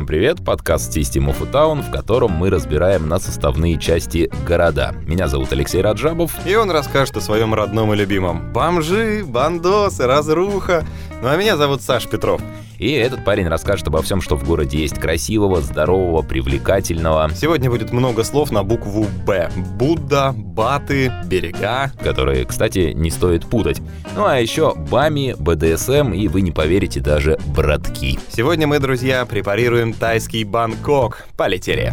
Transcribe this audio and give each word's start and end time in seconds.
Всем 0.00 0.06
привет, 0.06 0.42
подкаст 0.42 0.96
System 0.96 1.26
of 1.26 1.46
a 1.46 1.52
Town, 1.52 1.82
в 1.82 1.90
котором 1.90 2.30
мы 2.30 2.48
разбираем 2.48 3.06
на 3.06 3.18
составные 3.18 3.78
части 3.78 4.30
города. 4.48 4.94
Меня 5.06 5.28
зовут 5.28 5.52
Алексей 5.52 5.82
Раджабов. 5.82 6.32
И 6.46 6.54
он 6.54 6.70
расскажет 6.70 7.18
о 7.18 7.20
своем 7.20 7.52
родном 7.52 7.92
и 7.92 7.96
любимом. 7.96 8.50
Бомжи, 8.50 9.22
бандосы, 9.22 10.06
разруха. 10.06 10.86
Ну 11.20 11.28
а 11.28 11.36
меня 11.36 11.58
зовут 11.58 11.82
Саш 11.82 12.08
Петров. 12.08 12.40
И 12.80 12.92
этот 12.92 13.26
парень 13.26 13.46
расскажет 13.46 13.88
обо 13.88 14.00
всем, 14.00 14.22
что 14.22 14.36
в 14.36 14.44
городе 14.44 14.78
есть 14.78 14.98
красивого, 14.98 15.60
здорового, 15.60 16.22
привлекательного. 16.22 17.30
Сегодня 17.34 17.68
будет 17.68 17.92
много 17.92 18.24
слов 18.24 18.50
на 18.50 18.62
букву 18.62 19.06
«Б». 19.26 19.50
Будда, 19.76 20.32
баты, 20.34 21.12
берега. 21.26 21.92
Которые, 22.02 22.46
кстати, 22.46 22.92
не 22.94 23.10
стоит 23.10 23.44
путать. 23.44 23.82
Ну 24.16 24.24
а 24.24 24.40
еще 24.40 24.74
бами, 24.74 25.36
БДСМ 25.38 26.14
и, 26.14 26.26
вы 26.28 26.40
не 26.40 26.52
поверите, 26.52 27.00
даже 27.00 27.38
братки. 27.48 28.18
Сегодня 28.30 28.66
мы, 28.66 28.78
друзья, 28.78 29.26
препарируем 29.26 29.92
тайский 29.92 30.44
Бангкок. 30.44 31.26
Полетели. 31.36 31.92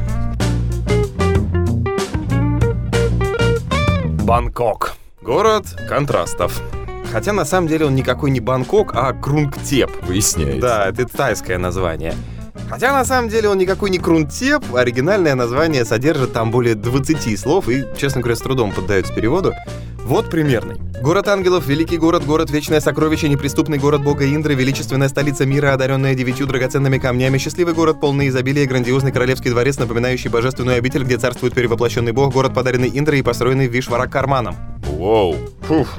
Бангкок. 4.23 4.95
Город 5.21 5.65
контрастов. 5.89 6.61
Хотя 7.11 7.33
на 7.33 7.45
самом 7.45 7.67
деле 7.67 7.85
он 7.85 7.95
никакой 7.95 8.31
не 8.31 8.39
Бангкок, 8.39 8.91
а 8.93 9.13
Крунгтеп. 9.13 9.91
Выясняется. 10.05 10.61
Да, 10.61 10.89
это 10.89 11.05
тайское 11.05 11.57
название. 11.57 12.13
Хотя 12.69 12.91
на 12.91 13.05
самом 13.05 13.29
деле 13.29 13.49
он 13.49 13.57
никакой 13.57 13.89
не 13.89 13.97
Крунгтеп, 13.97 14.75
оригинальное 14.75 15.35
название 15.35 15.85
содержит 15.85 16.33
там 16.33 16.51
более 16.51 16.75
20 16.75 17.39
слов 17.39 17.69
и, 17.69 17.85
честно 17.97 18.21
говоря, 18.21 18.35
с 18.35 18.39
трудом 18.39 18.71
поддается 18.71 19.13
переводу. 19.13 19.53
Вот 20.03 20.29
примерный. 20.29 20.75
Город 21.01 21.27
ангелов, 21.27 21.67
великий 21.67 21.97
город, 21.97 22.25
город 22.25 22.49
вечное 22.49 22.79
сокровище, 22.79 23.29
неприступный 23.29 23.77
город 23.77 24.03
бога 24.03 24.25
Индры, 24.25 24.55
величественная 24.55 25.09
столица 25.09 25.45
мира, 25.45 25.73
одаренная 25.73 26.15
девятью 26.15 26.47
драгоценными 26.47 26.97
камнями, 26.97 27.37
счастливый 27.37 27.73
город, 27.73 27.99
полный 27.99 28.29
изобилия, 28.29 28.65
грандиозный 28.65 29.11
королевский 29.11 29.51
дворец, 29.51 29.77
напоминающий 29.77 30.29
божественную 30.29 30.77
обитель, 30.77 31.03
где 31.03 31.17
царствует 31.17 31.53
перевоплощенный 31.53 32.13
бог, 32.13 32.33
город, 32.33 32.53
подаренный 32.53 32.89
Индрой 32.93 33.19
и 33.19 33.21
построенный 33.21 33.67
Вишвара 33.67 34.07
карманом. 34.07 34.55
Воу. 34.85 35.35
Фух. 35.63 35.89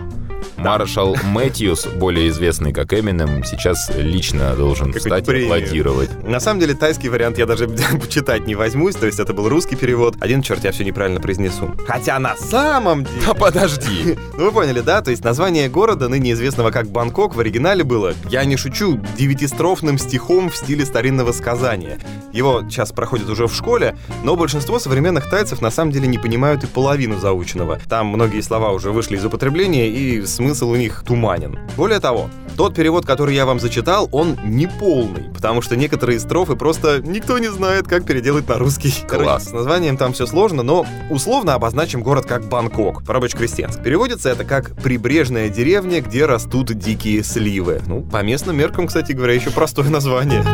Маршал 0.58 1.16
Мэтьюс, 1.22 1.86
более 1.86 2.28
известный 2.28 2.72
как 2.72 2.92
Эминем, 2.92 3.44
сейчас 3.44 3.90
лично 3.96 4.54
должен 4.56 4.92
Какую-то 4.92 5.22
встать 5.22 5.28
и 5.28 5.44
аплодировать. 5.44 6.24
На 6.24 6.40
самом 6.40 6.60
деле 6.60 6.74
тайский 6.74 7.08
вариант 7.08 7.38
я 7.38 7.46
даже 7.46 7.68
почитать 8.00 8.46
не 8.46 8.54
возьмусь, 8.54 8.96
то 8.96 9.06
есть 9.06 9.20
это 9.20 9.32
был 9.32 9.48
русский 9.48 9.76
перевод. 9.76 10.16
Один 10.20 10.42
черт, 10.42 10.64
я 10.64 10.72
все 10.72 10.84
неправильно 10.84 11.20
произнесу. 11.20 11.74
Хотя 11.86 12.18
на 12.18 12.36
самом 12.36 13.04
деле... 13.04 13.16
Да 13.26 13.34
подожди! 13.34 14.16
Ну 14.38 14.44
вы 14.44 14.52
поняли, 14.52 14.80
да? 14.80 15.02
То 15.02 15.10
есть 15.10 15.24
название 15.24 15.68
города, 15.68 16.08
ныне 16.08 16.32
известного 16.32 16.70
как 16.70 16.88
Бангкок, 16.88 17.34
в 17.34 17.40
оригинале 17.40 17.82
было, 17.82 18.14
я 18.30 18.44
не 18.44 18.56
шучу, 18.56 19.00
девятистрофным 19.16 19.98
стихом 19.98 20.48
в 20.48 20.56
стиле 20.56 20.84
старинного 20.84 21.32
сказания. 21.32 21.98
Его 22.32 22.62
сейчас 22.68 22.92
проходит 22.92 23.28
уже 23.28 23.48
в 23.48 23.54
школе, 23.54 23.96
но 24.22 24.36
большинство 24.36 24.78
современных 24.78 25.28
тайцев 25.28 25.60
на 25.60 25.70
самом 25.70 25.90
деле 25.90 26.06
не 26.06 26.18
понимают 26.18 26.62
и 26.62 26.66
половину 26.68 27.18
заученного. 27.18 27.80
Там 27.88 28.08
многие 28.08 28.40
слова 28.42 28.70
уже 28.70 28.92
вышли 28.92 29.16
из 29.16 29.24
употребления, 29.24 29.88
и 29.88 30.24
смысл 30.24 30.47
у 30.66 30.76
них 30.76 31.04
туманен. 31.06 31.58
Более 31.76 32.00
того, 32.00 32.30
тот 32.56 32.74
перевод, 32.74 33.06
который 33.06 33.36
я 33.36 33.46
вам 33.46 33.60
зачитал, 33.60 34.08
он 34.10 34.36
не 34.44 34.66
полный, 34.66 35.32
потому 35.32 35.62
что 35.62 35.76
некоторые 35.76 36.18
строфы 36.18 36.56
просто 36.56 37.00
никто 37.02 37.38
не 37.38 37.48
знает, 37.52 37.86
как 37.86 38.04
переделать 38.04 38.48
на 38.48 38.58
русский. 38.58 38.92
Класс. 39.08 39.44
С 39.44 39.52
названием 39.52 39.96
там 39.96 40.12
все 40.12 40.26
сложно, 40.26 40.64
но 40.64 40.84
условно 41.08 41.54
обозначим 41.54 42.02
город 42.02 42.26
как 42.26 42.48
Бангкок, 42.48 43.04
по-рабоче-крестьянски. 43.04 43.80
Переводится 43.80 44.28
это 44.28 44.44
как 44.44 44.74
«прибрежная 44.82 45.48
деревня, 45.48 46.00
где 46.00 46.26
растут 46.26 46.76
дикие 46.76 47.22
сливы». 47.22 47.80
Ну, 47.86 48.02
по 48.02 48.22
местным 48.24 48.56
меркам, 48.56 48.88
кстати 48.88 49.12
говоря, 49.12 49.34
еще 49.34 49.50
простое 49.50 49.88
название. 49.88 50.44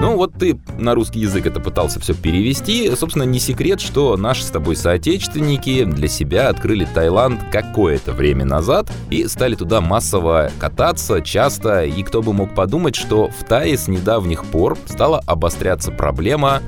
Ну 0.00 0.16
вот 0.16 0.34
ты 0.34 0.60
на 0.78 0.94
русский 0.94 1.18
язык 1.20 1.46
это 1.46 1.58
пытался 1.58 1.98
все 1.98 2.14
перевести. 2.14 2.88
Собственно, 2.94 3.24
не 3.24 3.40
секрет, 3.40 3.80
что 3.80 4.16
наши 4.16 4.44
с 4.44 4.46
тобой 4.46 4.76
соотечественники 4.76 5.82
для 5.82 6.06
себя 6.06 6.48
открыли 6.48 6.86
Таиланд 6.94 7.40
какое-то 7.50 8.12
время 8.12 8.44
назад 8.44 8.92
и 9.10 9.26
стали 9.26 9.56
туда 9.56 9.80
массово 9.80 10.52
кататься 10.60 11.20
часто. 11.20 11.84
И 11.84 12.04
кто 12.04 12.22
бы 12.22 12.32
мог 12.32 12.54
подумать, 12.54 12.94
что 12.94 13.28
в 13.28 13.42
Тае 13.42 13.76
с 13.76 13.88
недавних 13.88 14.44
пор 14.44 14.78
стала 14.86 15.20
обостряться 15.26 15.90
проблема 15.90 16.62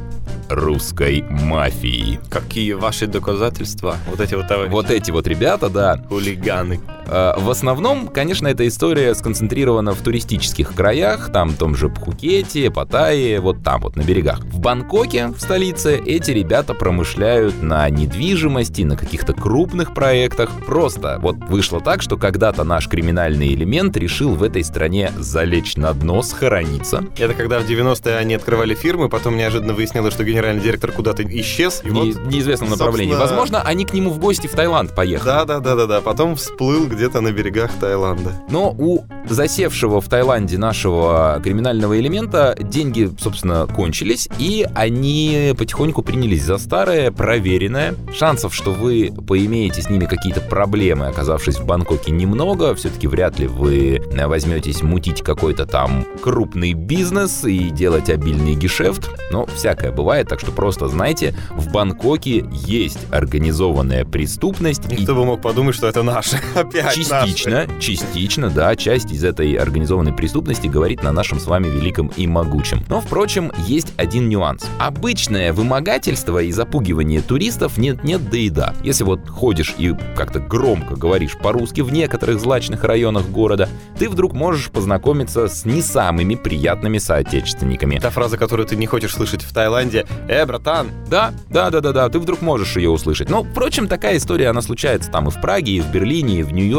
русской 0.48 1.22
мафии. 1.22 2.18
Какие 2.28 2.72
ваши 2.72 3.06
доказательства? 3.06 3.96
Вот 4.10 4.20
эти 4.20 4.34
вот 4.34 4.48
товарищи. 4.48 4.72
Вот 4.72 4.90
эти 4.90 5.12
вот 5.12 5.28
ребята, 5.28 5.68
да, 5.68 6.02
хулиганы. 6.08 6.80
Э, 7.10 7.32
В 7.38 7.50
основном, 7.50 8.08
конечно, 8.08 8.46
эта 8.48 8.66
история 8.68 9.14
сконцентрирована 9.14 9.92
в 9.94 10.00
туристических 10.00 10.74
краях, 10.74 11.30
там 11.32 11.50
в 11.50 11.56
том 11.56 11.74
же 11.74 11.88
Пхукете, 11.88 12.70
Паттайе, 12.70 13.40
вот 13.40 13.62
там 13.62 13.80
вот 13.80 13.96
на 13.96 14.02
берегах. 14.02 14.40
В 14.44 14.60
Бангкоке, 14.60 15.28
в 15.28 15.40
столице, 15.40 15.96
эти 15.98 16.30
ребята 16.30 16.74
промышляют 16.74 17.62
на 17.62 17.88
недвижимости, 17.90 18.82
на 18.82 18.96
каких-то 18.96 19.32
крупных 19.32 19.92
проектах. 19.94 20.50
Просто 20.66 21.18
вот 21.20 21.36
вышло 21.48 21.80
так, 21.80 22.02
что 22.02 22.16
когда-то 22.16 22.64
наш 22.64 22.88
криминальный 22.88 23.54
элемент 23.54 23.96
решил 23.96 24.34
в 24.34 24.42
этой 24.42 24.62
стране 24.62 25.12
залечь 25.18 25.76
на 25.76 25.92
дно, 25.94 26.22
схорониться. 26.22 27.04
Это 27.16 27.34
когда 27.34 27.58
в 27.60 27.68
90-е 27.68 28.16
они 28.16 28.34
открывали 28.34 28.74
фирмы, 28.74 29.08
потом 29.08 29.36
неожиданно 29.36 29.72
выяснилось, 29.72 30.14
что 30.14 30.24
генеральный 30.24 30.62
директор 30.62 30.92
куда-то 30.92 31.22
исчез. 31.24 31.80
И 31.84 31.88
В 31.88 31.94
вот, 31.94 32.04
не- 32.04 32.34
неизвестном 32.36 32.70
направлении. 32.70 33.12
собственно, 33.12 33.30
Возможно, 33.40 33.62
они 33.62 33.84
к 33.84 33.92
нему 33.94 34.10
в 34.10 34.18
гости 34.18 34.46
в 34.46 34.52
Таиланд 34.52 34.94
поехали. 34.94 35.26
Да, 35.26 35.44
да, 35.44 35.60
да, 35.60 35.74
да, 35.74 35.86
да. 35.86 36.00
Потом 36.00 36.36
всплыл 36.36 36.86
где-то 37.00 37.22
на 37.22 37.32
берегах 37.32 37.70
Таиланда. 37.80 38.32
Но 38.50 38.74
у 38.76 39.04
засевшего 39.26 40.02
в 40.02 40.08
Таиланде 40.08 40.58
нашего 40.58 41.40
криминального 41.42 41.98
элемента 41.98 42.54
деньги, 42.60 43.10
собственно, 43.18 43.66
кончились, 43.66 44.28
и 44.38 44.66
они 44.74 45.54
потихоньку 45.56 46.02
принялись 46.02 46.42
за 46.42 46.58
старое, 46.58 47.10
проверенное. 47.10 47.94
Шансов, 48.14 48.54
что 48.54 48.72
вы 48.72 49.10
поимеете 49.26 49.80
с 49.80 49.88
ними 49.88 50.04
какие-то 50.04 50.42
проблемы, 50.42 51.06
оказавшись 51.06 51.56
в 51.56 51.64
Бангкоке, 51.64 52.10
немного. 52.10 52.74
Все-таки 52.74 53.06
вряд 53.06 53.38
ли 53.38 53.46
вы 53.46 54.02
возьметесь 54.26 54.82
мутить 54.82 55.22
какой-то 55.22 55.64
там 55.64 56.04
крупный 56.22 56.74
бизнес 56.74 57.44
и 57.44 57.70
делать 57.70 58.10
обильный 58.10 58.56
гешефт. 58.56 59.08
Но 59.30 59.46
всякое 59.46 59.90
бывает, 59.90 60.28
так 60.28 60.40
что 60.40 60.52
просто 60.52 60.88
знайте, 60.88 61.34
в 61.50 61.72
Бангкоке 61.72 62.44
есть 62.52 62.98
организованная 63.10 64.04
преступность. 64.04 64.82
И 64.92 64.96
и 64.96 65.06
бы 65.06 65.24
мог 65.24 65.40
подумать, 65.40 65.74
что 65.74 65.86
это 65.86 66.02
наши. 66.02 66.38
Опять 66.54 66.89
Частично, 66.94 67.66
частично, 67.80 68.50
да, 68.50 68.74
часть 68.76 69.12
из 69.12 69.24
этой 69.24 69.54
организованной 69.54 70.12
преступности 70.12 70.66
говорит 70.66 71.02
на 71.02 71.12
нашем 71.12 71.38
с 71.38 71.46
вами 71.46 71.68
великом 71.68 72.08
и 72.16 72.26
могучем. 72.26 72.84
Но, 72.88 73.00
впрочем, 73.00 73.52
есть 73.66 73.92
один 73.96 74.28
нюанс. 74.28 74.66
Обычное 74.78 75.52
вымогательство 75.52 76.38
и 76.38 76.50
запугивание 76.52 77.20
туристов 77.20 77.78
нет-нет, 77.78 78.28
да 78.30 78.36
и 78.36 78.50
да. 78.50 78.74
Если 78.82 79.04
вот 79.04 79.28
ходишь 79.28 79.74
и 79.78 79.94
как-то 80.16 80.40
громко 80.40 80.96
говоришь 80.96 81.36
по-русски 81.36 81.80
в 81.82 81.92
некоторых 81.92 82.40
злачных 82.40 82.84
районах 82.84 83.28
города, 83.28 83.68
ты 83.98 84.08
вдруг 84.08 84.32
можешь 84.32 84.70
познакомиться 84.70 85.48
с 85.48 85.64
не 85.64 85.82
самыми 85.82 86.34
приятными 86.34 86.98
соотечественниками. 86.98 87.98
Та 87.98 88.10
фраза, 88.10 88.36
которую 88.36 88.66
ты 88.66 88.76
не 88.76 88.86
хочешь 88.86 89.14
слышать 89.14 89.42
в 89.42 89.52
Таиланде. 89.52 90.06
«Э, 90.28 90.44
братан, 90.46 90.88
Да, 91.08 91.32
да, 91.48 91.70
да, 91.70 91.80
да, 91.80 91.92
да, 91.92 92.08
ты 92.08 92.18
вдруг 92.18 92.40
можешь 92.42 92.76
ее 92.76 92.90
услышать. 92.90 93.28
Но, 93.28 93.44
впрочем, 93.44 93.88
такая 93.88 94.16
история, 94.16 94.48
она 94.48 94.62
случается 94.62 95.10
там 95.10 95.28
и 95.28 95.30
в 95.30 95.40
Праге, 95.40 95.72
и 95.72 95.80
в 95.80 95.90
Берлине, 95.90 96.40
и 96.40 96.42
в 96.42 96.52
Нью-Йорке, 96.52 96.69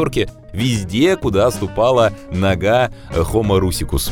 везде, 0.52 1.16
куда 1.16 1.50
ступала 1.50 2.12
нога 2.30 2.90
Homo 3.10 3.58
rusicus. 3.60 4.10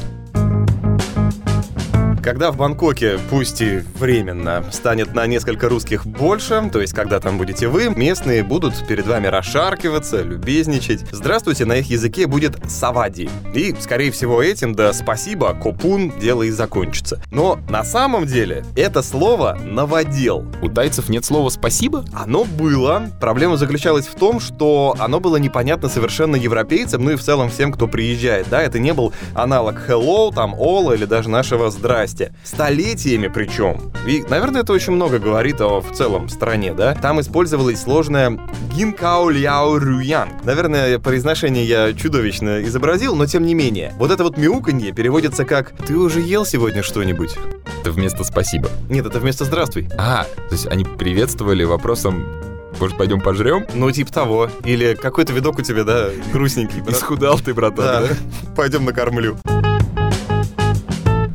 Когда 2.23 2.51
в 2.51 2.57
Бангкоке, 2.59 3.19
пусть 3.31 3.63
и 3.63 3.83
временно, 3.99 4.63
станет 4.73 5.15
на 5.15 5.27
несколько 5.27 5.71
русских 5.71 6.07
больше, 6.07 6.69
то 6.71 6.81
есть 6.81 6.93
когда 6.93 7.19
там 7.19 7.39
будете 7.39 7.69
вы, 7.69 7.89
местные 7.89 8.45
будут 8.45 8.87
перед 8.87 9.07
вами 9.07 9.27
расшаркиваться, 9.27 10.21
любезничать. 10.21 11.01
Здравствуйте 11.13 11.65
на 11.65 11.77
их 11.79 11.89
языке 11.89 12.27
будет 12.27 12.59
савади. 12.69 13.31
И, 13.55 13.75
скорее 13.81 14.11
всего, 14.11 14.43
этим, 14.43 14.75
да 14.75 14.93
спасибо, 14.93 15.55
копун, 15.55 16.13
дело 16.21 16.43
и 16.43 16.51
закончится. 16.51 17.23
Но 17.31 17.59
на 17.71 17.85
самом 17.85 18.27
деле 18.27 18.67
это 18.77 19.03
слово 19.03 19.59
«новодел». 19.65 20.45
У 20.61 20.69
тайцев 20.69 21.09
нет 21.09 21.25
слова 21.25 21.49
«спасибо»? 21.49 22.05
Оно 22.13 22.45
было. 22.45 23.09
Проблема 23.19 23.57
заключалась 23.57 24.07
в 24.07 24.15
том, 24.15 24.41
что 24.41 24.95
оно 24.99 25.21
было 25.21 25.37
непонятно 25.37 25.89
совершенно 25.89 26.37
европейцам, 26.37 27.03
ну 27.03 27.13
и 27.13 27.17
в 27.17 27.23
целом 27.23 27.49
всем, 27.49 27.73
кто 27.73 27.89
приезжает. 27.89 28.49
Да, 28.51 28.61
это 28.61 28.79
не 28.79 28.93
был 28.93 29.15
аналог 29.35 29.77
hello, 29.89 30.35
там 30.35 30.55
all 30.55 30.95
или 30.95 31.07
даже 31.07 31.31
нашего 31.31 31.71
здрасте. 31.71 32.10
Столетиями 32.45 33.29
причем. 33.29 33.93
И, 34.07 34.25
наверное, 34.29 34.63
это 34.63 34.73
очень 34.73 34.93
много 34.93 35.19
говорит 35.19 35.61
о 35.61 35.81
в 35.81 35.93
целом 35.93 36.29
стране, 36.29 36.73
да. 36.75 36.95
Там 36.95 37.21
использовалась 37.21 37.81
сложная 37.83 38.39
гинкао 38.75 39.31
ляо 39.31 39.77
рюянг. 39.79 40.45
Наверное, 40.45 40.99
произношение 40.99 41.65
я 41.65 41.93
чудовищно 41.93 42.63
изобразил, 42.63 43.15
но 43.17 43.27
тем 43.27 43.45
не 43.45 43.55
менее. 43.55 43.93
Вот 43.99 44.11
это 44.11 44.25
вот 44.25 44.37
мяуканье 44.37 44.93
переводится 44.93 45.45
как 45.45 45.73
«Ты 45.87 45.97
уже 45.97 46.21
ел 46.21 46.45
сегодня 46.45 46.83
что-нибудь?» 46.83 47.37
Это 47.81 47.91
вместо 47.93 48.25
«спасибо». 48.25 48.69
Нет, 48.89 49.07
это 49.07 49.19
вместо 49.21 49.45
«Здравствуй». 49.45 49.89
А, 49.99 50.25
то 50.25 50.53
есть 50.53 50.67
они 50.67 50.85
приветствовали 50.85 51.65
вопросом 51.65 52.27
«Может, 52.79 52.97
пойдем 52.97 53.21
пожрем?» 53.21 53.67
Ну, 53.75 53.91
типа 53.91 54.13
того. 54.13 54.51
Или 54.65 54.95
какой-то 54.95 55.33
видок 55.33 55.59
у 55.59 55.63
тебя, 55.63 55.85
да, 55.85 56.09
грустненький. 56.33 56.81
брат. 56.81 56.95
Исхудал 56.97 57.39
ты, 57.39 57.53
братан, 57.53 57.85
Да, 57.85 58.01
да? 58.03 58.15
пойдем 58.55 58.85
накормлю. 58.85 59.37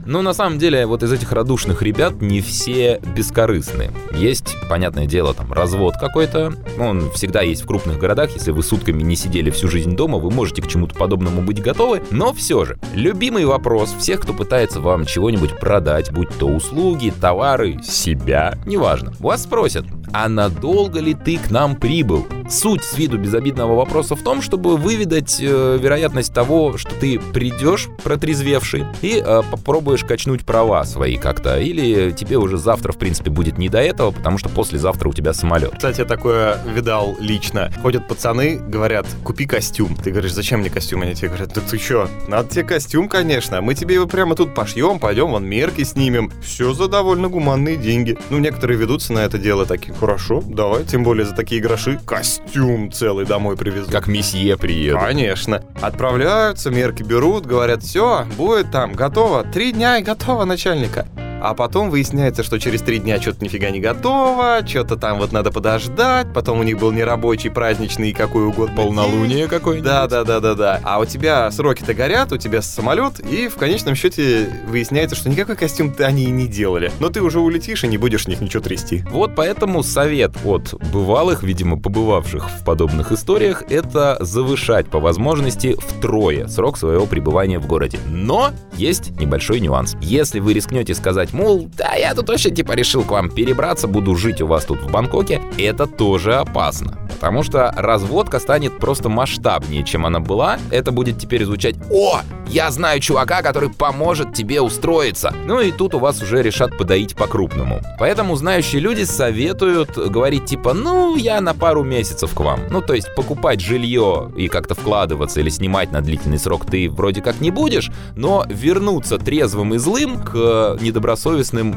Но 0.05 0.21
на 0.21 0.33
самом 0.33 0.59
деле 0.59 0.85
вот 0.85 1.03
из 1.03 1.11
этих 1.11 1.31
радушных 1.31 1.81
ребят 1.81 2.21
не 2.21 2.41
все 2.41 3.01
бескорыстны. 3.15 3.91
Есть, 4.13 4.55
понятное 4.69 5.05
дело, 5.05 5.33
там 5.33 5.51
развод 5.51 5.95
какой-то. 5.99 6.53
Он 6.79 7.11
всегда 7.11 7.41
есть 7.41 7.63
в 7.63 7.67
крупных 7.67 7.97
городах. 7.97 8.31
Если 8.35 8.51
вы 8.51 8.63
сутками 8.63 9.01
не 9.01 9.15
сидели 9.15 9.49
всю 9.49 9.67
жизнь 9.67 9.95
дома, 9.95 10.17
вы 10.17 10.31
можете 10.31 10.61
к 10.61 10.67
чему-то 10.67 10.95
подобному 10.95 11.41
быть 11.41 11.61
готовы. 11.61 12.01
Но 12.11 12.33
все 12.33 12.65
же, 12.65 12.77
любимый 12.93 13.45
вопрос 13.45 13.95
всех, 13.99 14.21
кто 14.21 14.33
пытается 14.33 14.79
вам 14.79 15.05
чего-нибудь 15.05 15.59
продать, 15.59 16.11
будь 16.11 16.29
то 16.37 16.47
услуги, 16.47 17.13
товары, 17.19 17.79
себя, 17.83 18.57
неважно. 18.65 19.13
Вас 19.19 19.43
спросят, 19.43 19.85
а 20.17 20.29
надолго 20.29 21.01
ли 21.01 21.13
ты 21.13 21.37
к 21.37 21.51
нам 21.51 21.75
прибыл? 21.75 22.25
Суть 22.49 22.85
с 22.85 22.97
виду 22.97 23.17
безобидного 23.17 23.75
вопроса 23.75 24.15
в 24.15 24.21
том, 24.21 24.41
чтобы 24.41 24.77
выведать 24.77 25.39
э, 25.41 25.77
вероятность 25.81 26.33
того, 26.33 26.77
что 26.77 26.93
ты 26.95 27.19
придешь 27.19 27.89
протрезвевший 28.01 28.85
и 29.01 29.21
э, 29.21 29.41
попробуешь 29.51 30.05
качнуть 30.05 30.45
права 30.45 30.85
свои 30.85 31.17
как-то. 31.17 31.59
Или 31.59 32.11
тебе 32.11 32.37
уже 32.37 32.57
завтра, 32.57 32.93
в 32.93 32.97
принципе, 32.97 33.29
будет 33.29 33.57
не 33.57 33.67
до 33.67 33.79
этого, 33.79 34.11
потому 34.11 34.37
что 34.37 34.47
послезавтра 34.47 35.09
у 35.09 35.13
тебя 35.13 35.33
самолет. 35.33 35.73
Кстати, 35.75 35.99
я 35.99 36.05
такое 36.05 36.59
видал 36.63 37.17
лично. 37.19 37.69
Ходят 37.81 38.07
пацаны, 38.07 38.57
говорят, 38.57 39.07
купи 39.25 39.45
костюм. 39.45 39.97
Ты 39.97 40.11
говоришь, 40.11 40.31
зачем 40.31 40.61
мне 40.61 40.69
костюм? 40.69 41.01
Они 41.01 41.13
тебе 41.13 41.27
говорят, 41.27 41.51
да 41.53 41.59
ты 41.59 41.77
что, 41.77 42.07
надо 42.29 42.47
тебе 42.47 42.63
костюм, 42.63 43.09
конечно. 43.09 43.59
Мы 43.59 43.73
тебе 43.73 43.95
его 43.95 44.05
прямо 44.05 44.35
тут 44.35 44.53
пошьем, 44.53 44.99
пойдем, 44.99 45.31
вон 45.31 45.45
мерки 45.45 45.83
снимем. 45.83 46.31
Все 46.41 46.73
за 46.73 46.87
довольно 46.87 47.27
гуманные 47.27 47.75
деньги. 47.75 48.17
Ну, 48.29 48.37
некоторые 48.37 48.77
ведутся 48.77 49.11
на 49.11 49.19
это 49.19 49.37
дело 49.37 49.65
такие, 49.65 49.93
хорошо, 50.05 50.43
давай, 50.45 50.83
тем 50.83 51.03
более 51.03 51.25
за 51.25 51.33
такие 51.33 51.59
гроши 51.59 51.99
костюм 52.05 52.91
целый 52.91 53.25
домой 53.25 53.57
привезу. 53.57 53.89
Как 53.91 54.05
месье 54.07 54.55
приедет. 54.55 54.99
Конечно. 54.99 55.63
Отправляются, 55.81 56.69
мерки 56.69 57.01
берут, 57.01 57.47
говорят, 57.47 57.81
все, 57.81 58.25
будет 58.37 58.71
там, 58.71 58.93
готово. 58.93 59.43
Три 59.43 59.71
дня 59.71 59.97
и 59.97 60.03
готово, 60.03 60.45
начальника. 60.45 61.07
А 61.41 61.53
потом 61.53 61.89
выясняется, 61.89 62.43
что 62.43 62.59
через 62.59 62.81
три 62.81 62.99
дня 62.99 63.21
что-то 63.21 63.43
нифига 63.43 63.69
не 63.69 63.79
готово, 63.79 64.61
что-то 64.65 64.95
там 64.95 65.19
вот 65.19 65.31
надо 65.31 65.51
подождать, 65.51 66.27
потом 66.33 66.59
у 66.59 66.63
них 66.63 66.79
был 66.79 66.91
нерабочий, 66.91 67.49
праздничный, 67.49 68.13
какой 68.13 68.45
угодно 68.45 68.75
Полнолуние 68.75 69.47
какое-нибудь. 69.47 69.85
Да, 69.85 70.07
да, 70.07 70.23
да, 70.23 70.39
да, 70.39 70.55
да. 70.55 70.81
А 70.83 70.99
у 70.99 71.05
тебя 71.05 71.49
сроки-то 71.51 71.93
горят, 71.93 72.31
у 72.31 72.37
тебя 72.37 72.61
самолет, 72.61 73.19
и 73.19 73.47
в 73.47 73.55
конечном 73.55 73.95
счете 73.95 74.49
выясняется, 74.67 75.15
что 75.15 75.29
никакой 75.29 75.55
костюм 75.55 75.91
ты 75.91 76.03
они 76.03 76.23
и 76.23 76.31
не 76.31 76.47
делали. 76.47 76.91
Но 76.99 77.09
ты 77.09 77.21
уже 77.21 77.39
улетишь 77.39 77.83
и 77.83 77.87
не 77.87 77.97
будешь 77.97 78.25
в 78.25 78.27
них 78.27 78.41
ничего 78.41 78.63
трясти. 78.63 79.03
Вот 79.11 79.35
поэтому 79.35 79.83
совет 79.83 80.31
от 80.43 80.73
бывалых, 80.91 81.43
видимо, 81.43 81.77
побывавших 81.77 82.49
в 82.49 82.63
подобных 82.65 83.11
историях, 83.11 83.63
это 83.69 84.17
завышать 84.19 84.87
по 84.87 84.99
возможности 84.99 85.75
втрое 85.79 86.47
срок 86.47 86.77
своего 86.77 87.05
пребывания 87.05 87.59
в 87.59 87.67
городе. 87.67 87.99
Но 88.07 88.51
есть 88.75 89.11
небольшой 89.11 89.59
нюанс. 89.59 89.95
Если 90.01 90.39
вы 90.39 90.53
рискнете 90.53 90.93
сказать, 90.93 91.24
мол, 91.33 91.69
да, 91.77 91.93
я 91.95 92.13
тут 92.13 92.29
вообще 92.29 92.49
типа 92.49 92.73
решил 92.73 93.03
к 93.03 93.11
вам 93.11 93.29
перебраться, 93.29 93.87
буду 93.87 94.15
жить 94.15 94.41
у 94.41 94.47
вас 94.47 94.65
тут 94.65 94.81
в 94.81 94.91
Бангкоке, 94.91 95.41
это 95.57 95.85
тоже 95.87 96.35
опасно. 96.35 96.97
Потому 97.15 97.43
что 97.43 97.73
разводка 97.75 98.39
станет 98.39 98.77
просто 98.77 99.09
масштабнее, 99.09 99.83
чем 99.83 100.05
она 100.05 100.19
была. 100.19 100.59
Это 100.69 100.91
будет 100.91 101.17
теперь 101.17 101.45
звучать 101.45 101.75
«О, 101.89 102.19
я 102.47 102.69
знаю 102.71 102.99
чувака, 102.99 103.41
который 103.41 103.69
поможет 103.69 104.33
тебе 104.33 104.61
устроиться». 104.61 105.33
Ну 105.45 105.61
и 105.61 105.71
тут 105.71 105.95
у 105.95 105.99
вас 105.99 106.21
уже 106.21 106.41
решат 106.43 106.77
подоить 106.77 107.15
по-крупному. 107.15 107.81
Поэтому 107.99 108.35
знающие 108.35 108.81
люди 108.81 109.03
советуют 109.03 109.97
говорить 109.97 110.45
типа 110.45 110.73
«Ну, 110.73 111.15
я 111.15 111.41
на 111.41 111.53
пару 111.53 111.83
месяцев 111.83 112.33
к 112.33 112.39
вам». 112.39 112.59
Ну, 112.69 112.81
то 112.81 112.93
есть 112.93 113.13
покупать 113.15 113.61
жилье 113.61 114.31
и 114.35 114.47
как-то 114.47 114.75
вкладываться 114.75 115.39
или 115.39 115.49
снимать 115.49 115.91
на 115.91 116.01
длительный 116.01 116.37
срок 116.37 116.65
ты 116.65 116.89
вроде 116.89 117.21
как 117.21 117.39
не 117.41 117.51
будешь, 117.51 117.91
но 118.15 118.45
вернуться 118.49 119.17
трезвым 119.17 119.73
и 119.73 119.77
злым 119.77 120.21
к 120.21 120.77
недобросовестным 120.81 121.14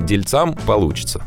дельцам 0.06 0.55
получится. 0.67 1.23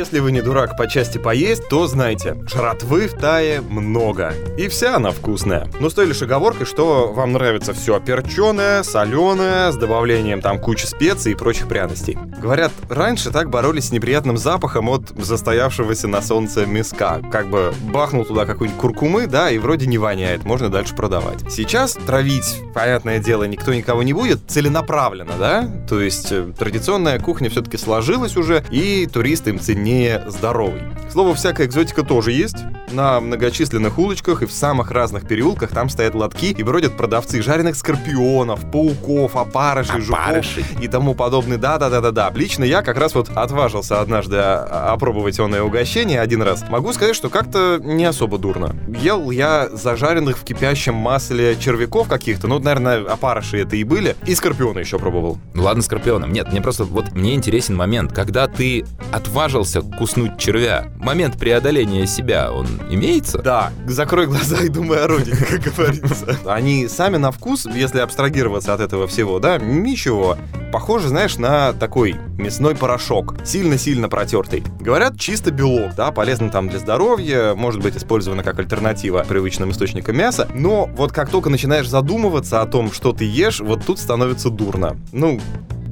Если 0.00 0.18
вы 0.20 0.32
не 0.32 0.40
дурак 0.40 0.78
по 0.78 0.88
части 0.88 1.18
поесть, 1.18 1.68
то 1.68 1.86
знайте, 1.86 2.42
жратвы 2.50 3.06
в 3.06 3.12
Тае 3.12 3.60
много. 3.60 4.32
И 4.56 4.66
вся 4.68 4.96
она 4.96 5.10
вкусная. 5.10 5.68
Но 5.78 5.90
с 5.90 5.94
той 5.94 6.06
лишь 6.06 6.22
оговоркой, 6.22 6.64
что 6.64 7.12
вам 7.12 7.32
нравится 7.34 7.74
все 7.74 8.00
перченое, 8.00 8.82
соленое, 8.82 9.70
с 9.70 9.76
добавлением 9.76 10.40
там 10.40 10.58
кучи 10.58 10.86
специй 10.86 11.32
и 11.32 11.34
прочих 11.34 11.68
пряностей. 11.68 12.16
Говорят, 12.40 12.72
раньше 12.88 13.30
так 13.30 13.50
боролись 13.50 13.88
с 13.88 13.92
неприятным 13.92 14.38
запахом 14.38 14.88
от 14.88 15.10
застоявшегося 15.10 16.08
на 16.08 16.22
солнце 16.22 16.64
мяска. 16.64 17.20
Как 17.30 17.50
бы 17.50 17.74
бахнул 17.92 18.24
туда 18.24 18.46
какой-нибудь 18.46 18.80
куркумы, 18.80 19.26
да, 19.26 19.50
и 19.50 19.58
вроде 19.58 19.86
не 19.86 19.98
воняет, 19.98 20.46
можно 20.46 20.70
дальше 20.70 20.94
продавать. 20.96 21.40
Сейчас 21.50 21.92
травить, 21.92 22.62
понятное 22.72 23.18
дело, 23.18 23.44
никто 23.44 23.74
никого 23.74 24.02
не 24.02 24.14
будет, 24.14 24.40
целенаправленно, 24.48 25.34
да? 25.38 25.70
То 25.90 26.00
есть 26.00 26.32
э, 26.32 26.50
традиционная 26.58 27.18
кухня 27.18 27.50
все-таки 27.50 27.76
сложилась 27.76 28.38
уже, 28.38 28.64
и 28.70 29.06
туристы 29.06 29.50
им 29.50 29.60
ценнее 29.60 29.89
здоровый. 30.26 30.82
К 31.08 31.12
слову, 31.12 31.34
всякая 31.34 31.66
экзотика 31.66 32.02
тоже 32.02 32.32
есть. 32.32 32.56
На 32.92 33.20
многочисленных 33.20 33.98
улочках 33.98 34.42
и 34.42 34.46
в 34.46 34.52
самых 34.52 34.90
разных 34.90 35.26
переулках 35.26 35.70
там 35.70 35.88
стоят 35.88 36.14
лотки 36.14 36.46
и 36.46 36.62
бродят 36.62 36.96
продавцы 36.96 37.40
жареных 37.40 37.76
скорпионов, 37.76 38.68
пауков, 38.70 39.36
опарышей, 39.36 40.00
жуков 40.00 40.20
Опарышей. 40.26 40.64
и 40.80 40.88
тому 40.88 41.14
подобное. 41.14 41.56
Да-да-да-да-да. 41.56 42.30
Лично 42.34 42.64
я 42.64 42.82
как 42.82 42.96
раз 42.98 43.14
вот 43.14 43.28
отважился 43.34 44.00
однажды 44.00 44.36
а- 44.38 44.92
опробовать 44.92 45.38
онное 45.38 45.62
угощение 45.62 46.20
один 46.20 46.42
раз. 46.42 46.64
Могу 46.68 46.92
сказать, 46.92 47.14
что 47.14 47.28
как-то 47.28 47.80
не 47.82 48.04
особо 48.04 48.38
дурно. 48.38 48.74
Ел 48.88 49.30
я 49.30 49.68
зажаренных 49.72 50.38
в 50.38 50.44
кипящем 50.44 50.94
масле 50.94 51.56
червяков 51.60 52.08
каких-то, 52.08 52.48
ну, 52.48 52.58
наверное, 52.58 53.04
опарыши 53.04 53.58
это 53.62 53.76
и 53.76 53.84
были, 53.84 54.16
и 54.26 54.34
скорпиона 54.34 54.80
еще 54.80 54.98
пробовал. 54.98 55.38
Ну 55.54 55.62
ладно, 55.62 55.82
скорпионом. 55.82 56.32
Нет, 56.32 56.50
мне 56.50 56.60
просто 56.60 56.84
вот 56.84 57.12
мне 57.12 57.34
интересен 57.34 57.76
момент, 57.76 58.12
когда 58.12 58.48
ты 58.48 58.84
отважился 59.12 59.79
куснуть 59.82 60.38
червя. 60.38 60.86
Момент 60.96 61.38
преодоления 61.38 62.06
себя, 62.06 62.52
он 62.52 62.66
имеется? 62.90 63.38
Да, 63.38 63.72
закрой 63.86 64.26
глаза 64.26 64.58
и 64.62 64.68
думай 64.68 65.02
о 65.02 65.06
родине, 65.06 65.36
как 65.36 65.74
говорится. 65.74 66.36
Они 66.46 66.88
сами 66.88 67.16
на 67.16 67.30
вкус, 67.30 67.66
если 67.66 68.00
абстрагироваться 68.00 68.74
от 68.74 68.80
этого 68.80 69.06
всего, 69.06 69.38
да, 69.38 69.58
ничего. 69.58 70.36
Похоже, 70.72 71.08
знаешь, 71.08 71.36
на 71.36 71.72
такой 71.72 72.14
мясной 72.38 72.76
порошок, 72.76 73.34
сильно-сильно 73.44 74.08
протертый. 74.08 74.62
Говорят, 74.78 75.18
чисто 75.18 75.50
белок, 75.50 75.94
да, 75.96 76.12
полезно 76.12 76.48
там 76.48 76.68
для 76.68 76.78
здоровья, 76.78 77.54
может 77.54 77.82
быть 77.82 77.96
использовано 77.96 78.44
как 78.44 78.58
альтернатива 78.58 79.24
привычным 79.28 79.72
источникам 79.72 80.16
мяса, 80.16 80.48
но 80.54 80.88
вот 80.94 81.12
как 81.12 81.28
только 81.28 81.50
начинаешь 81.50 81.88
задумываться 81.88 82.62
о 82.62 82.66
том, 82.66 82.92
что 82.92 83.12
ты 83.12 83.24
ешь, 83.24 83.60
вот 83.60 83.84
тут 83.84 83.98
становится 83.98 84.48
дурно. 84.48 84.96
Ну, 85.12 85.40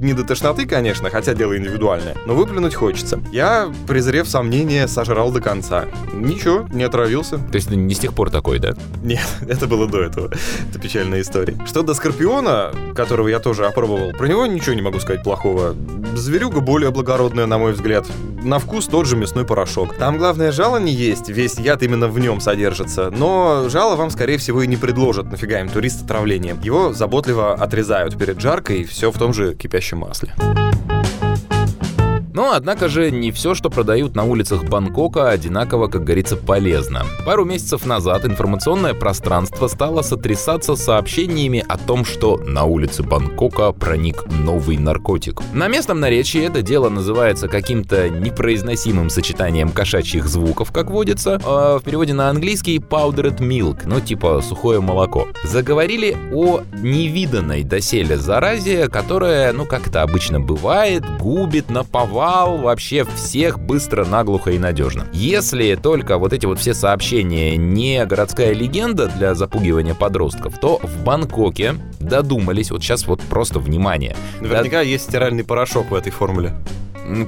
не 0.01 0.13
до 0.13 0.25
тошноты, 0.25 0.67
конечно, 0.67 1.11
хотя 1.11 1.35
дело 1.35 1.57
индивидуальное, 1.57 2.15
но 2.27 2.35
выплюнуть 2.35 2.75
хочется. 2.75 3.21
Я, 3.33 3.73
презрев 3.87 4.29
сомнения, 4.29 4.87
сожрал 4.87 5.31
до 5.31 5.41
конца. 5.41 5.87
Ничего, 6.13 6.69
не 6.73 6.85
отравился. 6.85 7.39
То 7.39 7.57
есть 7.57 7.71
не 7.71 7.95
с 7.95 7.99
тех 7.99 8.15
пор 8.15 8.31
такой, 8.31 8.59
да? 8.59 8.75
Нет, 9.03 9.27
это 9.49 9.67
было 9.67 9.87
до 9.89 10.01
этого. 10.03 10.31
Это 10.71 10.79
печальная 10.79 11.21
история. 11.21 11.57
Что 11.67 11.83
до 11.83 11.95
Скорпиона, 11.95 12.73
которого 12.95 13.29
я 13.29 13.39
тоже 13.41 13.67
опробовал, 13.67 14.13
про 14.13 14.29
него 14.29 14.47
ничего 14.47 14.75
не 14.75 14.83
могу 14.83 15.01
сказать 15.01 15.23
плохого. 15.23 15.75
Зверюга 16.15 16.61
более 16.61 16.91
благородная, 16.91 17.47
на 17.47 17.59
мой 17.59 17.73
взгляд. 17.73 18.07
На 18.43 18.59
вкус 18.59 18.87
тот 18.87 19.07
же 19.07 19.17
мясной 19.17 19.45
порошок. 19.45 19.97
Там 19.97 20.17
главное 20.17 20.53
жало 20.53 20.79
не 20.79 20.93
есть, 20.93 21.29
весь 21.29 21.59
яд 21.59 21.83
именно 21.83 22.09
в 22.09 22.19
нем 22.19 22.41
содержится. 22.41 23.11
Но 23.11 23.69
жало 23.69 23.97
вам, 23.97 24.11
скорее 24.11 24.39
всего, 24.39 24.63
и 24.63 24.67
не 24.67 24.77
предложат, 24.77 25.31
нафига 25.31 25.61
им 25.61 25.69
турист 25.69 26.05
отравлением. 26.05 26.61
Его 26.63 26.93
заботливо 26.93 27.55
отрезают 27.55 28.17
перед 28.17 28.41
жаркой, 28.41 28.85
все 28.85 29.11
в 29.11 29.19
том 29.19 29.35
же 29.35 29.55
кипящем 29.55 29.88
масле. 29.97 30.35
Но, 32.35 32.53
однако 32.53 32.89
же, 32.89 33.11
не 33.11 33.33
все, 33.33 33.55
что 33.55 33.71
продают 33.71 34.15
на 34.15 34.25
улицах 34.25 34.65
Бангкока, 34.65 35.31
одинаково, 35.31 35.89
как 35.89 36.05
говорится, 36.05 36.37
полезно. 36.37 37.05
Пару 37.25 37.45
месяцев 37.45 37.87
назад 37.87 38.25
информационное 38.25 38.95
пространство 38.95 39.67
стало 39.67 40.03
сотрясаться 40.03 40.77
сообщениями 40.77 41.65
о 41.67 41.79
том, 41.79 42.05
что 42.05 42.37
на 42.37 42.65
улице 42.65 43.03
Бангкока 43.03 43.73
проник 43.73 44.25
новый 44.27 44.77
наркотик. 44.77 45.41
На 45.53 45.69
местном 45.69 46.01
наречии 46.01 46.43
это 46.43 46.63
дело 46.63 46.89
называется 46.89 47.49
каким-то 47.49 48.09
непроизносимым 48.11 49.11
сочетанием 49.11 49.71
кошачьих 49.71 50.27
звуков, 50.27 50.71
как 50.71 50.91
водится, 50.91 51.41
а 51.45 51.79
в 51.79 51.83
переводе 51.83 52.13
на 52.13 52.29
английский 52.29 52.79
powdered 52.79 53.39
milk, 53.39 53.83
ну 53.87 54.01
типа 54.01 54.43
сухое 54.47 54.81
молоко. 54.81 55.29
Заговорили 55.45 56.17
о 56.33 56.61
невиданной 56.83 57.63
доселе 57.63 58.17
заразе, 58.17 58.89
которая, 58.89 59.53
ну 59.53 59.65
как 59.65 59.89
это 59.89 60.03
обычно 60.03 60.41
бывает, 60.41 61.05
губит 61.19 61.71
на 61.71 61.85
повал 61.85 62.18
вообще 62.19 63.05
всех 63.05 63.61
быстро, 63.61 64.05
наглухо 64.05 64.51
и 64.51 64.59
надежно. 64.59 65.07
Если 65.13 65.77
только 65.77 66.19
вот 66.19 66.33
эти 66.33 66.47
вот 66.47 66.59
все 66.59 66.75
сообщения 66.75 67.57
не 67.57 68.05
городская 68.07 68.53
легенда 68.53 69.09
для 69.09 69.35
запугивания 69.35 69.95
подростков, 69.95 70.59
то 70.59 70.81
в 70.83 71.05
Бангкоке 71.05 71.75
додумались, 72.01 72.71
вот 72.71 72.83
сейчас 72.83 73.07
вот 73.07 73.21
просто 73.23 73.61
внимание, 73.61 74.17
Наверняка 74.41 74.81
есть 74.81 75.05
стиральный 75.05 75.45
порошок 75.45 75.91
в 75.91 75.95
этой 75.95 76.11
формуле. 76.11 76.55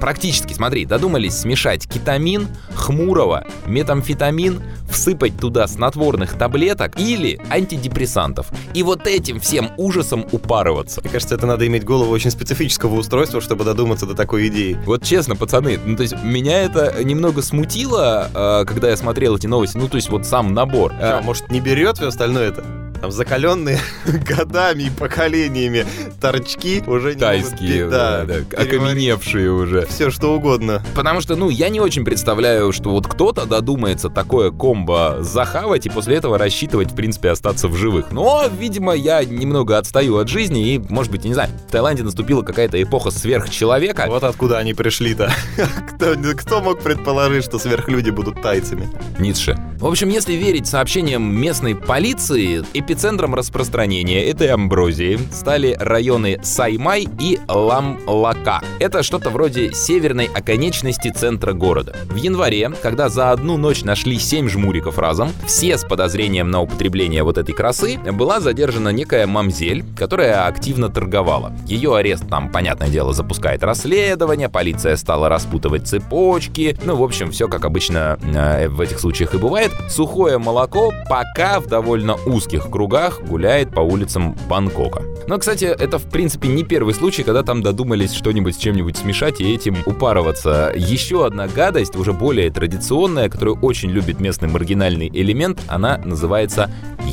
Практически, 0.00 0.52
смотри, 0.52 0.84
додумались 0.84 1.38
смешать 1.38 1.88
кетамин, 1.88 2.48
хмурого, 2.74 3.46
метамфетамин 3.66 4.60
всыпать 4.90 5.38
туда 5.38 5.66
снотворных 5.66 6.36
таблеток 6.36 6.98
или 6.98 7.40
антидепрессантов. 7.50 8.48
И 8.74 8.82
вот 8.82 9.06
этим 9.06 9.40
всем 9.40 9.70
ужасом 9.76 10.26
упарываться. 10.32 11.00
Мне 11.00 11.10
кажется, 11.10 11.34
это 11.34 11.46
надо 11.46 11.66
иметь 11.66 11.84
голову 11.84 12.12
очень 12.12 12.30
специфического 12.30 12.96
устройства, 12.96 13.40
чтобы 13.40 13.64
додуматься 13.64 14.06
до 14.06 14.14
такой 14.14 14.48
идеи. 14.48 14.78
Вот 14.86 15.04
честно, 15.04 15.36
пацаны, 15.36 15.78
ну 15.84 15.96
то 15.96 16.02
есть 16.02 16.14
меня 16.22 16.62
это 16.62 17.02
немного 17.02 17.42
смутило, 17.42 18.28
э, 18.34 18.64
когда 18.66 18.90
я 18.90 18.96
смотрел 18.96 19.36
эти 19.36 19.46
новости, 19.46 19.76
ну 19.76 19.88
то 19.88 19.96
есть 19.96 20.10
вот 20.10 20.26
сам 20.26 20.54
набор. 20.54 20.92
А, 21.00 21.20
может, 21.22 21.50
не 21.50 21.60
берет 21.60 21.96
все 21.96 22.08
остальное 22.08 22.48
это? 22.48 22.79
Там 23.00 23.10
закаленные 23.10 23.78
годами 24.26 24.84
и 24.84 24.90
поколениями 24.90 25.86
торчки 26.20 26.82
уже 26.86 27.14
не 27.14 27.20
Тайские, 27.20 27.84
могут, 27.84 27.90
да, 27.90 28.24
да, 28.24 28.34
да, 28.50 28.62
окаменевшие 28.62 29.50
уже. 29.50 29.86
Все 29.86 30.10
что 30.10 30.34
угодно. 30.34 30.82
Потому 30.94 31.20
что, 31.20 31.36
ну, 31.36 31.48
я 31.48 31.70
не 31.70 31.80
очень 31.80 32.04
представляю, 32.04 32.72
что 32.72 32.90
вот 32.90 33.06
кто-то 33.06 33.46
додумается 33.46 34.10
такое 34.10 34.50
комбо 34.50 35.18
захавать 35.20 35.86
и 35.86 35.88
после 35.88 36.16
этого 36.16 36.36
рассчитывать, 36.36 36.92
в 36.92 36.94
принципе, 36.94 37.30
остаться 37.30 37.68
в 37.68 37.76
живых. 37.76 38.12
Но, 38.12 38.44
видимо, 38.58 38.92
я 38.92 39.24
немного 39.24 39.78
отстаю 39.78 40.18
от 40.18 40.28
жизни 40.28 40.74
и, 40.74 40.78
может 40.78 41.10
быть, 41.10 41.24
не 41.24 41.32
знаю, 41.32 41.50
в 41.68 41.72
Таиланде 41.72 42.02
наступила 42.02 42.42
какая-то 42.42 42.82
эпоха 42.82 43.10
сверхчеловека. 43.10 44.04
Вот 44.08 44.24
откуда 44.24 44.58
они 44.58 44.74
пришли-то. 44.74 45.32
кто, 45.94 46.14
кто 46.36 46.60
мог 46.60 46.80
предположить, 46.80 47.44
что 47.44 47.58
сверхлюди 47.58 48.10
будут 48.10 48.42
тайцами? 48.42 48.88
Ницше. 49.18 49.58
В 49.78 49.86
общем, 49.86 50.10
если 50.10 50.34
верить 50.34 50.66
сообщениям 50.66 51.34
местной 51.34 51.74
полиции, 51.74 52.62
Эпицентром 52.90 53.36
распространения 53.36 54.24
этой 54.24 54.48
амброзии 54.48 55.16
стали 55.30 55.76
районы 55.78 56.40
Саймай 56.42 57.06
и 57.20 57.38
Ламлака. 57.46 58.62
Это 58.80 59.04
что-то 59.04 59.30
вроде 59.30 59.72
северной 59.72 60.24
оконечности 60.26 61.12
центра 61.12 61.52
города. 61.52 61.96
В 62.06 62.16
январе, 62.16 62.72
когда 62.82 63.08
за 63.08 63.30
одну 63.30 63.56
ночь 63.56 63.84
нашли 63.84 64.18
7 64.18 64.48
жмуриков 64.48 64.98
разом, 64.98 65.30
все 65.46 65.78
с 65.78 65.84
подозрением 65.84 66.50
на 66.50 66.62
употребление 66.62 67.22
вот 67.22 67.38
этой 67.38 67.54
красы, 67.54 67.96
была 67.96 68.40
задержана 68.40 68.88
некая 68.88 69.28
мамзель, 69.28 69.84
которая 69.96 70.48
активно 70.48 70.88
торговала. 70.88 71.52
Ее 71.66 71.94
арест 71.94 72.28
там, 72.28 72.50
понятное 72.50 72.88
дело, 72.88 73.12
запускает 73.12 73.62
расследование, 73.62 74.48
полиция 74.48 74.96
стала 74.96 75.28
распутывать 75.28 75.86
цепочки, 75.86 76.76
ну, 76.84 76.96
в 76.96 77.04
общем, 77.04 77.30
все 77.30 77.46
как 77.46 77.64
обычно 77.64 78.18
э, 78.20 78.66
в 78.66 78.80
этих 78.80 78.98
случаях 78.98 79.36
и 79.36 79.38
бывает. 79.38 79.70
Сухое 79.88 80.38
молоко 80.38 80.92
пока 81.08 81.60
в 81.60 81.68
довольно 81.68 82.16
узких 82.26 82.64
кругах 82.64 82.79
кругах 82.80 83.20
гуляет 83.20 83.74
по 83.74 83.80
улицам 83.80 84.34
Бангкока. 84.48 85.02
Но, 85.26 85.36
кстати, 85.36 85.66
это 85.66 85.98
в 85.98 86.08
принципе 86.08 86.48
не 86.48 86.64
первый 86.64 86.94
случай, 86.94 87.22
когда 87.22 87.42
там 87.42 87.62
додумались 87.62 88.14
что-нибудь 88.14 88.54
с 88.54 88.58
чем-нибудь 88.58 88.96
смешать 88.96 89.42
и 89.42 89.54
этим 89.54 89.76
упарываться. 89.84 90.72
Еще 90.74 91.26
одна 91.26 91.46
гадость, 91.46 91.94
уже 91.94 92.14
более 92.14 92.50
традиционная, 92.50 93.28
которую 93.28 93.60
очень 93.60 93.90
любит 93.90 94.18
местный 94.18 94.48
маргинальный 94.48 95.10
элемент, 95.12 95.60
она 95.68 95.98
называется 95.98 96.70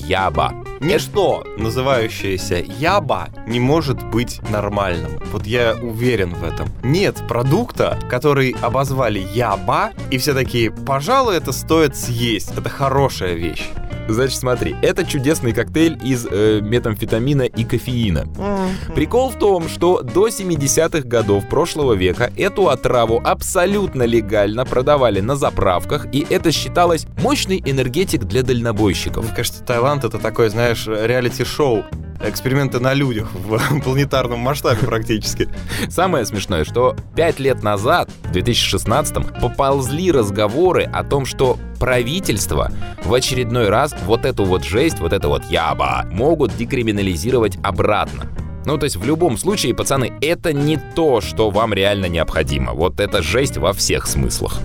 яба. 0.08 0.54
Ничто, 0.80 1.44
называющееся 1.58 2.64
яба, 2.80 3.28
не 3.46 3.60
может 3.60 4.02
быть 4.10 4.40
нормальным. 4.50 5.20
Вот 5.34 5.46
я 5.46 5.76
уверен 5.76 6.34
в 6.34 6.46
этом. 6.46 6.70
Нет 6.82 7.22
продукта, 7.28 8.00
который 8.10 8.56
обозвали 8.62 9.20
яба, 9.20 9.92
и 10.12 10.18
все 10.18 10.34
такие, 10.34 10.72
пожалуй, 10.72 11.36
это 11.36 11.52
стоит 11.52 11.98
съесть. 11.98 12.58
Это 12.58 12.70
хорошая 12.70 13.34
вещь. 13.34 13.70
Значит, 14.08 14.40
смотри, 14.40 14.76
это 14.82 15.06
чудесный 15.06 15.54
коктейль 15.54 15.98
из 16.04 16.26
э, 16.30 16.60
метамфетамина 16.62 17.44
и 17.44 17.64
кофеина. 17.64 18.20
Mm-hmm. 18.20 18.94
Прикол 18.94 19.30
в 19.30 19.36
том, 19.38 19.68
что 19.70 20.02
до 20.02 20.28
70-х 20.28 21.08
годов 21.08 21.48
прошлого 21.50 21.94
века 21.94 22.32
эту 22.38 22.70
отраву 22.70 23.22
абсолютно 23.24 24.04
легально 24.04 24.66
продавали 24.66 25.20
на 25.20 25.36
заправках, 25.36 26.08
и 26.14 26.26
это 26.30 26.52
считалось 26.52 27.06
мощный 27.22 27.62
энергетик 27.66 28.24
для 28.24 28.44
дальнобойщиков. 28.44 29.26
Мне 29.26 29.36
кажется, 29.36 29.64
Таиланд 29.64 30.04
это 30.04 30.18
такое, 30.18 30.50
знаешь, 30.50 30.88
реалити-шоу 30.88 31.86
эксперименты 32.22 32.80
на 32.80 32.94
людях 32.94 33.30
в 33.34 33.82
планетарном 33.84 34.40
масштабе 34.40 34.86
практически. 34.86 35.50
Самое 35.90 36.26
смешное, 36.26 36.64
что 36.64 36.96
пять 37.16 37.40
лет 37.40 37.64
назад, 37.64 38.10
в 38.24 38.32
2016-м, 38.32 39.42
поползли 39.42 40.12
разговоры 40.12 40.84
о 40.84 41.04
том, 41.04 41.26
что 41.26 41.58
правительство 41.80 42.72
в 43.04 43.14
очередной 43.14 43.70
раз 43.70 43.96
вот 44.06 44.26
эту 44.26 44.46
вот 44.46 44.64
жесть, 44.64 45.00
вот 45.00 45.14
это 45.14 45.28
вот 45.28 45.46
яба, 45.46 46.06
могут 46.12 46.56
декриминализировать 46.58 47.58
обратно. 47.64 48.26
Ну, 48.66 48.78
то 48.78 48.84
есть 48.84 48.98
в 48.98 49.06
любом 49.06 49.38
случае, 49.38 49.74
пацаны, 49.74 50.12
это 50.22 50.52
не 50.52 50.78
то, 50.78 51.22
что 51.22 51.50
вам 51.52 51.74
реально 51.74 52.08
необходимо. 52.08 52.74
Вот 52.74 53.00
это 53.00 53.22
жесть 53.22 53.58
во 53.58 53.72
всех 53.72 54.08
смыслах. 54.08 54.60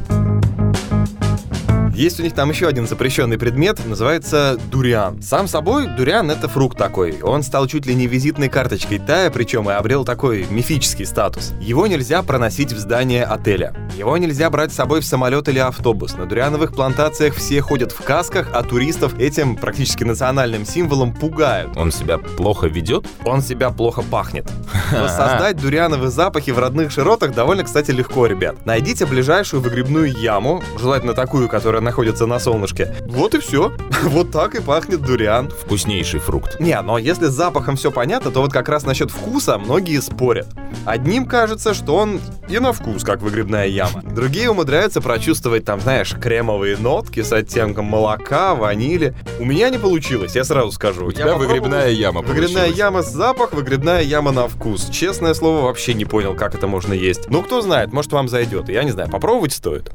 Есть 1.94 2.18
у 2.20 2.22
них 2.22 2.34
там 2.34 2.48
еще 2.48 2.68
один 2.68 2.86
запрещенный 2.86 3.36
предмет, 3.36 3.84
называется 3.84 4.58
дуриан. 4.70 5.20
Сам 5.20 5.46
собой, 5.46 5.88
дуриан 5.88 6.30
это 6.30 6.48
фрукт 6.48 6.78
такой. 6.78 7.20
Он 7.20 7.42
стал 7.42 7.66
чуть 7.66 7.84
ли 7.84 7.94
не 7.94 8.06
визитной 8.06 8.48
карточкой 8.48 8.98
Тая, 8.98 9.30
причем 9.30 9.68
и 9.68 9.74
обрел 9.74 10.04
такой 10.04 10.46
мифический 10.48 11.04
статус. 11.04 11.52
Его 11.60 11.86
нельзя 11.86 12.22
проносить 12.22 12.72
в 12.72 12.78
здание 12.78 13.24
отеля. 13.24 13.74
Его 13.94 14.16
нельзя 14.16 14.48
брать 14.48 14.72
с 14.72 14.76
собой 14.76 15.02
в 15.02 15.04
самолет 15.04 15.50
или 15.50 15.58
автобус. 15.58 16.14
На 16.14 16.24
дуриановых 16.24 16.74
плантациях 16.74 17.34
все 17.34 17.60
ходят 17.60 17.92
в 17.92 18.02
касках, 18.02 18.48
а 18.54 18.62
туристов 18.62 19.18
этим 19.18 19.54
практически 19.56 20.04
национальным 20.04 20.64
символом 20.64 21.12
пугают. 21.12 21.76
Он 21.76 21.92
себя 21.92 22.16
плохо 22.16 22.68
ведет? 22.68 23.06
Он 23.26 23.42
себя 23.42 23.68
плохо 23.68 24.00
пахнет. 24.00 24.50
Создать 24.90 25.58
дуриановые 25.58 26.10
запахи 26.10 26.52
в 26.52 26.58
родных 26.58 26.90
широтах 26.90 27.34
довольно, 27.34 27.64
кстати, 27.64 27.90
легко, 27.90 28.26
ребят. 28.26 28.64
Найдите 28.64 29.04
ближайшую 29.04 29.60
выгребную 29.60 30.10
яму, 30.10 30.62
желательно 30.80 31.12
такую, 31.12 31.50
которая 31.50 31.81
находится 31.82 32.26
на 32.26 32.38
солнышке. 32.38 32.94
Вот 33.06 33.34
и 33.34 33.38
все. 33.38 33.72
Вот 34.02 34.30
так 34.32 34.54
и 34.54 34.60
пахнет 34.60 35.02
дуриан. 35.02 35.48
Вкуснейший 35.50 36.20
фрукт. 36.20 36.58
Не, 36.58 36.80
но 36.82 36.98
если 36.98 37.26
с 37.26 37.32
запахом 37.32 37.76
все 37.76 37.90
понятно, 37.90 38.30
то 38.30 38.40
вот 38.40 38.52
как 38.52 38.68
раз 38.68 38.84
насчет 38.84 39.10
вкуса 39.10 39.58
многие 39.58 40.00
спорят. 40.00 40.48
Одним 40.84 41.26
кажется, 41.26 41.72
что 41.72 41.96
он 41.96 42.20
и 42.48 42.58
на 42.58 42.72
вкус, 42.72 43.04
как 43.04 43.20
выгребная 43.22 43.66
яма. 43.66 44.02
Другие 44.02 44.50
умудряются 44.50 45.00
прочувствовать 45.00 45.64
там, 45.64 45.80
знаешь, 45.80 46.14
кремовые 46.20 46.76
нотки 46.76 47.22
с 47.22 47.32
оттенком 47.32 47.84
молока, 47.84 48.54
ванили. 48.54 49.14
У 49.38 49.44
меня 49.44 49.70
не 49.70 49.78
получилось, 49.78 50.34
я 50.34 50.44
сразу 50.44 50.72
скажу. 50.72 51.06
У 51.06 51.12
тебя 51.12 51.34
выгребная 51.34 51.90
яма 51.90 52.22
Выгребная 52.22 52.68
яма 52.68 53.02
с 53.02 53.12
запах, 53.12 53.52
выгребная 53.52 54.02
яма 54.02 54.32
на 54.32 54.48
вкус. 54.48 54.88
Честное 54.90 55.34
слово, 55.34 55.62
вообще 55.62 55.94
не 55.94 56.04
понял, 56.04 56.34
как 56.34 56.54
это 56.54 56.66
можно 56.66 56.92
есть. 56.92 57.28
Ну, 57.30 57.42
кто 57.42 57.60
знает, 57.60 57.92
может 57.92 58.12
вам 58.12 58.28
зайдет. 58.28 58.68
Я 58.68 58.84
не 58.84 58.90
знаю, 58.90 59.10
попробовать 59.10 59.52
стоит. 59.52 59.92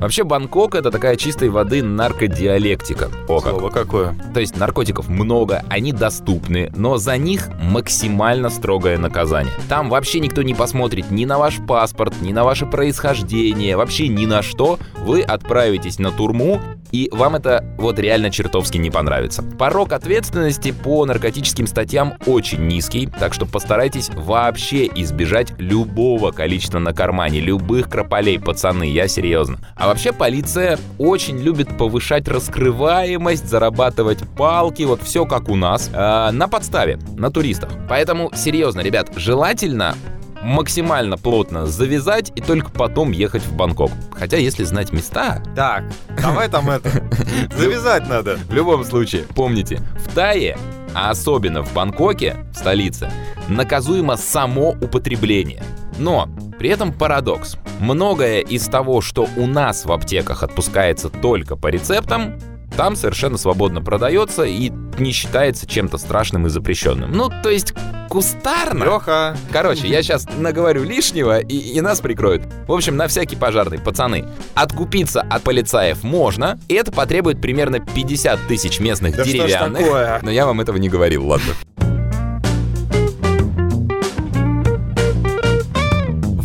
Вообще 0.00 0.24
Бангкок 0.24 0.76
это 0.76 0.90
такая 0.90 1.16
чистой 1.16 1.50
воды 1.50 1.82
наркодиалектика. 1.82 3.10
О, 3.28 3.40
как. 3.40 3.50
Слово 3.50 3.68
какое. 3.68 4.14
То 4.32 4.40
есть 4.40 4.56
наркотиков 4.56 5.10
много, 5.10 5.62
они 5.68 5.92
доступны, 5.92 6.72
но 6.74 6.96
за 6.96 7.18
них 7.18 7.50
максимально 7.60 8.48
строгое 8.48 8.96
наказание. 8.96 9.52
Там 9.68 9.90
вообще 9.90 10.20
никто 10.20 10.42
не 10.42 10.54
посмотрит 10.54 11.10
ни 11.10 11.26
на 11.26 11.38
ваш 11.38 11.58
паспорт, 11.66 12.14
ни 12.22 12.32
на 12.32 12.44
ваше 12.44 12.64
происхождение, 12.64 13.76
вообще 13.76 14.08
ни 14.08 14.24
на 14.24 14.40
что. 14.40 14.78
Вы 15.04 15.20
отправитесь 15.20 15.98
на 15.98 16.10
турму, 16.10 16.62
и 16.92 17.08
вам 17.12 17.36
это 17.36 17.64
вот 17.78 17.98
реально 17.98 18.30
чертовски 18.30 18.78
не 18.78 18.90
понравится. 18.90 19.42
Порог 19.42 19.92
ответственности 19.92 20.72
по 20.72 21.04
наркотическим 21.04 21.66
статьям 21.66 22.14
очень 22.26 22.66
низкий, 22.66 23.06
так 23.06 23.34
что 23.34 23.46
постарайтесь 23.46 24.10
вообще 24.14 24.86
избежать 24.86 25.52
любого 25.58 26.30
количества 26.30 26.78
на 26.78 26.92
кармане, 26.92 27.40
любых 27.40 27.88
крополей, 27.88 28.38
пацаны, 28.38 28.84
я 28.84 29.08
серьезно. 29.08 29.58
А 29.76 29.86
вообще 29.86 30.12
полиция 30.12 30.78
очень 30.98 31.38
любит 31.38 31.76
повышать 31.76 32.28
раскрываемость, 32.28 33.48
зарабатывать 33.48 34.20
палки, 34.36 34.82
вот 34.82 35.02
все 35.02 35.26
как 35.26 35.48
у 35.48 35.56
нас, 35.56 35.90
э, 35.92 36.30
на 36.30 36.48
подставе, 36.48 36.98
на 37.16 37.30
туристах. 37.30 37.70
Поэтому, 37.88 38.30
серьезно, 38.34 38.80
ребят, 38.80 39.10
желательно 39.16 39.94
максимально 40.42 41.16
плотно 41.18 41.66
завязать 41.66 42.32
и 42.34 42.40
только 42.40 42.70
потом 42.70 43.12
ехать 43.12 43.42
в 43.42 43.54
Бангкок. 43.54 43.90
Хотя, 44.12 44.36
если 44.36 44.64
знать 44.64 44.92
места... 44.92 45.42
Так, 45.54 45.84
давай 46.20 46.48
там 46.48 46.70
это, 46.70 46.90
завязать 47.56 48.08
надо. 48.08 48.38
В 48.48 48.54
любом 48.54 48.84
случае, 48.84 49.24
помните, 49.34 49.80
в 50.04 50.14
Тае 50.14 50.56
а 50.94 51.10
особенно 51.10 51.62
в 51.62 51.72
Бангкоке, 51.72 52.44
столице, 52.54 53.10
наказуемо 53.48 54.16
само 54.16 54.70
употребление. 54.70 55.62
Но 55.98 56.28
при 56.58 56.70
этом 56.70 56.92
парадокс. 56.92 57.56
Многое 57.80 58.40
из 58.40 58.66
того, 58.66 59.00
что 59.00 59.26
у 59.36 59.46
нас 59.46 59.84
в 59.84 59.92
аптеках 59.92 60.42
отпускается 60.42 61.08
только 61.08 61.56
по 61.56 61.68
рецептам, 61.68 62.38
там 62.80 62.96
совершенно 62.96 63.36
свободно 63.36 63.82
продается 63.82 64.44
и 64.44 64.72
не 64.98 65.12
считается 65.12 65.66
чем-то 65.66 65.98
страшным 65.98 66.46
и 66.46 66.48
запрещенным. 66.48 67.12
Ну, 67.12 67.30
то 67.42 67.50
есть 67.50 67.74
кустарно. 68.08 68.84
Леха. 68.84 69.36
Короче, 69.52 69.86
я 69.86 70.02
сейчас 70.02 70.26
наговорю 70.38 70.84
лишнего, 70.84 71.40
и, 71.40 71.58
и 71.58 71.80
нас 71.82 72.00
прикроют. 72.00 72.42
В 72.66 72.72
общем, 72.72 72.96
на 72.96 73.06
всякий 73.06 73.36
пожарный, 73.36 73.78
пацаны, 73.78 74.24
откупиться 74.54 75.20
от 75.20 75.42
полицаев 75.42 76.02
можно, 76.02 76.58
и 76.68 76.74
это 76.74 76.90
потребует 76.90 77.42
примерно 77.42 77.80
50 77.80 78.46
тысяч 78.48 78.80
местных 78.80 79.14
да 79.14 79.24
деревянных. 79.24 79.82
Что 79.82 79.84
ж 79.84 79.84
такое? 79.84 80.20
Но 80.22 80.30
я 80.30 80.46
вам 80.46 80.62
этого 80.62 80.78
не 80.78 80.88
говорил, 80.88 81.26
ладно. 81.26 81.52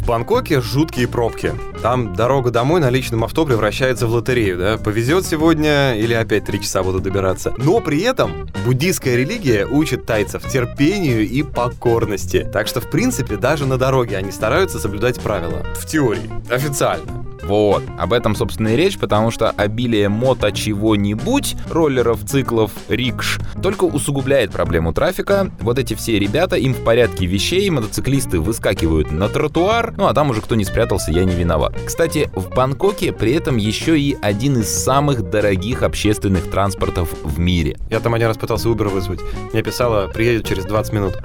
В 0.05 0.07
Бангкоке 0.07 0.62
жуткие 0.62 1.07
пробки. 1.07 1.55
Там 1.81 2.13
дорога 2.13 2.51
домой 2.51 2.79
на 2.79 2.91
личном 2.91 3.24
авто 3.24 3.43
превращается 3.43 4.05
в 4.05 4.12
лотерею, 4.12 4.55
да? 4.55 4.77
Повезет 4.77 5.25
сегодня 5.25 5.95
или 5.95 6.13
опять 6.13 6.45
три 6.45 6.62
часа 6.62 6.83
буду 6.83 7.00
добираться. 7.00 7.55
Но 7.57 7.79
при 7.79 8.01
этом 8.01 8.47
буддийская 8.67 9.15
религия 9.15 9.65
учит 9.65 10.05
тайцев 10.05 10.47
терпению 10.47 11.27
и 11.27 11.41
покорности. 11.41 12.47
Так 12.53 12.67
что, 12.67 12.81
в 12.81 12.89
принципе, 12.91 13.38
даже 13.38 13.65
на 13.65 13.79
дороге 13.79 14.15
они 14.15 14.31
стараются 14.31 14.77
соблюдать 14.77 15.19
правила. 15.19 15.65
В 15.74 15.88
теории. 15.88 16.29
Официально. 16.51 17.25
Вот, 17.44 17.84
об 17.98 18.13
этом, 18.13 18.36
собственно, 18.36 18.70
и 18.70 18.75
речь, 18.75 18.98
потому 18.98 19.32
что 19.32 19.51
обилие 19.51 20.10
мото 20.10 20.51
чего-нибудь, 20.51 21.56
роллеров, 21.70 22.25
циклов, 22.25 22.72
рикш, 22.88 23.39
только 23.62 23.84
усугубляет 23.84 24.51
проблему 24.51 24.94
трафика. 24.94 25.51
Вот 25.60 25.80
эти 25.80 25.94
все 25.94 26.20
ребята, 26.20 26.56
им 26.56 26.74
в 26.74 26.84
порядке 26.84 27.25
вещей, 27.25 27.70
мотоциклисты 27.70 28.39
выскакивают 28.39 29.12
на 29.12 29.30
тротуар, 29.30 29.94
ну 29.98 30.08
а 30.08 30.13
там 30.13 30.30
уже 30.30 30.42
кто 30.42 30.56
не 30.56 30.65
спрятался, 30.65 31.12
я 31.12 31.24
не 31.24 31.36
виноват. 31.36 31.75
Кстати, 31.86 32.30
в 32.36 32.50
Бангкоке 32.50 33.12
при 33.13 33.34
этом 33.34 33.58
еще 33.58 34.00
и 34.00 34.18
один 34.22 34.60
из 34.60 34.70
самых 34.70 35.30
дорогих 35.30 35.84
общественных 35.84 36.50
транспортов 36.50 37.13
в 37.24 37.39
мире. 37.39 37.77
Я 37.89 38.00
там 38.00 38.13
один 38.13 38.27
раз 38.27 38.38
пытался 38.38 38.70
Uber 38.70 38.89
вызвать. 38.89 39.20
Мне 39.54 39.63
писала, 39.63 40.08
приедет 40.08 40.48
через 40.48 40.65
20 40.65 40.94
минут. 40.94 41.18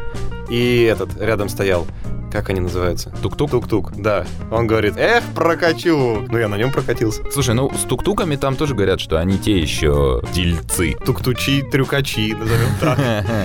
И 0.51 0.83
этот 0.83 1.21
рядом 1.21 1.49
стоял. 1.49 1.87
Как 2.31 2.49
они 2.49 2.61
называются? 2.61 3.13
Тук-тук? 3.23 3.51
Тук-тук, 3.51 3.93
да. 3.97 4.25
Он 4.53 4.67
говорит, 4.69 4.95
эх, 4.97 5.25
прокачу. 5.35 6.27
Ну, 6.31 6.39
я 6.39 6.47
на 6.47 6.57
нем 6.57 6.71
прокатился. 6.71 7.23
Слушай, 7.33 7.55
ну 7.57 7.71
с 7.71 7.83
тук-туками 7.83 8.37
там 8.37 8.55
тоже 8.55 8.75
говорят, 8.75 9.01
что 9.01 9.19
они 9.19 9.37
те 9.37 9.59
еще 9.59 10.23
дельцы. 10.33 10.95
Тук-тучи, 11.05 11.63
трюкачи, 11.63 12.35
назовем 12.35 12.69
так. 12.81 12.99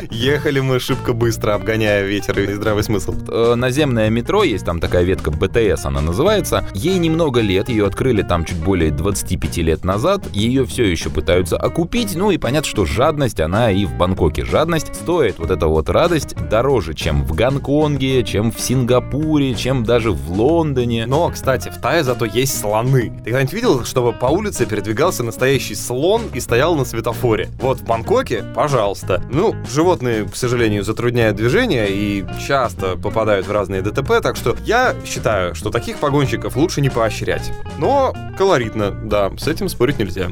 Ехали 0.11 0.59
мы 0.59 0.79
шибко 0.79 1.13
быстро, 1.13 1.55
обгоняя 1.55 2.03
ветер 2.05 2.39
и 2.39 2.53
здравый 2.53 2.83
смысл. 2.83 3.15
Э, 3.27 3.55
Наземное 3.55 4.09
метро, 4.11 4.43
есть 4.43 4.65
там 4.65 4.79
такая 4.79 5.03
ветка 5.03 5.31
БТС, 5.31 5.85
она 5.85 6.01
называется. 6.01 6.67
Ей 6.75 6.99
немного 6.99 7.41
лет, 7.41 7.69
ее 7.69 7.87
открыли 7.87 8.21
там 8.21 8.45
чуть 8.45 8.57
более 8.57 8.91
25 8.91 9.57
лет 9.57 9.83
назад. 9.83 10.21
Ее 10.31 10.65
все 10.65 10.83
еще 10.83 11.09
пытаются 11.09 11.57
окупить. 11.57 12.15
Ну 12.15 12.29
и 12.29 12.37
понятно, 12.37 12.69
что 12.69 12.85
жадность, 12.85 13.39
она 13.39 13.71
и 13.71 13.85
в 13.85 13.95
Бангкоке. 13.95 14.45
Жадность 14.45 14.93
стоит 14.93 15.39
вот 15.39 15.49
эта 15.49 15.65
вот 15.65 15.89
радость 15.89 16.35
дороже, 16.49 16.93
чем 16.95 17.23
в 17.23 17.33
Гонконге, 17.33 18.23
чем 18.23 18.51
в 18.51 18.59
Сингапуре, 18.59 19.53
чем 19.53 19.83
даже 19.83 20.11
в 20.11 20.31
Лондоне. 20.31 21.05
Но, 21.05 21.29
кстати, 21.29 21.69
в 21.69 21.79
Тае 21.79 22.03
зато 22.03 22.25
есть 22.25 22.59
слоны. 22.59 23.11
Ты 23.19 23.25
когда-нибудь 23.25 23.53
видел, 23.53 23.85
чтобы 23.85 24.13
по 24.13 24.27
улице 24.27 24.65
передвигался 24.65 25.23
настоящий 25.23 25.75
слон 25.75 26.23
и 26.33 26.39
стоял 26.39 26.75
на 26.75 26.85
светофоре? 26.85 27.49
Вот 27.59 27.79
в 27.79 27.85
Бангкоке, 27.85 28.43
пожалуйста. 28.55 29.23
Ну, 29.31 29.55
животные, 29.71 30.25
к 30.25 30.35
сожалению, 30.35 30.83
затрудняют 30.83 31.37
движение 31.37 31.87
и 31.89 32.25
часто 32.47 32.95
попадают 32.95 33.47
в 33.47 33.51
разные 33.51 33.81
ДТП, 33.81 34.21
так 34.21 34.35
что 34.35 34.55
я 34.65 34.95
считаю, 35.05 35.55
что 35.55 35.69
таких 35.69 35.97
погонщиков 35.97 36.55
лучше 36.55 36.81
не 36.81 36.89
поощрять. 36.89 37.51
Но 37.77 38.13
колоритно, 38.37 38.91
да, 38.91 39.31
с 39.37 39.47
этим 39.47 39.69
спорить 39.69 39.99
нельзя. 39.99 40.31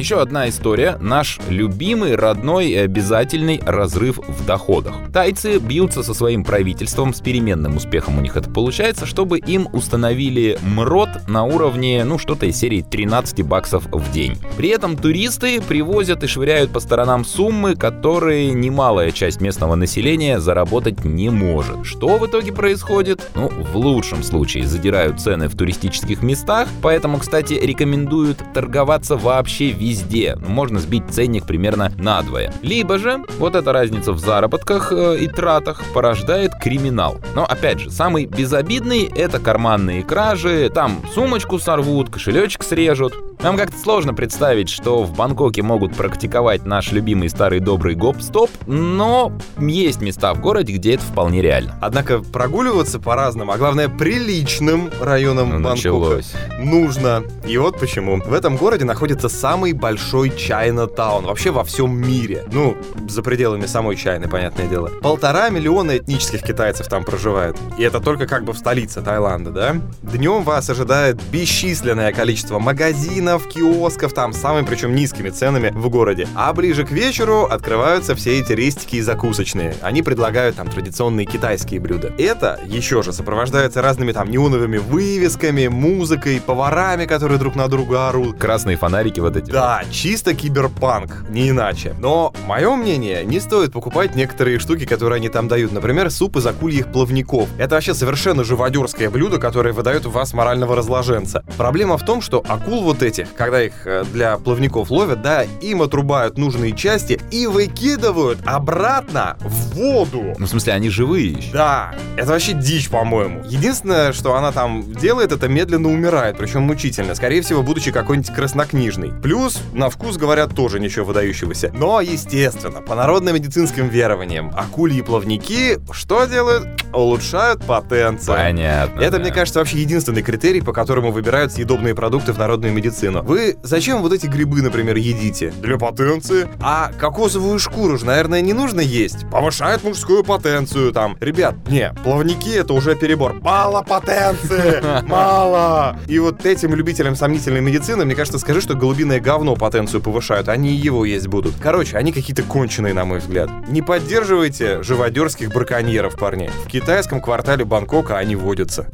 Еще 0.00 0.22
одна 0.22 0.48
история. 0.48 0.96
Наш 0.98 1.38
любимый, 1.50 2.16
родной 2.16 2.72
обязательный 2.72 3.60
разрыв 3.66 4.16
в 4.16 4.46
доходах. 4.46 4.94
Тайцы 5.12 5.58
бьются 5.58 6.02
со 6.02 6.14
своим 6.14 6.42
правительством, 6.42 7.12
с 7.12 7.20
переменным 7.20 7.76
успехом 7.76 8.16
у 8.16 8.22
них 8.22 8.34
это 8.34 8.48
получается, 8.48 9.04
чтобы 9.04 9.38
им 9.38 9.68
установили 9.74 10.58
МРОД 10.62 11.28
на 11.28 11.44
уровне, 11.44 12.02
ну, 12.04 12.16
что-то 12.16 12.46
из 12.46 12.56
серии 12.56 12.80
13 12.80 13.42
баксов 13.42 13.84
в 13.92 14.10
день. 14.10 14.38
При 14.56 14.70
этом 14.70 14.96
туристы 14.96 15.60
привозят 15.60 16.24
и 16.24 16.26
швыряют 16.26 16.70
по 16.70 16.80
сторонам 16.80 17.22
суммы, 17.22 17.76
которые 17.76 18.52
немалая 18.52 19.10
часть 19.10 19.42
местного 19.42 19.74
населения 19.74 20.40
заработать 20.40 21.04
не 21.04 21.28
может. 21.28 21.84
Что 21.84 22.16
в 22.16 22.26
итоге 22.26 22.54
происходит? 22.54 23.28
Ну, 23.34 23.50
в 23.50 23.76
лучшем 23.76 24.22
случае 24.22 24.64
задирают 24.64 25.20
цены 25.20 25.48
в 25.48 25.54
туристических 25.54 26.22
местах, 26.22 26.68
поэтому, 26.80 27.18
кстати, 27.18 27.52
рекомендуют 27.52 28.38
торговаться 28.54 29.18
вообще 29.18 29.72
везде 29.72 29.89
везде. 29.90 30.36
Можно 30.36 30.78
сбить 30.78 31.04
ценник 31.10 31.44
примерно 31.44 31.92
надвое. 31.98 32.52
Либо 32.62 32.98
же 32.98 33.24
вот 33.38 33.54
эта 33.56 33.72
разница 33.72 34.12
в 34.12 34.18
заработках 34.18 34.92
э, 34.92 35.18
и 35.18 35.26
тратах 35.26 35.82
порождает 35.92 36.52
криминал. 36.62 37.18
Но 37.34 37.44
опять 37.44 37.80
же, 37.80 37.90
самый 37.90 38.26
безобидный 38.26 39.04
это 39.04 39.40
карманные 39.40 40.02
кражи. 40.04 40.70
Там 40.72 41.00
сумочку 41.12 41.58
сорвут, 41.58 42.10
кошелечек 42.10 42.62
срежут. 42.62 43.14
Нам 43.42 43.56
как-то 43.56 43.78
сложно 43.78 44.12
представить, 44.12 44.68
что 44.68 45.02
в 45.02 45.16
Бангкоке 45.16 45.62
могут 45.62 45.96
практиковать 45.96 46.66
наш 46.66 46.92
любимый 46.92 47.30
старый 47.30 47.60
добрый 47.60 47.94
гоп-стоп, 47.94 48.50
но 48.66 49.32
есть 49.58 50.02
места 50.02 50.34
в 50.34 50.40
городе, 50.42 50.74
где 50.74 50.94
это 50.96 51.04
вполне 51.04 51.40
реально. 51.40 51.74
Однако 51.80 52.18
прогуливаться 52.18 53.00
по 53.00 53.16
разным, 53.16 53.50
а 53.50 53.56
главное 53.56 53.88
приличным 53.88 54.90
районам 55.00 55.48
Ну, 55.48 55.52
Бангкока 55.54 55.74
началось. 55.74 56.32
нужно. 56.58 57.22
И 57.48 57.56
вот 57.56 57.80
почему. 57.80 58.20
В 58.20 58.34
этом 58.34 58.58
городе 58.58 58.84
находится 58.84 59.30
самый 59.30 59.72
большой 59.80 60.30
Чайна-таун 60.30 61.24
вообще 61.24 61.50
во 61.50 61.64
всем 61.64 61.96
мире. 61.96 62.44
Ну, 62.52 62.76
за 63.08 63.22
пределами 63.22 63.66
самой 63.66 63.96
Чайны, 63.96 64.28
понятное 64.28 64.68
дело. 64.68 64.88
Полтора 65.02 65.48
миллиона 65.50 65.96
этнических 65.96 66.42
китайцев 66.42 66.86
там 66.88 67.04
проживает. 67.04 67.56
И 67.78 67.82
это 67.82 68.00
только 68.00 68.26
как 68.26 68.44
бы 68.44 68.52
в 68.52 68.58
столице 68.58 69.00
Таиланда, 69.00 69.50
да? 69.50 69.76
Днем 70.02 70.42
вас 70.42 70.68
ожидает 70.70 71.20
бесчисленное 71.32 72.12
количество 72.12 72.58
магазинов, 72.58 73.48
киосков, 73.48 74.12
там, 74.12 74.32
самыми 74.32 74.66
причем 74.66 74.94
низкими 74.94 75.30
ценами 75.30 75.70
в 75.74 75.88
городе. 75.88 76.28
А 76.34 76.52
ближе 76.52 76.84
к 76.84 76.90
вечеру 76.90 77.44
открываются 77.44 78.14
все 78.14 78.38
эти 78.38 78.52
рестики 78.52 78.96
и 78.96 79.00
закусочные. 79.00 79.74
Они 79.80 80.02
предлагают 80.02 80.56
там 80.56 80.68
традиционные 80.68 81.26
китайские 81.26 81.80
блюда. 81.80 82.12
Это 82.18 82.60
еще 82.66 83.02
же 83.02 83.12
сопровождается 83.12 83.80
разными 83.80 84.12
там 84.12 84.30
неоновыми 84.30 84.78
вывесками, 84.78 85.68
музыкой, 85.68 86.40
поварами, 86.44 87.06
которые 87.06 87.38
друг 87.38 87.54
на 87.54 87.68
друга 87.68 88.08
орут. 88.08 88.38
Красные 88.38 88.76
фонарики 88.76 89.20
вот 89.20 89.36
эти. 89.36 89.50
Да, 89.50 89.69
чисто 89.90 90.34
киберпанк, 90.34 91.24
не 91.28 91.50
иначе. 91.50 91.94
Но, 91.98 92.32
мое 92.46 92.74
мнение, 92.74 93.24
не 93.24 93.40
стоит 93.40 93.72
покупать 93.72 94.14
некоторые 94.14 94.58
штуки, 94.58 94.86
которые 94.86 95.16
они 95.16 95.28
там 95.28 95.48
дают. 95.48 95.72
Например, 95.72 96.10
суп 96.10 96.36
из 96.36 96.46
акульих 96.46 96.92
плавников. 96.92 97.48
Это 97.58 97.76
вообще 97.76 97.94
совершенно 97.94 98.44
живодерское 98.44 99.10
блюдо, 99.10 99.38
которое 99.38 99.72
выдает 99.72 100.04
в 100.06 100.10
вас 100.10 100.32
морального 100.32 100.76
разложенца. 100.76 101.44
Проблема 101.56 101.98
в 101.98 102.04
том, 102.04 102.20
что 102.22 102.42
акул 102.48 102.82
вот 102.82 103.02
этих, 103.02 103.34
когда 103.34 103.62
их 103.62 103.86
э, 103.86 104.04
для 104.12 104.36
плавников 104.38 104.90
ловят, 104.90 105.22
да, 105.22 105.42
им 105.42 105.82
отрубают 105.82 106.38
нужные 106.38 106.72
части 106.72 107.20
и 107.30 107.46
выкидывают 107.46 108.38
обратно 108.44 109.36
в 109.40 109.74
воду. 109.74 110.34
Ну, 110.38 110.46
в 110.46 110.48
смысле, 110.48 110.72
они 110.72 110.88
живые 110.90 111.32
еще. 111.32 111.52
Да, 111.52 111.94
это 112.16 112.28
вообще 112.28 112.52
дичь, 112.52 112.88
по-моему. 112.88 113.42
Единственное, 113.46 114.12
что 114.12 114.34
она 114.34 114.52
там 114.52 114.92
делает, 114.92 115.32
это 115.32 115.48
медленно 115.48 115.88
умирает, 115.88 116.36
причем 116.36 116.62
мучительно. 116.62 117.14
Скорее 117.14 117.42
всего, 117.42 117.62
будучи 117.62 117.92
какой-нибудь 117.92 118.34
краснокнижный. 118.34 119.12
Плюс, 119.22 119.59
на 119.72 119.90
вкус, 119.90 120.16
говорят, 120.16 120.54
тоже 120.54 120.80
ничего 120.80 121.06
выдающегося. 121.06 121.70
Но, 121.74 122.00
естественно, 122.00 122.80
по 122.80 122.94
народно-медицинским 122.94 123.88
верованиям, 123.88 124.52
акульи 124.56 125.02
плавники 125.02 125.78
что 125.92 126.24
делают? 126.24 126.66
Улучшают 126.92 127.64
потенцию. 127.64 128.36
Понятно. 128.36 129.00
Это, 129.00 129.12
да. 129.12 129.18
мне 129.18 129.30
кажется, 129.30 129.60
вообще 129.60 129.78
единственный 129.78 130.22
критерий, 130.22 130.60
по 130.60 130.72
которому 130.72 131.12
выбирают 131.12 131.52
съедобные 131.52 131.94
продукты 131.94 132.32
в 132.32 132.38
народную 132.38 132.72
медицину. 132.72 133.22
Вы 133.22 133.56
зачем 133.62 134.02
вот 134.02 134.12
эти 134.12 134.26
грибы, 134.26 134.62
например, 134.62 134.96
едите? 134.96 135.52
Для 135.62 135.78
потенции. 135.78 136.48
А 136.60 136.90
кокосовую 136.98 137.58
шкуру 137.58 137.98
же, 137.98 138.06
наверное, 138.06 138.40
не 138.40 138.52
нужно 138.52 138.80
есть. 138.80 139.28
Повышает 139.30 139.84
мужскую 139.84 140.24
потенцию 140.24 140.92
там. 140.92 141.16
Ребят, 141.20 141.54
не, 141.68 141.92
плавники 142.02 142.50
это 142.50 142.72
уже 142.72 142.96
перебор. 142.96 143.34
Мало 143.40 143.82
потенции! 143.82 144.82
Мало! 145.06 145.96
И 146.06 146.18
вот 146.18 146.44
этим 146.44 146.74
любителям 146.74 147.14
сомнительной 147.14 147.60
медицины, 147.60 148.04
мне 148.04 148.14
кажется, 148.14 148.38
скажи, 148.38 148.60
что 148.60 148.74
голубиное 148.74 149.20
говно 149.20 149.49
потенцию 149.56 150.02
повышают, 150.02 150.48
они 150.48 150.70
и 150.70 150.74
его 150.74 151.04
есть 151.04 151.26
будут. 151.28 151.54
Короче, 151.60 151.96
они 151.96 152.12
какие-то 152.12 152.42
конченые, 152.42 152.94
на 152.94 153.04
мой 153.04 153.18
взгляд. 153.18 153.50
Не 153.68 153.82
поддерживайте 153.82 154.82
живодерских 154.82 155.52
браконьеров, 155.52 156.18
парни. 156.18 156.50
В 156.64 156.68
китайском 156.68 157.20
квартале 157.20 157.64
Бангкока 157.64 158.18
они 158.18 158.36
водятся. 158.36 158.90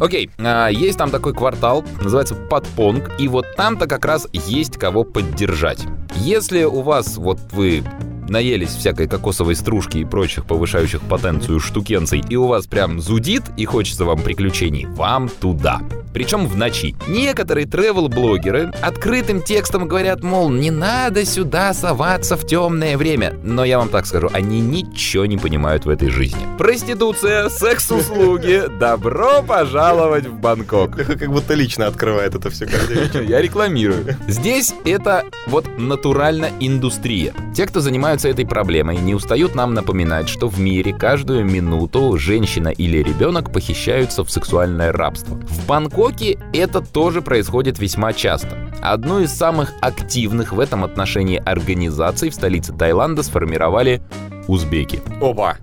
Окей, 0.00 0.30
а, 0.38 0.68
есть 0.68 0.96
там 0.96 1.10
такой 1.10 1.34
квартал, 1.34 1.84
называется 2.00 2.34
Подпонг, 2.34 3.10
и 3.18 3.28
вот 3.28 3.44
там-то 3.54 3.86
как 3.86 4.06
раз 4.06 4.26
есть 4.32 4.78
кого 4.78 5.04
поддержать. 5.04 5.86
Если 6.14 6.64
у 6.64 6.80
вас, 6.80 7.18
вот 7.18 7.38
вы 7.52 7.84
наелись 8.30 8.70
всякой 8.70 9.08
кокосовой 9.08 9.56
стружки 9.56 9.98
и 9.98 10.04
прочих 10.04 10.46
повышающих 10.46 11.02
потенцию 11.02 11.60
штукенций, 11.60 12.22
и 12.28 12.36
у 12.36 12.46
вас 12.46 12.66
прям 12.66 13.00
зудит 13.00 13.42
и 13.56 13.64
хочется 13.66 14.04
вам 14.04 14.20
приключений, 14.22 14.86
вам 14.86 15.28
туда. 15.28 15.80
причем 16.12 16.46
в 16.46 16.56
ночи. 16.56 16.94
Некоторые 17.08 17.66
travel-блогеры 17.66 18.72
открытым 18.82 19.42
текстом 19.42 19.86
говорят, 19.86 20.22
мол, 20.22 20.50
не 20.50 20.70
надо 20.70 21.24
сюда 21.24 21.72
соваться 21.74 22.36
в 22.36 22.46
темное 22.46 22.96
время. 22.96 23.34
Но 23.44 23.64
я 23.64 23.78
вам 23.78 23.88
так 23.88 24.06
скажу, 24.06 24.28
они 24.32 24.60
ничего 24.60 25.26
не 25.26 25.36
понимают 25.36 25.84
в 25.84 25.88
этой 25.90 26.08
жизни. 26.08 26.40
Проституция, 26.58 27.48
секс-услуги, 27.48 28.64
добро 28.80 29.42
пожаловать 29.42 30.26
в 30.26 30.34
Бангкок. 30.34 30.96
Как 30.96 31.28
будто 31.30 31.54
лично 31.54 31.86
открывает 31.86 32.34
это 32.34 32.50
все 32.50 32.66
каждый. 32.66 33.26
Я 33.26 33.40
рекламирую. 33.40 34.16
Здесь 34.28 34.74
это 34.84 35.24
вот 35.46 35.66
натурально 35.78 36.50
индустрия. 36.60 37.32
Те, 37.54 37.66
кто 37.66 37.80
занимаются 38.20 38.28
этой 38.28 38.46
проблемой, 38.46 38.98
не 38.98 39.14
устают 39.14 39.54
нам 39.54 39.74
напоминать, 39.74 40.28
что 40.28 40.48
в 40.48 40.60
мире 40.60 40.92
каждую 40.92 41.44
минуту 41.44 42.18
женщина 42.18 42.68
или 42.68 42.98
ребенок 42.98 43.52
похищаются 43.52 44.24
в 44.24 44.30
сексуальное 44.30 44.92
рабство. 44.92 45.36
В 45.36 45.66
Бангкоке 45.66 46.38
это 46.52 46.80
тоже 46.80 47.22
происходит 47.22 47.78
весьма 47.78 48.12
часто. 48.12 48.56
Одну 48.82 49.20
из 49.20 49.32
самых 49.32 49.72
активных 49.80 50.52
в 50.52 50.60
этом 50.60 50.84
отношении 50.84 51.42
организаций 51.44 52.30
в 52.30 52.34
столице 52.34 52.72
Таиланда 52.72 53.22
сформировали 53.22 54.02
узбеки. 54.48 55.00
Опа! 55.20 55.56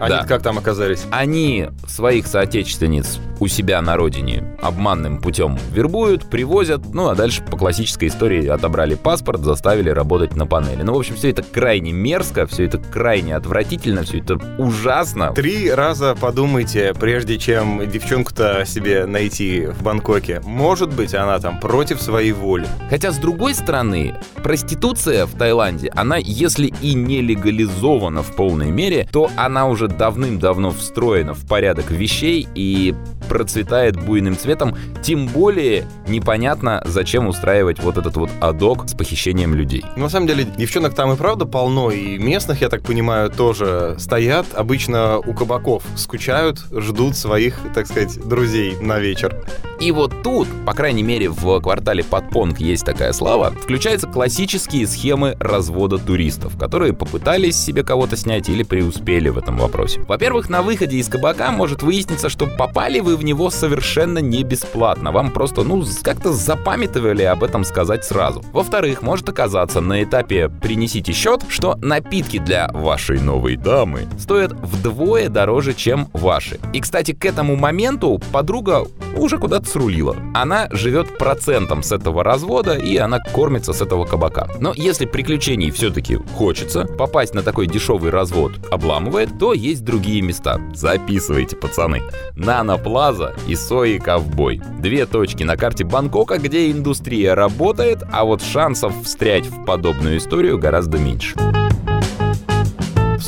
Они 0.00 0.14
Да. 0.14 0.24
как 0.24 0.42
там 0.42 0.58
оказались? 0.58 1.04
Они 1.10 1.68
своих 1.86 2.26
соотечественниц 2.26 3.18
у 3.40 3.46
себя 3.46 3.80
на 3.82 3.96
родине 3.96 4.44
обманным 4.60 5.18
путем 5.20 5.58
вербуют, 5.72 6.28
привозят, 6.28 6.82
ну 6.92 7.08
а 7.08 7.14
дальше 7.14 7.42
по 7.42 7.56
классической 7.56 8.08
истории 8.08 8.46
отобрали 8.46 8.94
паспорт, 8.94 9.40
заставили 9.40 9.90
работать 9.90 10.36
на 10.36 10.46
панели. 10.46 10.82
Ну, 10.82 10.94
в 10.94 10.98
общем, 10.98 11.16
все 11.16 11.30
это 11.30 11.42
крайне 11.42 11.92
мерзко, 11.92 12.46
все 12.46 12.64
это 12.64 12.78
крайне 12.78 13.36
отвратительно, 13.36 14.02
все 14.02 14.18
это 14.18 14.38
ужасно. 14.58 15.32
Три 15.32 15.70
раза 15.70 16.16
подумайте, 16.20 16.94
прежде 16.98 17.38
чем 17.38 17.88
девчонку-то 17.88 18.64
себе 18.66 19.06
найти 19.06 19.66
в 19.66 19.82
Бангкоке. 19.82 20.40
Может 20.44 20.94
быть, 20.94 21.14
она 21.14 21.38
там 21.38 21.60
против 21.60 22.00
своей 22.00 22.32
воли. 22.32 22.66
Хотя, 22.90 23.12
с 23.12 23.18
другой 23.18 23.54
стороны, 23.54 24.14
проституция 24.42 25.26
в 25.26 25.32
Таиланде, 25.32 25.90
она, 25.94 26.16
если 26.16 26.72
и 26.80 26.94
не 26.94 27.20
легализована 27.20 28.22
в 28.22 28.34
полной 28.34 28.70
мере, 28.70 29.08
то 29.12 29.30
она 29.36 29.66
уже 29.66 29.88
давным-давно 29.88 30.70
встроена 30.70 31.34
в 31.34 31.46
порядок 31.46 31.90
вещей 31.90 32.46
и 32.54 32.94
процветает 33.28 33.96
буйным 33.96 34.36
цветом, 34.36 34.76
тем 35.02 35.26
более 35.26 35.86
непонятно, 36.08 36.82
зачем 36.84 37.28
устраивать 37.28 37.78
вот 37.80 37.98
этот 37.98 38.16
вот 38.16 38.30
адок 38.40 38.88
с 38.88 38.94
похищением 38.94 39.54
людей. 39.54 39.84
Ну, 39.96 40.04
На 40.04 40.08
самом 40.08 40.26
деле, 40.26 40.44
девчонок 40.44 40.94
там 40.94 41.12
и 41.12 41.16
правда 41.16 41.44
полно, 41.44 41.90
и 41.90 42.18
местных, 42.18 42.60
я 42.62 42.68
так 42.68 42.82
понимаю, 42.82 43.30
тоже 43.30 43.94
стоят 43.98 44.46
обычно 44.54 45.18
у 45.18 45.34
кабаков, 45.34 45.82
скучают, 45.96 46.64
ждут 46.72 47.16
своих, 47.16 47.58
так 47.74 47.86
сказать, 47.86 48.18
друзей 48.26 48.76
на 48.80 48.98
вечер. 48.98 49.44
И 49.80 49.92
вот 49.92 50.22
тут, 50.24 50.48
по 50.66 50.72
крайней 50.72 51.04
мере 51.04 51.28
в 51.28 51.60
квартале 51.60 52.02
Подпонг 52.02 52.58
есть 52.58 52.84
такая 52.84 53.12
слава, 53.12 53.50
включаются 53.50 54.08
классические 54.08 54.86
схемы 54.86 55.36
развода 55.38 55.98
туристов, 55.98 56.58
которые 56.58 56.92
попытались 56.92 57.56
себе 57.56 57.84
кого-то 57.84 58.16
снять 58.16 58.48
или 58.48 58.64
преуспели 58.64 59.28
в 59.28 59.38
этом 59.38 59.56
вопросе. 59.56 60.00
Во-первых, 60.08 60.48
на 60.48 60.62
выходе 60.62 60.96
из 60.96 61.08
кабака 61.08 61.52
может 61.52 61.82
выясниться, 61.82 62.28
что 62.28 62.46
попали 62.46 62.98
вы 62.98 63.16
в 63.16 63.24
него 63.24 63.50
совершенно 63.50 64.18
не 64.18 64.42
бесплатно. 64.42 65.12
Вам 65.12 65.30
просто, 65.30 65.62
ну, 65.62 65.84
как-то 66.02 66.32
запамятовали 66.32 67.22
об 67.22 67.44
этом 67.44 67.64
сказать 67.64 68.04
сразу. 68.04 68.44
Во-вторых, 68.52 69.02
может 69.02 69.28
оказаться 69.28 69.80
на 69.80 70.02
этапе 70.02 70.48
«принесите 70.48 71.12
счет», 71.12 71.44
что 71.48 71.76
напитки 71.76 72.38
для 72.38 72.68
вашей 72.72 73.20
новой 73.20 73.56
дамы 73.56 74.08
стоят 74.18 74.52
вдвое 74.52 75.28
дороже, 75.28 75.74
чем 75.74 76.08
ваши. 76.12 76.58
И, 76.72 76.80
кстати, 76.80 77.12
к 77.12 77.24
этому 77.24 77.54
моменту 77.54 78.20
подруга 78.32 78.84
уже 79.16 79.38
куда-то 79.38 79.67
срулила. 79.68 80.16
Она 80.34 80.68
живет 80.70 81.18
процентом 81.18 81.82
с 81.82 81.92
этого 81.92 82.24
развода, 82.24 82.76
и 82.76 82.96
она 82.96 83.18
кормится 83.20 83.72
с 83.72 83.80
этого 83.80 84.04
кабака. 84.04 84.48
Но 84.60 84.72
если 84.74 85.06
приключений 85.06 85.70
все-таки 85.70 86.16
хочется, 86.34 86.84
попасть 86.84 87.34
на 87.34 87.42
такой 87.42 87.66
дешевый 87.66 88.10
развод 88.10 88.52
обламывает, 88.70 89.38
то 89.38 89.52
есть 89.52 89.84
другие 89.84 90.22
места. 90.22 90.60
Записывайте, 90.74 91.56
пацаны. 91.56 92.02
Нано 92.34 92.78
Плаза 92.78 93.34
и 93.46 93.54
Сои 93.54 93.98
Ковбой. 93.98 94.60
Две 94.80 95.06
точки 95.06 95.44
на 95.44 95.56
карте 95.56 95.84
Бангкока, 95.84 96.38
где 96.38 96.70
индустрия 96.70 97.34
работает, 97.34 98.02
а 98.12 98.24
вот 98.24 98.42
шансов 98.42 98.94
встрять 99.04 99.46
в 99.46 99.64
подобную 99.64 100.18
историю 100.18 100.58
гораздо 100.58 100.98
меньше. 100.98 101.34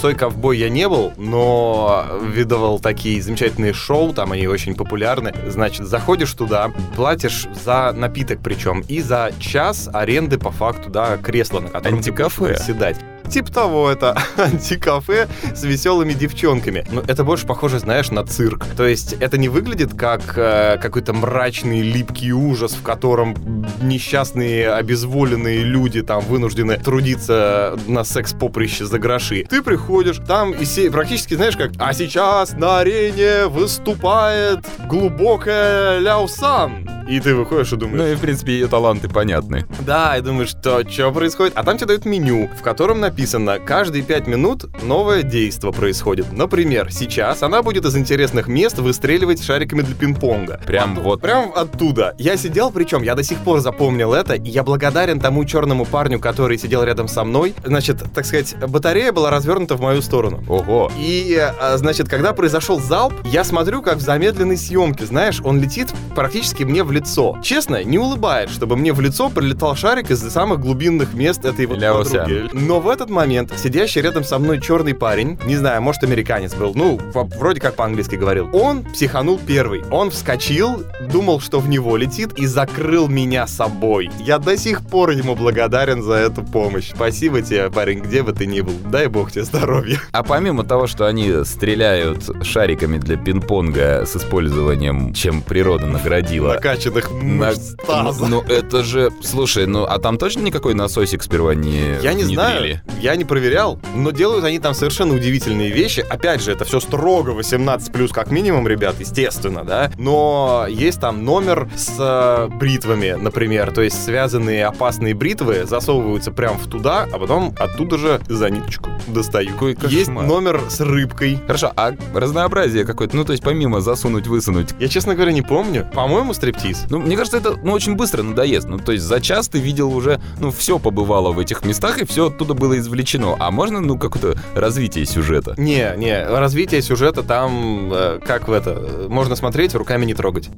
В 0.00 0.02
Сой 0.02 0.14
ковбой 0.14 0.56
я 0.56 0.70
не 0.70 0.88
был, 0.88 1.12
но 1.18 2.06
видывал 2.22 2.80
такие 2.80 3.20
замечательные 3.20 3.74
шоу, 3.74 4.14
там 4.14 4.32
они 4.32 4.46
очень 4.46 4.74
популярны. 4.74 5.34
Значит, 5.48 5.86
заходишь 5.86 6.32
туда, 6.32 6.72
платишь 6.96 7.46
за 7.62 7.92
напиток 7.92 8.38
причем 8.42 8.80
и 8.88 9.02
за 9.02 9.30
час 9.38 9.90
аренды 9.92 10.38
по 10.38 10.52
факту, 10.52 10.88
да, 10.88 11.18
кресла, 11.18 11.60
на 11.60 11.68
котором 11.68 12.00
ты 12.00 12.12
будешь 12.12 12.22
Антикафе. 12.24 12.56
седать. 12.64 12.96
Типа 13.30 13.52
того, 13.52 13.90
это 13.90 14.16
антикафе 14.36 15.28
с 15.54 15.62
веселыми 15.62 16.12
девчонками. 16.12 16.84
Но 16.90 17.00
это 17.06 17.22
больше 17.24 17.46
похоже, 17.46 17.78
знаешь, 17.78 18.10
на 18.10 18.24
цирк. 18.26 18.66
То 18.76 18.86
есть 18.86 19.12
это 19.14 19.38
не 19.38 19.48
выглядит 19.48 19.94
как 19.94 20.36
э, 20.36 20.78
какой-то 20.82 21.12
мрачный, 21.12 21.80
липкий 21.82 22.32
ужас, 22.32 22.72
в 22.72 22.82
котором 22.82 23.36
несчастные, 23.80 24.72
обезволенные 24.72 25.62
люди 25.62 26.02
там 26.02 26.20
вынуждены 26.22 26.76
трудиться 26.78 27.78
на 27.86 28.04
секс-поприще 28.04 28.84
за 28.84 28.98
гроши. 28.98 29.46
Ты 29.48 29.62
приходишь, 29.62 30.18
там 30.26 30.52
и 30.52 30.64
се- 30.64 30.90
практически, 30.90 31.34
знаешь, 31.34 31.56
как 31.56 31.70
«А 31.78 31.92
сейчас 31.92 32.52
на 32.52 32.80
арене 32.80 33.46
выступает 33.46 34.60
глубокая 34.88 35.98
Ляосан». 36.00 36.99
И 37.08 37.18
ты 37.20 37.34
выходишь 37.34 37.72
и 37.72 37.76
думаешь, 37.76 37.98
Ну 37.98 38.06
и, 38.06 38.14
в 38.14 38.20
принципе, 38.20 38.52
ее 38.52 38.68
таланты 38.68 39.08
понятны. 39.08 39.66
да, 39.80 40.16
и 40.16 40.20
думаешь, 40.20 40.50
что, 40.50 40.88
что 40.88 41.10
происходит? 41.12 41.52
А 41.56 41.62
там 41.64 41.76
тебе 41.76 41.86
дают 41.88 42.04
меню, 42.04 42.48
в 42.58 42.62
котором 42.62 43.00
написано, 43.00 43.58
каждые 43.58 44.02
пять 44.02 44.26
минут 44.26 44.64
новое 44.82 45.22
действо 45.22 45.72
происходит. 45.72 46.32
Например, 46.32 46.88
сейчас 46.92 47.42
она 47.42 47.62
будет 47.62 47.84
из 47.84 47.96
интересных 47.96 48.46
мест 48.48 48.78
выстреливать 48.78 49.42
шариками 49.42 49.82
для 49.82 49.94
пинг-понга. 49.94 50.60
Прям 50.66 50.98
Отту- 50.98 51.02
вот 51.02 51.20
Прям 51.20 51.52
оттуда. 51.54 52.14
Я 52.18 52.36
сидел, 52.36 52.70
причем 52.70 53.02
я 53.02 53.14
до 53.14 53.22
сих 53.22 53.38
пор 53.38 53.60
запомнил 53.60 54.14
это, 54.14 54.34
и 54.34 54.48
я 54.48 54.62
благодарен 54.62 55.20
тому 55.20 55.44
черному 55.44 55.84
парню, 55.84 56.18
который 56.20 56.58
сидел 56.58 56.82
рядом 56.84 57.08
со 57.08 57.24
мной. 57.24 57.54
Значит, 57.64 58.02
так 58.14 58.24
сказать, 58.26 58.54
батарея 58.56 59.12
была 59.12 59.30
развернута 59.30 59.76
в 59.76 59.80
мою 59.80 60.02
сторону. 60.02 60.42
Ого. 60.48 60.90
И, 60.98 61.36
а, 61.38 61.76
значит, 61.76 62.08
когда 62.08 62.32
произошел 62.32 62.80
залп, 62.80 63.14
я 63.24 63.44
смотрю, 63.44 63.82
как 63.82 63.96
в 63.96 64.00
замедленной 64.00 64.56
съемке, 64.56 65.06
знаешь, 65.06 65.40
он 65.44 65.60
летит 65.60 65.88
практически 66.14 66.64
мне 66.64 66.82
в 66.84 66.89
лицо. 66.90 67.38
Честно, 67.42 67.82
не 67.84 67.98
улыбает, 67.98 68.50
чтобы 68.50 68.76
мне 68.76 68.92
в 68.92 69.00
лицо 69.00 69.28
прилетал 69.28 69.76
шарик 69.76 70.10
из 70.10 70.20
самых 70.20 70.60
глубинных 70.60 71.14
мест 71.14 71.44
этой 71.44 71.66
вот 71.66 71.78
Ляосян. 71.78 72.20
подруги. 72.24 72.48
Но 72.52 72.80
в 72.80 72.88
этот 72.88 73.10
момент 73.10 73.52
сидящий 73.56 74.00
рядом 74.00 74.24
со 74.24 74.38
мной 74.38 74.60
черный 74.60 74.94
парень, 74.94 75.38
не 75.46 75.56
знаю, 75.56 75.82
может, 75.82 76.02
американец 76.04 76.54
был, 76.54 76.72
ну, 76.74 76.98
в- 77.12 77.38
вроде 77.38 77.60
как 77.60 77.74
по-английски 77.76 78.16
говорил, 78.16 78.48
он 78.52 78.84
психанул 78.84 79.38
первый. 79.44 79.82
Он 79.90 80.10
вскочил, 80.10 80.82
думал, 81.12 81.40
что 81.40 81.60
в 81.60 81.68
него 81.68 81.96
летит, 81.96 82.32
и 82.38 82.46
закрыл 82.46 83.08
меня 83.08 83.46
собой. 83.46 84.10
Я 84.20 84.38
до 84.38 84.56
сих 84.56 84.82
пор 84.86 85.10
ему 85.10 85.34
благодарен 85.36 86.02
за 86.02 86.14
эту 86.14 86.42
помощь. 86.42 86.90
Спасибо 86.94 87.42
тебе, 87.42 87.70
парень, 87.70 88.00
где 88.00 88.22
бы 88.22 88.32
ты 88.32 88.46
ни 88.46 88.60
был. 88.60 88.74
Дай 88.90 89.06
бог 89.06 89.32
тебе 89.32 89.44
здоровья. 89.44 89.98
А 90.12 90.22
помимо 90.22 90.64
того, 90.64 90.86
что 90.86 91.06
они 91.06 91.44
стреляют 91.44 92.28
шариками 92.44 92.98
для 92.98 93.16
пинг-понга 93.16 94.04
с 94.04 94.16
использованием, 94.16 95.14
чем 95.14 95.40
природа 95.42 95.86
наградила, 95.86 96.54
накачанных 96.80 97.10
на- 97.10 97.46
мышц 97.46 97.74
таза. 97.86 98.26
ну, 98.26 98.42
ну, 98.42 98.42
это 98.42 98.82
же, 98.82 99.10
слушай, 99.22 99.66
ну 99.66 99.84
а 99.84 99.98
там 99.98 100.16
точно 100.18 100.40
никакой 100.40 100.74
насосик 100.74 101.22
сперва 101.22 101.54
не 101.54 101.96
Я 102.02 102.14
не 102.14 102.24
знаю, 102.24 102.60
внедрили? 102.60 102.82
я 103.00 103.16
не 103.16 103.24
проверял, 103.24 103.80
но 103.94 104.10
делают 104.10 104.44
они 104.44 104.58
там 104.58 104.74
совершенно 104.74 105.14
удивительные 105.14 105.70
вещи. 105.70 106.04
Опять 106.08 106.42
же, 106.42 106.52
это 106.52 106.64
все 106.64 106.80
строго 106.80 107.30
18 107.30 107.92
плюс 107.92 108.10
как 108.12 108.30
минимум, 108.30 108.66
ребят, 108.66 108.96
естественно, 108.98 109.64
да. 109.64 109.90
Но 109.98 110.66
есть 110.68 111.00
там 111.00 111.24
номер 111.24 111.68
с 111.76 111.94
э, 111.98 112.48
бритвами, 112.56 113.16
например, 113.18 113.72
то 113.72 113.82
есть 113.82 114.02
связанные 114.04 114.66
опасные 114.66 115.14
бритвы 115.14 115.64
засовываются 115.66 116.30
прям 116.32 116.58
в 116.58 116.66
туда, 116.68 117.06
а 117.12 117.18
потом 117.18 117.54
оттуда 117.58 117.98
же 117.98 118.20
за 118.28 118.50
ниточку 118.50 118.89
достаю. 119.10 119.50
Какой 119.52 119.74
кошмар. 119.74 119.92
Есть 119.92 120.10
номер 120.10 120.62
с 120.68 120.80
рыбкой. 120.80 121.38
Хорошо, 121.46 121.72
а 121.76 121.94
разнообразие 122.14 122.84
какое-то, 122.84 123.16
ну 123.16 123.24
то 123.24 123.32
есть 123.32 123.42
помимо 123.42 123.80
засунуть-высунуть, 123.80 124.74
Я, 124.78 124.88
честно 124.88 125.14
говоря, 125.14 125.32
не 125.32 125.42
помню. 125.42 125.88
По-моему, 125.94 126.34
стриптиз. 126.34 126.86
ну, 126.90 126.98
мне 126.98 127.16
кажется, 127.16 127.38
это 127.38 127.58
ну, 127.62 127.72
очень 127.72 127.96
быстро 127.96 128.22
надоест. 128.22 128.68
Ну, 128.68 128.78
то 128.78 128.92
есть 128.92 129.04
за 129.04 129.20
час 129.20 129.48
ты 129.48 129.58
видел 129.58 129.94
уже, 129.94 130.20
ну, 130.38 130.50
все 130.50 130.78
побывало 130.78 131.32
в 131.32 131.38
этих 131.38 131.64
местах, 131.64 131.98
и 131.98 132.06
все 132.06 132.28
оттуда 132.28 132.54
было 132.54 132.78
извлечено. 132.78 133.36
А 133.38 133.50
можно, 133.50 133.80
ну, 133.80 133.98
какое-то 133.98 134.38
развитие 134.54 135.06
сюжета? 135.06 135.54
Не, 135.56 135.94
не, 135.96 136.24
развитие 136.24 136.82
сюжета 136.82 137.22
там, 137.22 137.90
э, 137.92 138.20
как 138.24 138.48
в 138.48 138.52
это, 138.52 138.70
э, 138.70 139.06
можно 139.08 139.36
смотреть, 139.36 139.74
руками 139.74 140.04
не 140.04 140.14
трогать. 140.14 140.50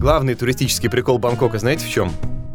Главный 0.00 0.34
туристический 0.34 0.88
прикол 0.88 1.18
Бангкока 1.18 1.58
знаете 1.58 1.84
в 1.84 1.90
чем? 1.90 2.10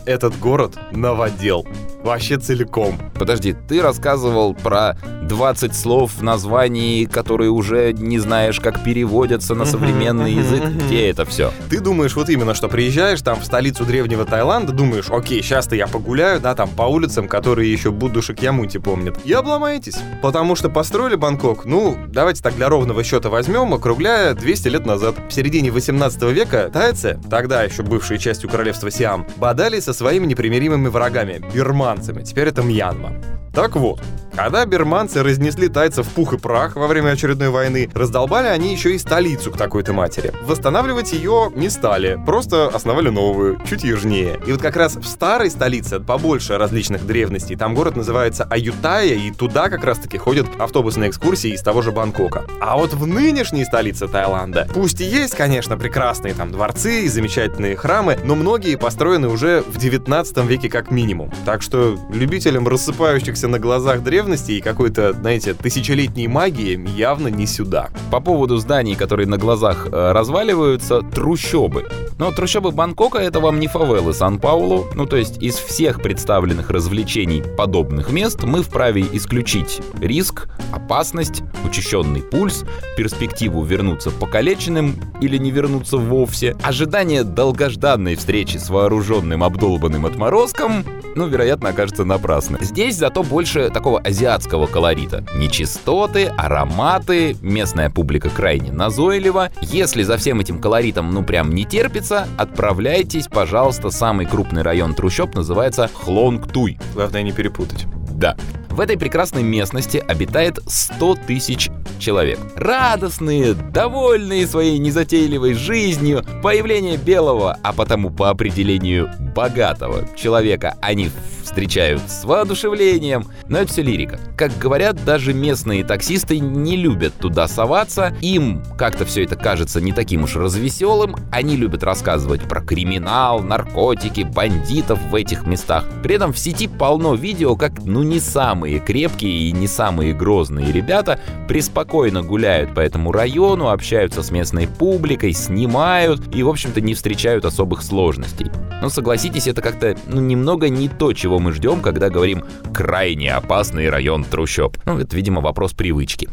Этот 0.06 0.38
город 0.40 0.78
новодел. 0.92 1.66
Вообще 2.06 2.38
целиком. 2.38 3.00
Подожди, 3.16 3.56
ты 3.68 3.82
рассказывал 3.82 4.54
про 4.54 4.96
20 5.24 5.76
слов 5.76 6.12
в 6.18 6.22
названии, 6.22 7.06
которые 7.06 7.50
уже 7.50 7.94
не 7.94 8.20
знаешь, 8.20 8.60
как 8.60 8.84
переводятся 8.84 9.56
на 9.56 9.66
современный 9.66 10.34
язык. 10.34 10.64
Где 10.66 11.10
это 11.10 11.26
все? 11.26 11.52
Ты 11.68 11.80
думаешь 11.80 12.16
вот 12.16 12.30
именно, 12.30 12.54
что 12.54 12.68
приезжаешь 12.68 13.24
там 13.24 13.42
в 13.42 13.46
столицу 13.46 13.86
древнего 13.86 14.24
Таиланда, 14.24 14.72
думаешь, 14.72 15.10
окей, 15.10 15.42
сейчас-то 15.42 15.76
я 15.76 15.88
погуляю, 15.88 16.40
да, 16.40 16.54
там 16.54 16.70
по 16.70 16.84
улицам, 16.84 17.28
которые 17.28 17.72
еще 17.72 17.90
Будду 17.90 18.22
Шакьямути 18.22 18.78
помнят. 18.78 19.18
И 19.26 19.34
обломаетесь. 19.34 19.98
Потому 20.22 20.56
что 20.56 20.70
построили 20.70 21.16
Бангкок, 21.16 21.66
ну, 21.66 21.98
давайте 22.08 22.44
так 22.44 22.56
для 22.56 22.70
ровного 22.70 23.04
счета 23.04 23.30
возьмем, 23.30 23.74
округляя 23.74 24.36
200 24.36 24.68
лет 24.68 24.86
назад. 24.86 25.16
В 25.28 25.34
середине 25.34 25.72
18 25.72 26.22
века 26.32 26.70
тайцы, 26.72 27.20
тогда 27.32 27.64
еще 27.64 27.82
бывшие 27.82 28.20
частью 28.20 28.48
королевства 28.48 28.92
Сиам, 28.92 29.26
бодали 29.38 29.80
со 29.80 29.92
своими 29.92 30.28
непримиримыми 30.28 30.90
врагами— 30.90 31.42
бирманцами. 31.96 32.24
Теперь 32.24 32.48
это 32.48 32.62
Мьянма. 32.62 33.14
Так 33.54 33.78
вот, 33.78 34.02
когда 34.36 34.66
бирманцы 34.66 35.24
разнесли 35.24 35.70
тайцев 35.70 36.06
в 36.06 36.10
пух 36.10 36.34
и 36.34 36.38
прах 36.38 36.76
во 36.76 36.88
время 36.88 37.12
очередной 37.12 37.48
войны, 37.48 37.90
раздолбали 37.94 38.48
они 38.48 38.74
еще 38.74 38.94
и 38.94 38.98
столицу 38.98 39.50
к 39.50 39.58
такой-то 39.58 39.94
матери. 39.94 40.34
Восстанавливать 40.44 41.14
ее 41.14 41.54
не 41.56 41.70
стали, 41.70 42.20
просто 42.26 42.68
основали 42.68 43.08
новую, 43.08 43.58
чуть 43.66 43.86
южнее. 43.86 44.42
И 44.46 44.52
вот 44.52 44.62
как 44.62 44.76
раз 44.76 44.98
в 44.98 45.06
старой 45.06 45.50
столице 45.50 46.02
побольше 46.02 46.58
различных 46.58 47.08
древностей. 47.08 47.56
Там 47.56 47.76
город 47.76 47.96
называется 47.96 48.44
Аютая, 48.44 49.14
и 49.14 49.32
туда 49.32 49.70
как 49.70 49.86
раз-таки 49.86 50.18
ходят 50.18 50.48
автобусные 50.60 51.10
экскурсии 51.10 51.52
из 51.52 51.62
того 51.62 51.82
же 51.82 51.94
Бангкока. 51.94 52.44
А 52.60 52.76
вот 52.76 52.94
в 52.94 53.08
нынешней 53.08 53.64
столице 53.64 54.10
Таиланда, 54.10 54.68
пусть 54.74 55.00
и 55.00 55.06
есть, 55.06 55.34
конечно, 55.34 55.78
прекрасные 55.78 56.34
там 56.34 56.52
дворцы 56.52 57.04
и 57.04 57.08
замечательные 57.08 57.78
храмы, 57.78 58.20
но 58.26 58.36
многие 58.36 58.76
построены 58.76 59.30
уже 59.30 59.64
в 59.66 59.78
19 59.78 60.38
веке 60.40 60.68
как 60.68 60.92
минимум. 60.92 61.32
Так 61.46 61.62
что 61.62 61.85
любителям 62.12 62.68
рассыпающихся 62.68 63.48
на 63.48 63.60
глазах 63.60 64.04
древностей 64.04 64.58
и 64.58 64.62
какой-то, 64.62 65.14
знаете, 65.14 65.54
тысячелетней 65.54 66.28
магии 66.28 66.80
явно 66.96 67.28
не 67.28 67.46
сюда. 67.46 67.90
По 68.12 68.20
поводу 68.20 68.58
зданий, 68.58 68.96
которые 68.96 69.28
на 69.28 69.38
глазах 69.38 69.88
э, 69.88 70.12
разваливаются, 70.12 71.02
трущобы. 71.02 71.86
Но 72.18 72.32
трущобы 72.32 72.72
Бангкока— 72.72 73.18
это 73.20 73.40
вам 73.40 73.60
не 73.60 73.68
фавелы 73.68 74.14
Сан-Паулу. 74.14 74.88
Ну, 74.96 75.06
то 75.06 75.18
есть 75.18 75.42
из 75.44 75.56
всех 75.56 76.02
представленных 76.02 76.70
развлечений 76.70 77.44
подобных 77.58 78.12
мест 78.12 78.44
мы 78.44 78.64
вправе 78.64 79.06
исключить 79.12 79.82
риск, 80.00 80.48
опасность, 80.72 81.44
учащенный 81.66 82.22
пульс, 82.22 82.64
перспективу 82.96 83.64
вернуться 83.64 84.12
покалеченным 84.12 84.96
или 85.20 85.38
не 85.38 85.52
вернуться 85.52 85.98
вовсе, 85.98 86.56
ожидание 86.64 87.24
долгожданной 87.24 88.16
встречи 88.16 88.58
с 88.58 88.70
вооруженным 88.70 89.44
обдолбанным 89.44 90.06
отморозком, 90.06 90.86
ну, 91.16 91.28
вероятно, 91.28 91.70
окажется 91.70 92.06
напрасно. 92.06 92.58
Здесь 92.62 92.98
зато 92.98 93.24
больше 93.24 93.70
такого 93.70 94.00
азиатского 94.00 94.68
колорита. 94.68 95.26
Нечистоты, 95.36 96.26
ароматы, 96.38 97.38
местная 97.42 97.90
публика 97.90 98.30
крайне 98.30 98.72
назойлива. 98.72 99.50
Если 99.62 100.04
за 100.04 100.18
всем 100.18 100.40
этим 100.40 100.60
колоритом 100.60 101.12
ну 101.12 101.24
прям 101.24 101.52
не 101.52 101.66
терпится, 101.66 102.28
отправляйтесь, 102.38 103.28
пожалуйста, 103.28 103.90
самый 103.90 104.26
крупный 104.26 104.62
район 104.62 104.94
трущоб 104.94 105.36
называется 105.36 105.90
Хлонгтуй. 105.94 106.78
Главное 106.94 107.24
не 107.24 107.32
перепутать. 107.32 107.86
Да. 108.12 108.36
В 108.76 108.82
этой 108.82 108.98
прекрасной 108.98 109.42
местности 109.42 110.04
обитает 110.06 110.60
100 110.68 111.16
тысяч 111.28 111.70
человек. 111.98 112.38
Радостные, 112.58 113.54
довольные 113.54 114.46
своей 114.46 114.80
незатейливой 114.80 115.54
жизнью, 115.54 116.26
появление 116.44 116.98
белого, 116.98 117.58
а 117.64 117.72
потому 117.72 118.10
по 118.10 118.30
определению 118.30 119.10
богатого 119.34 120.06
человека 120.18 120.78
они 120.82 121.10
встречают 121.46 122.02
с 122.08 122.26
воодушевлением, 122.26 123.28
но 123.48 123.60
это 123.60 123.72
все 123.72 123.82
лирика. 123.82 124.20
Как 124.38 124.58
говорят, 124.58 125.04
даже 125.06 125.34
местные 125.34 125.84
таксисты 125.84 126.40
не 126.40 126.76
любят 126.76 127.14
туда 127.14 127.48
соваться, 127.48 128.16
им 128.22 128.64
как-то 128.78 129.06
все 129.06 129.24
это 129.24 129.36
кажется 129.36 129.80
не 129.80 129.94
таким 129.94 130.24
уж 130.24 130.36
развеселым, 130.36 131.16
они 131.32 131.56
любят 131.56 131.84
рассказывать 131.84 132.42
про 132.42 132.62
криминал, 132.62 133.42
наркотики, 133.42 134.22
бандитов 134.22 135.00
в 135.10 135.16
этих 135.16 135.46
местах. 135.46 135.86
При 136.04 136.16
этом 136.16 136.34
в 136.34 136.38
сети 136.38 136.68
полно 136.68 137.16
видео, 137.16 137.56
как 137.56 137.84
ну 137.86 138.04
не 138.04 138.20
самые 138.20 138.80
крепкие 138.80 139.50
и 139.50 139.52
не 139.52 139.68
самые 139.68 140.14
грозные 140.14 140.72
ребята 140.72 141.20
преспокойно 141.48 142.24
гуляют 142.24 142.74
по 142.74 142.80
этому 142.80 143.12
району, 143.12 143.70
общаются 143.70 144.24
с 144.24 144.32
местной 144.32 144.68
публикой, 144.68 145.34
снимают 145.34 146.36
и, 146.36 146.44
в 146.44 146.50
общем-то, 146.50 146.82
не 146.82 146.94
встречают 146.94 147.46
особых 147.46 147.82
сложностей. 147.84 148.52
Но 148.82 148.90
согласитесь, 148.90 149.48
это 149.48 149.62
как-то 149.62 149.96
ну, 150.08 150.22
немного 150.22 150.70
не 150.70 150.90
то, 150.90 151.14
чего 151.14 151.35
мы 151.40 151.52
ждем, 151.52 151.82
когда 151.82 152.10
говорим 152.10 152.44
«крайне 152.74 153.34
опасный 153.34 153.90
район 153.90 154.24
трущоб». 154.24 154.78
Ну, 154.86 155.00
это, 155.00 155.16
видимо, 155.16 155.42
вопрос 155.42 155.74
привычки. 155.74 156.30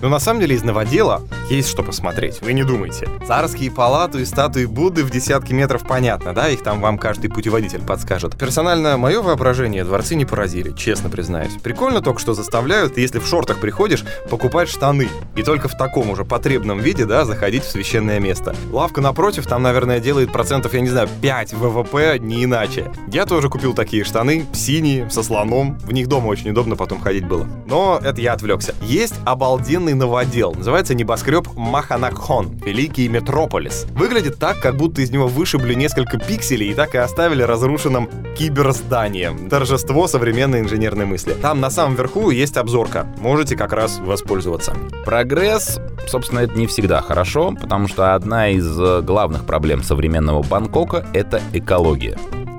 Но 0.00 0.08
на 0.08 0.18
самом 0.18 0.40
деле 0.40 0.56
из 0.56 0.62
новодела 0.62 1.22
есть 1.50 1.68
что 1.68 1.82
посмотреть, 1.82 2.40
вы 2.42 2.52
не 2.52 2.62
думайте. 2.62 3.08
Царские 3.26 3.70
палаты 3.70 4.20
и 4.20 4.24
статуи 4.24 4.66
Будды 4.66 5.02
в 5.02 5.10
десятки 5.10 5.52
метров 5.52 5.86
понятно, 5.86 6.34
да? 6.34 6.48
Их 6.48 6.62
там 6.62 6.80
вам 6.80 6.98
каждый 6.98 7.30
путеводитель 7.30 7.80
подскажет. 7.80 8.36
Персонально, 8.36 8.96
мое 8.96 9.22
воображение 9.22 9.84
дворцы 9.84 10.14
не 10.14 10.24
поразили, 10.24 10.72
честно 10.72 11.08
признаюсь. 11.08 11.52
Прикольно 11.62 12.00
только, 12.00 12.20
что 12.20 12.34
заставляют, 12.34 12.98
если 12.98 13.18
в 13.18 13.26
шортах 13.26 13.58
приходишь, 13.60 14.04
покупать 14.30 14.68
штаны. 14.68 15.08
И 15.36 15.42
только 15.42 15.68
в 15.68 15.76
таком 15.76 16.10
уже 16.10 16.24
потребном 16.24 16.80
виде, 16.80 17.06
да, 17.06 17.24
заходить 17.24 17.64
в 17.64 17.70
священное 17.70 18.20
место. 18.20 18.54
Лавка 18.70 19.00
напротив 19.00 19.46
там, 19.46 19.62
наверное, 19.62 20.00
делает 20.00 20.32
процентов, 20.32 20.74
я 20.74 20.80
не 20.80 20.88
знаю, 20.88 21.08
5 21.20 21.54
ВВП, 21.54 22.18
не 22.18 22.44
иначе. 22.44 22.92
Я 23.08 23.26
тоже 23.26 23.48
купил 23.48 23.74
такие 23.74 24.04
штаны, 24.04 24.46
синие, 24.52 25.08
со 25.10 25.22
слоном. 25.22 25.78
В 25.80 25.92
них 25.92 26.08
дома 26.08 26.28
очень 26.28 26.50
удобно 26.50 26.76
потом 26.76 27.00
ходить 27.00 27.26
было. 27.26 27.46
Но 27.66 27.98
это 28.02 28.20
я 28.20 28.34
отвлекся. 28.34 28.74
Есть 28.82 29.14
обалденный 29.24 29.87
новодел. 29.94 30.54
Называется 30.54 30.94
небоскреб 30.94 31.48
Маханакхон, 31.56 32.58
Великий 32.64 33.08
Метрополис. 33.08 33.86
Выглядит 33.90 34.38
так, 34.38 34.60
как 34.60 34.76
будто 34.76 35.02
из 35.02 35.10
него 35.10 35.28
вышибли 35.28 35.74
несколько 35.74 36.18
пикселей 36.18 36.70
и 36.70 36.74
так 36.74 36.94
и 36.94 36.98
оставили 36.98 37.42
разрушенным 37.42 38.08
киберзданием. 38.36 39.48
Торжество 39.48 40.08
современной 40.08 40.60
инженерной 40.60 41.06
мысли. 41.06 41.34
Там 41.40 41.60
на 41.60 41.70
самом 41.70 41.96
верху 41.96 42.30
есть 42.30 42.56
обзорка. 42.56 43.06
Можете 43.18 43.56
как 43.56 43.72
раз 43.72 43.98
воспользоваться. 43.98 44.74
Прогресс, 45.04 45.80
собственно, 46.06 46.40
это 46.40 46.54
не 46.54 46.66
всегда 46.66 47.00
хорошо, 47.00 47.54
потому 47.60 47.88
что 47.88 48.14
одна 48.14 48.48
из 48.48 48.66
э, 48.78 49.02
главных 49.02 49.44
проблем 49.44 49.82
современного 49.82 50.42
Бангкока— 50.42 51.06
это 51.12 51.40
экология. 51.52 52.16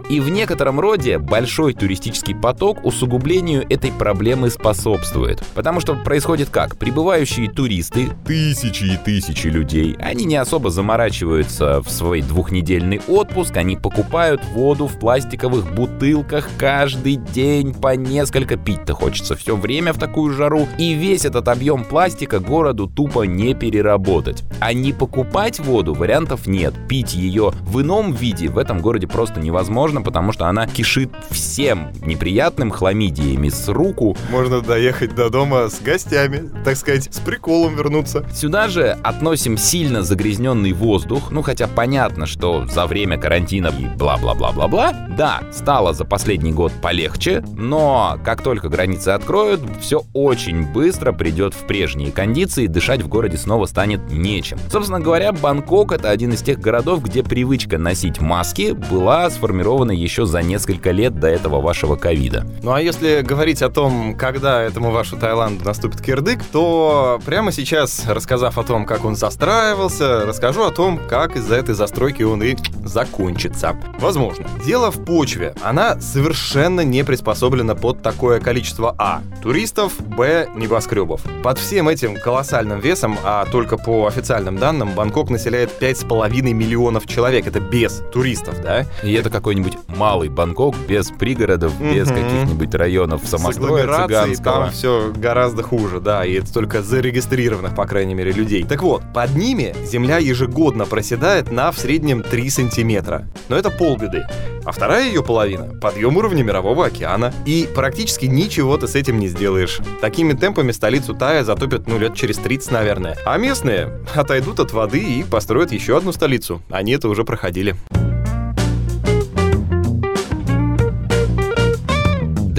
И 0.10 0.20
в 0.20 0.30
некотором 0.30 0.80
роде 0.80 1.20
большой 1.20 1.74
туристический 1.74 2.36
поток 2.36 2.84
усугублению 2.84 3.66
этой 3.70 3.92
проблемы 3.92 4.50
способствует. 4.50 5.44
Потому 5.54 5.80
что 5.80 5.96
происходит 5.96 6.50
как? 6.50 6.78
Прибывающие 6.78 7.50
туристы, 7.50 8.10
тысячи 8.26 8.86
и 8.86 8.98
тысячи 8.98 9.48
людей, 9.48 9.96
они 10.00 10.26
не 10.26 10.36
особо 10.36 10.72
заморачиваются 10.72 11.82
в 11.82 11.90
свой 11.90 12.22
двухнедельный 12.22 13.02
отпуск, 13.08 13.56
они 13.58 13.76
покупают 13.76 14.44
воду 14.46 14.88
в 14.88 15.00
пластиковых 15.00 15.74
бутылках 15.74 16.50
каждый 16.58 17.16
день 17.16 17.74
по 17.74 17.96
несколько 17.96 18.58
пить-то 18.58 18.96
хочется 18.96 19.36
все 19.36 19.56
время 19.56 19.94
в 19.94 20.00
такую 20.00 20.34
жару. 20.34 20.68
И 20.78 20.94
весь 20.94 21.26
этот 21.26 21.48
объем 21.48 21.84
пластика 21.84 22.40
городу 22.40 22.88
тупо 22.88 23.24
не 23.24 23.54
переработать. 23.54 24.44
А 24.60 24.74
не 24.74 24.92
покупать 24.92 25.60
воду 25.60 25.94
вариантов 25.94 26.48
нет. 26.48 26.74
Пить 26.88 27.14
ее 27.14 27.52
в 27.62 27.82
ином 27.82 28.12
виде 28.12 28.50
в 28.50 28.58
этом 28.58 28.82
городе 28.82 29.08
просто 29.08 29.40
невозможно, 29.40 29.99
важно, 30.00 30.04
потому 30.04 30.32
что 30.32 30.48
она 30.48 30.68
кишит 30.68 31.10
всем 31.30 31.92
неприятным 32.02 32.72
хламидиями 32.72 33.50
с 33.50 33.68
руку. 33.70 34.16
Можно 34.32 34.62
доехать 34.62 35.16
до 35.16 35.30
дома 35.30 35.70
с 35.70 35.82
гостями, 35.82 36.50
так 36.64 36.78
сказать, 36.78 37.14
с 37.14 37.20
приколом 37.20 37.76
вернуться. 37.76 38.26
Сюда 38.34 38.68
же 38.68 38.98
относим 39.04 39.58
сильно 39.58 40.04
загрязненный 40.04 40.74
воздух, 40.74 41.32
ну 41.32 41.42
хотя 41.42 41.68
понятно, 41.68 42.26
что 42.26 42.66
за 42.66 42.86
время 42.86 43.18
карантина 43.18 43.68
и 43.68 43.86
бла-бла-бла-бла-бла, 43.98 45.08
да, 45.18 45.42
стало 45.52 45.94
за 45.94 46.06
последний 46.06 46.52
год 46.52 46.72
полегче, 46.82 47.44
но 47.56 48.18
как 48.24 48.42
только 48.42 48.70
границы 48.70 49.10
откроют, 49.10 49.62
все 49.82 50.04
очень 50.14 50.72
быстро 50.72 51.12
придет 51.12 51.54
в 51.54 51.68
прежние 51.68 52.12
кондиции, 52.12 52.68
дышать 52.68 53.02
в 53.02 53.08
городе 53.08 53.38
снова 53.38 53.66
станет 53.66 54.12
нечем. 54.12 54.58
Собственно 54.72 55.00
говоря, 55.00 55.32
Бангкок 55.32 55.92
это 55.92 56.10
один 56.10 56.34
из 56.34 56.42
тех 56.42 56.60
городов, 56.60 57.04
где 57.04 57.24
привычка 57.24 57.78
носить 57.78 58.22
маски 58.22 58.72
была 58.72 59.30
сформирована 59.30 59.89
сделано 59.90 59.92
еще 59.92 60.26
за 60.26 60.42
несколько 60.42 60.92
лет 60.92 61.20
до 61.20 61.28
этого 61.28 61.62
вашего 61.62 61.96
ковида. 61.96 62.46
Ну 62.64 62.72
а 62.72 62.82
если 62.82 63.22
говорить 63.22 63.62
о 63.62 63.70
том, 63.70 64.16
когда 64.16 64.62
этому 64.62 64.92
вашу 64.92 65.18
Таиланду 65.18 65.66
наступит 65.66 66.02
кирдык, 66.02 66.44
то 66.52 67.20
прямо 67.26 67.52
сейчас, 67.52 68.06
рассказав 68.08 68.58
о 68.58 68.64
том, 68.64 68.86
как 68.86 69.06
он 69.06 69.16
застраивался, 69.16 70.26
расскажу 70.26 70.64
о 70.64 70.72
том, 70.72 71.00
как 71.10 71.36
из-за 71.36 71.56
этой 71.56 71.76
застройки 71.76 72.24
он 72.24 72.44
и 72.44 72.56
закончится. 72.86 73.76
Возможно. 74.00 74.48
Дело 74.66 74.92
в 74.92 75.04
почве. 75.06 75.54
Она 75.64 76.00
совершенно 76.00 76.82
не 76.82 77.04
приспособлена 77.04 77.76
под 77.76 78.02
такое 78.02 78.40
количество 78.40 78.96
А. 78.98 79.22
Туристов, 79.42 79.94
Б. 80.00 80.48
Небоскребов. 80.56 81.22
Под 81.44 81.58
всем 81.58 81.90
этим 81.90 82.16
колоссальным 82.16 82.80
весом, 82.80 83.18
а 83.24 83.46
только 83.46 83.78
по 83.78 84.08
официальным 84.08 84.58
данным, 84.58 84.94
Бангкок 84.96 85.30
населяет 85.30 85.72
5,5 85.82 86.54
миллионов 86.54 87.08
человек. 87.08 87.48
Это 87.48 87.60
без 87.60 88.02
туристов, 88.12 88.62
да? 88.62 88.86
И 89.04 89.14
это 89.14 89.30
какой-нибудь 89.30 89.79
малый 89.88 90.30
Бангкок 90.30 90.76
без 90.88 91.10
пригородов, 91.12 91.80
без 91.82 92.08
каких-нибудь 92.08 92.74
районов 92.76 93.22
самостроя 93.26 93.84
цыганского. 93.84 94.54
Там 94.54 94.72
все 94.72 95.12
гораздо 95.16 95.64
хуже, 95.64 96.00
да, 96.00 96.26
и 96.26 96.34
это 96.34 96.54
только 96.54 96.82
зарегистрированных, 96.82 97.76
по 97.76 97.86
крайней 97.86 98.14
мере, 98.14 98.32
людей. 98.32 98.64
Так 98.64 98.82
вот, 98.82 99.04
под 99.14 99.36
ними 99.36 99.76
земля 99.86 100.18
ежегодно 100.18 100.86
проседает 100.86 101.52
на 101.52 101.72
в 101.72 101.80
среднем 101.80 102.24
3 102.24 102.50
сантиметра. 102.50 103.28
Но 103.50 103.56
это 103.56 103.70
полбеды. 103.70 104.26
А 104.66 104.72
вторая 104.72 105.08
ее 105.08 105.24
половина— 105.24 105.80
подъем 105.82 106.18
уровня 106.18 106.44
Мирового 106.44 106.86
океана. 106.86 107.34
И 107.46 107.68
практически 107.74 108.26
ничего 108.26 108.78
ты 108.78 108.88
с 108.88 108.96
этим 108.96 109.20
не 109.20 109.28
сделаешь. 109.28 109.80
Такими 110.02 110.34
темпами 110.34 110.72
столицу 110.72 111.14
Тая 111.14 111.44
затопят, 111.44 111.88
ну, 111.88 111.98
лет 111.98 112.16
через 112.16 112.38
30, 112.38 112.72
наверное. 112.72 113.18
А 113.26 113.38
местные 113.38 114.00
отойдут 114.14 114.60
от 114.60 114.74
воды 114.74 115.00
и 115.00 115.24
построят 115.24 115.72
еще 115.72 115.98
одну 115.98 116.12
столицу. 116.12 116.62
Они 116.70 116.92
это 116.92 117.10
уже 117.10 117.24
проходили. 117.24 117.76